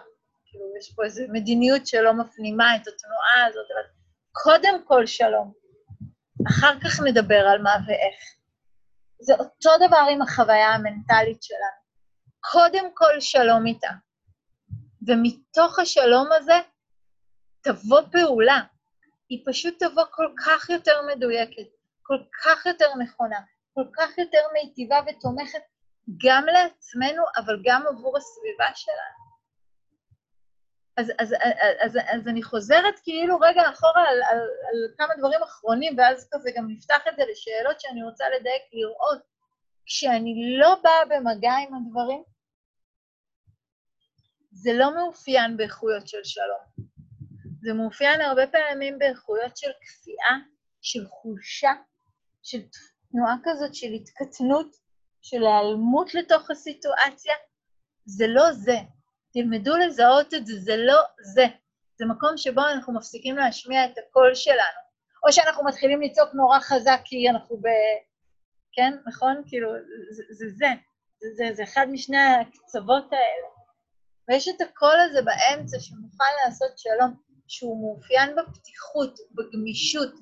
כאילו, 0.46 0.64
יש 0.78 0.94
פה 0.94 1.04
איזו 1.04 1.22
מדיניות 1.32 1.86
שלא 1.86 2.12
מפנימה 2.12 2.76
את 2.76 2.88
התנועה 2.88 3.46
הזאת, 3.46 3.66
אבל 3.74 3.88
קודם 4.32 4.84
כל 4.84 5.06
שלום, 5.06 5.52
אחר 6.48 6.80
כך 6.80 7.00
נדבר 7.04 7.46
על 7.52 7.62
מה 7.62 7.74
ואיך. 7.86 8.36
זה 9.20 9.34
אותו 9.34 9.70
דבר 9.86 10.06
עם 10.10 10.22
החוויה 10.22 10.68
המנטלית 10.68 11.42
שלנו. 11.42 11.86
קודם 12.40 12.94
כל 12.94 13.20
שלום 13.20 13.66
איתה. 13.66 13.90
ומתוך 15.06 15.78
השלום 15.78 16.28
הזה 16.32 16.60
תבוא 17.60 18.00
פעולה. 18.12 18.60
היא 19.28 19.42
פשוט 19.46 19.78
תבוא 19.78 20.04
כל 20.10 20.28
כך 20.44 20.70
יותר 20.70 21.00
מדויקת, 21.06 21.68
כל 22.02 22.18
כך 22.44 22.66
יותר 22.66 22.94
נכונה, 22.98 23.40
כל 23.74 23.84
כך 23.96 24.18
יותר 24.18 24.40
מיטיבה 24.52 24.98
ותומכת 25.06 25.62
גם 26.24 26.46
לעצמנו, 26.46 27.22
אבל 27.36 27.62
גם 27.64 27.82
עבור 27.86 28.16
הסביבה 28.16 28.74
שלנו. 28.74 29.25
אז, 30.96 31.12
אז, 31.18 31.32
אז, 31.32 31.52
אז, 31.80 31.98
אז 32.08 32.28
אני 32.28 32.42
חוזרת 32.42 32.94
כאילו 33.02 33.38
רגע 33.38 33.62
אחורה 33.70 34.08
על, 34.08 34.22
על, 34.22 34.38
על 34.38 34.94
כמה 34.98 35.14
דברים 35.18 35.42
אחרונים, 35.42 35.98
ואז 35.98 36.28
כזה 36.32 36.50
גם 36.56 36.70
נפתח 36.70 37.00
את 37.08 37.16
זה 37.16 37.22
לשאלות 37.30 37.80
שאני 37.80 38.02
רוצה 38.02 38.24
לדייק, 38.28 38.62
לראות. 38.72 39.22
כשאני 39.86 40.56
לא 40.58 40.76
באה 40.82 41.04
במגע 41.10 41.52
עם 41.52 41.74
הדברים, 41.74 42.22
זה 44.50 44.72
לא 44.72 44.94
מאופיין 44.94 45.56
באיכויות 45.56 46.08
של 46.08 46.24
שלום. 46.24 46.88
זה 47.60 47.72
מאופיין 47.72 48.20
הרבה 48.20 48.46
פעמים 48.46 48.98
באיכויות 48.98 49.56
של 49.56 49.70
כפייה, 49.80 50.36
של 50.82 51.06
חולשה, 51.06 51.72
של 52.42 52.58
תנועה 53.10 53.36
כזאת 53.44 53.74
של 53.74 53.92
התקטנות, 53.92 54.76
של 55.22 55.42
היעלמות 55.42 56.14
לתוך 56.14 56.50
הסיטואציה, 56.50 57.34
זה 58.04 58.26
לא 58.28 58.52
זה. 58.52 58.76
תלמדו 59.36 59.76
לזהות 59.76 60.34
את 60.34 60.46
זה, 60.46 60.60
זה 60.60 60.76
לא 60.76 61.00
זה. 61.34 61.44
זה 61.98 62.04
מקום 62.06 62.36
שבו 62.36 62.60
אנחנו 62.60 62.94
מפסיקים 62.94 63.36
להשמיע 63.36 63.84
את 63.84 63.98
הקול 63.98 64.34
שלנו. 64.34 64.80
או 65.26 65.32
שאנחנו 65.32 65.64
מתחילים 65.64 66.02
לצעוק 66.02 66.34
נורא 66.34 66.60
חזק 66.60 67.00
כי 67.04 67.30
אנחנו 67.30 67.56
ב... 67.56 67.66
כן, 68.72 68.92
נכון? 69.06 69.42
כאילו, 69.46 69.70
זה 70.30 70.46
זה. 70.48 70.66
זה, 71.20 71.28
זה, 71.36 71.48
זה, 71.48 71.54
זה 71.54 71.62
אחד 71.62 71.86
משני 71.92 72.18
הקצוות 72.18 73.12
האלה. 73.12 73.48
ויש 74.28 74.48
את 74.48 74.60
הקול 74.60 75.00
הזה 75.10 75.22
באמצע 75.22 75.80
שמוכן 75.80 76.32
לעשות 76.44 76.78
שלום, 76.78 77.14
שהוא 77.48 77.80
מאופיין 77.80 78.36
בפתיחות, 78.36 79.18
בגמישות, 79.34 80.14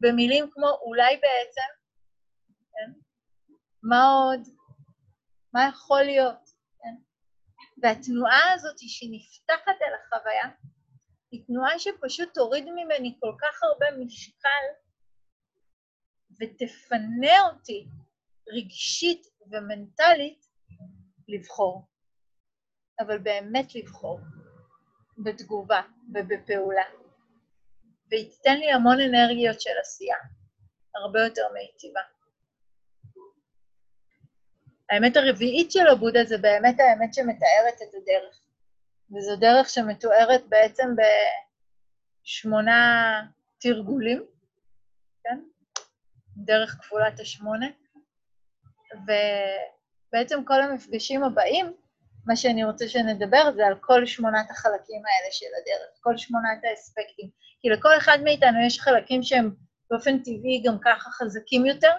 במילים 0.00 0.50
כמו 0.52 0.68
אולי 0.68 1.16
בעצם, 1.16 1.70
כן? 2.72 2.92
מה 3.82 4.04
עוד? 4.12 4.48
מה 5.54 5.68
יכול 5.68 6.02
להיות? 6.02 6.47
והתנועה 7.82 8.52
הזאת 8.52 8.78
שנפתחת 8.78 9.76
אל 9.82 9.94
החוויה, 9.94 10.44
היא 11.30 11.44
תנועה 11.46 11.78
שפשוט 11.78 12.28
תוריד 12.34 12.64
ממני 12.64 13.16
כל 13.20 13.32
כך 13.40 13.62
הרבה 13.62 13.86
משקל 14.04 14.64
ותפנה 16.40 17.40
אותי 17.52 17.86
רגשית 18.48 19.26
ומנטלית 19.50 20.46
לבחור. 21.28 21.88
אבל 23.00 23.18
באמת 23.18 23.74
לבחור 23.74 24.20
בתגובה 25.24 25.82
ובפעולה. 26.14 26.84
והיא 28.10 28.30
תיתן 28.30 28.56
לי 28.58 28.72
המון 28.72 28.96
אנרגיות 29.00 29.60
של 29.60 29.70
עשייה, 29.80 30.16
הרבה 30.94 31.20
יותר 31.24 31.42
מיטיבה. 31.54 32.00
האמת 34.90 35.16
הרביעית 35.16 35.72
של 35.72 35.86
הבודה 35.86 36.24
זה 36.24 36.38
באמת 36.38 36.80
האמת 36.80 37.14
שמתארת 37.14 37.74
את 37.82 37.94
הדרך. 37.94 38.40
וזו 39.16 39.36
דרך 39.36 39.68
שמתוארת 39.68 40.48
בעצם 40.48 40.88
בשמונה 42.24 43.22
תרגולים, 43.60 44.26
כן? 45.24 45.40
דרך 46.36 46.76
כפולת 46.80 47.20
השמונה. 47.20 47.66
ובעצם 48.94 50.44
כל 50.44 50.60
המפגשים 50.60 51.24
הבאים, 51.24 51.72
מה 52.26 52.36
שאני 52.36 52.64
רוצה 52.64 52.88
שנדבר 52.88 53.52
זה 53.56 53.66
על 53.66 53.74
כל 53.80 54.06
שמונת 54.06 54.50
החלקים 54.50 55.02
האלה 55.06 55.32
של 55.32 55.46
הדרך, 55.62 55.98
כל 56.00 56.16
שמונת 56.16 56.64
האספקטים. 56.64 57.30
כי 57.60 57.68
לכל 57.68 57.96
אחד 57.98 58.18
מאיתנו 58.24 58.66
יש 58.66 58.80
חלקים 58.80 59.22
שהם 59.22 59.54
באופן 59.90 60.18
טבעי 60.18 60.62
גם 60.64 60.78
ככה 60.84 61.10
חזקים 61.10 61.66
יותר 61.66 61.92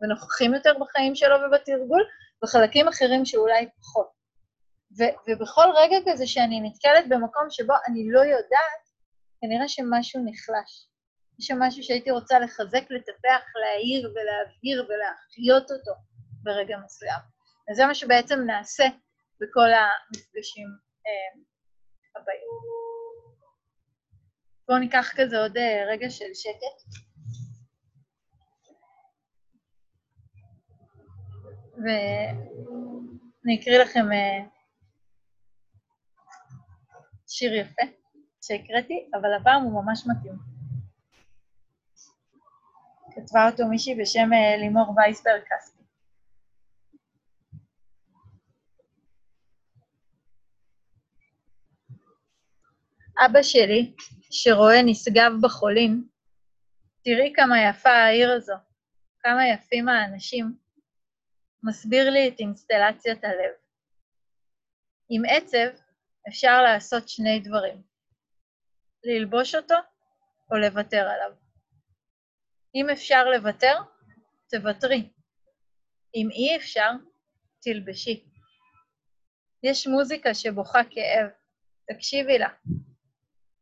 ונוכחים 0.00 0.54
יותר 0.54 0.72
בחיים 0.80 1.14
שלו 1.14 1.36
ובתרגול, 1.36 2.04
וחלקים 2.44 2.88
אחרים 2.88 3.24
שאולי 3.24 3.68
פחות. 3.80 4.10
ו- 4.98 5.14
ובכל 5.26 5.68
רגע 5.76 5.96
כזה 6.06 6.26
שאני 6.26 6.60
נתקלת 6.60 7.08
במקום 7.08 7.46
שבו 7.50 7.74
אני 7.88 8.10
לא 8.10 8.20
יודעת, 8.20 8.82
כנראה 9.40 9.68
שמשהו 9.68 10.20
נחלש. 10.24 10.86
יש 11.38 11.46
שם 11.46 11.56
משהו 11.58 11.82
שהייתי 11.82 12.10
רוצה 12.10 12.38
לחזק, 12.38 12.84
לטפח, 12.90 13.42
להעיר 13.60 14.12
ולהבהיר 14.14 14.88
ולהחיות 14.88 15.70
אותו 15.70 15.92
ברגע 16.42 16.76
מסוים. 16.84 17.20
אז 17.70 17.76
זה 17.76 17.86
מה 17.86 17.94
שבעצם 17.94 18.38
נעשה 18.46 18.84
בכל 19.40 19.68
המפגשים 19.72 20.68
אה, 21.06 21.40
הבאים. 22.16 22.50
בואו 24.68 24.78
ניקח 24.78 25.12
כזה 25.16 25.38
עוד 25.38 25.56
אה, 25.56 25.84
רגע 25.88 26.10
של 26.10 26.34
שקט. 26.34 27.09
ואני 31.84 33.60
אקריא 33.60 33.78
לכם 33.78 34.12
אה, 34.12 34.46
שיר 37.28 37.54
יפה 37.54 37.82
שהקראתי, 38.42 39.08
אבל 39.14 39.34
הפעם 39.40 39.62
הוא 39.62 39.84
ממש 39.84 40.02
מתאים. 40.06 40.34
כתבה 43.14 43.50
אותו 43.50 43.66
מישהי 43.66 43.94
בשם 43.94 44.32
אה, 44.32 44.56
לימור 44.56 44.94
וייסברג 44.96 45.40
כספי. 45.40 45.80
אבא 53.26 53.42
שלי, 53.42 53.94
שרואה 54.30 54.82
נשגב 54.82 55.32
בחולין, 55.42 56.04
תראי 57.04 57.32
כמה 57.36 57.62
יפה 57.70 57.90
העיר 57.90 58.32
הזו, 58.32 58.54
כמה 59.22 59.48
יפים 59.48 59.88
האנשים, 59.88 60.54
מסביר 61.62 62.10
לי 62.10 62.28
את 62.28 62.40
אינסטלציית 62.40 63.24
הלב. 63.24 63.52
עם 65.10 65.22
עצב 65.28 65.82
אפשר 66.28 66.62
לעשות 66.62 67.08
שני 67.08 67.40
דברים, 67.40 67.82
ללבוש 69.04 69.54
אותו 69.54 69.74
או 70.50 70.56
לוותר 70.56 71.08
עליו. 71.10 71.32
אם 72.74 72.90
אפשר 72.90 73.24
לוותר, 73.24 73.74
תוותרי. 74.50 75.10
אם 76.14 76.28
אי 76.30 76.56
אפשר, 76.56 76.90
תלבשי. 77.62 78.24
יש 79.62 79.86
מוזיקה 79.86 80.34
שבוכה 80.34 80.80
כאב, 80.90 81.26
תקשיבי 81.88 82.38
לה. 82.38 82.48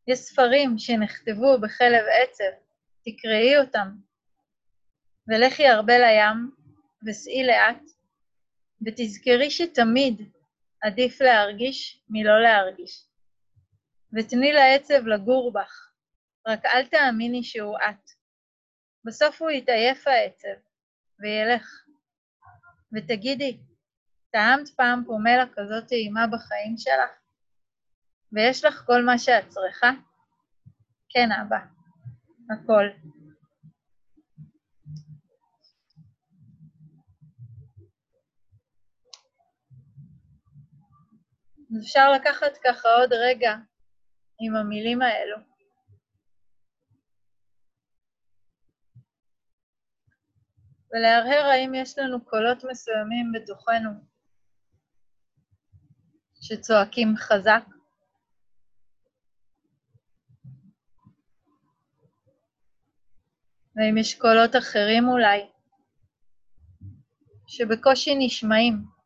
יש 0.09 0.19
ספרים 0.19 0.79
שנכתבו 0.79 1.61
בחלב 1.63 2.05
עצב, 2.23 2.59
תקראי 3.05 3.59
אותם. 3.59 3.89
ולכי 5.29 5.67
הרבה 5.67 5.99
לים, 5.99 6.51
וסעי 7.07 7.47
לאט, 7.47 7.83
ותזכרי 8.87 9.51
שתמיד 9.51 10.33
עדיף 10.83 11.21
להרגיש 11.21 12.03
מלא 12.09 12.43
להרגיש. 12.43 13.05
ותני 14.13 14.53
לעצב 14.53 15.07
לגור 15.07 15.53
בך, 15.53 15.93
רק 16.47 16.67
אל 16.67 16.87
תאמיני 16.87 17.43
שהוא 17.43 17.77
את. 17.79 18.11
בסוף 19.05 19.43
הוא 19.43 19.51
יתעייף 19.51 20.07
העצב, 20.07 20.61
וילך. 21.21 21.85
ותגידי, 22.93 23.59
טעמת 24.31 24.69
פעם 24.69 25.05
פומלה 25.07 25.45
כזאת 25.55 25.89
טעימה 25.89 26.27
בחיים 26.27 26.75
שלך? 26.79 27.11
ויש 28.33 28.65
לך 28.65 28.83
כל 28.87 29.03
מה 29.03 29.19
שאת 29.19 29.49
צריכה? 29.49 29.91
כן, 31.09 31.29
אבא, 31.33 31.59
הכל. 32.51 32.85
אז 41.71 41.83
אפשר 41.83 42.13
לקחת 42.13 42.59
ככה 42.65 42.89
עוד 42.89 43.13
רגע 43.13 43.57
עם 44.41 44.57
המילים 44.57 45.03
האלו. 45.03 45.37
ולהרהר 50.93 51.45
האם 51.51 51.75
יש 51.75 51.99
לנו 51.99 52.25
קולות 52.25 52.65
מסוימים 52.71 53.33
בתוכנו 53.35 53.91
שצועקים 56.41 57.17
חזק. 57.17 57.63
ואם 63.77 63.99
יש 63.99 64.15
קולות 64.15 64.57
אחרים 64.57 65.09
אולי 65.09 65.51
שבקושי 67.47 68.15
נשמעים. 68.19 68.98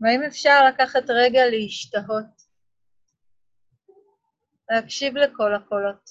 והאם 0.00 0.20
אפשר 0.28 0.58
לקחת 0.68 1.10
רגע 1.10 1.40
להשתהות, 1.50 2.48
להקשיב 4.70 5.16
לכל 5.16 5.54
הקולות, 5.54 6.10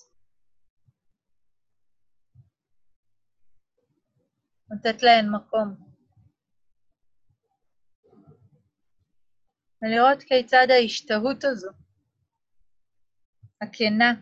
לתת 4.71 5.03
להן 5.03 5.29
מקום, 5.35 5.75
ולראות 9.81 10.23
כיצד 10.23 10.67
ההשתהות 10.69 11.43
הזו, 11.43 11.71
הכנה, 13.61 14.13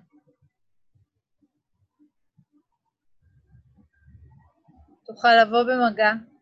תוכל 5.06 5.36
לבוא 5.42 5.64
במגע 5.64 6.35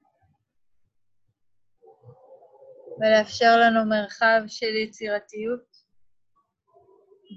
ולאפשר 3.03 3.57
לנו 3.61 3.89
מרחב 3.89 4.41
של 4.47 4.75
יצירתיות, 4.75 5.77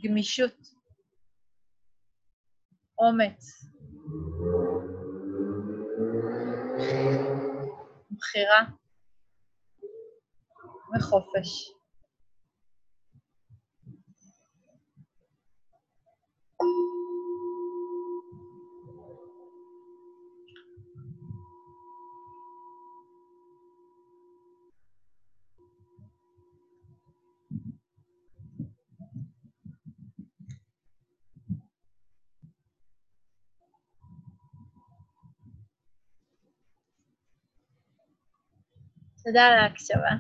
גמישות, 0.05 0.57
אומץ, 2.99 3.65
בחירה 8.19 8.65
וחופש. 10.97 11.76
תודה 39.27 39.47
על 39.47 39.59
ההקשבה. 39.59 40.11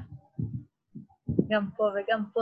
גם 1.48 1.68
פה 1.76 1.84
וגם 1.84 2.24
פה. 2.32 2.40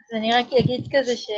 אז 0.00 0.14
אני 0.18 0.32
רק 0.32 0.46
אגיד 0.60 0.88
כזה 0.92 1.16
ש... 1.16 1.30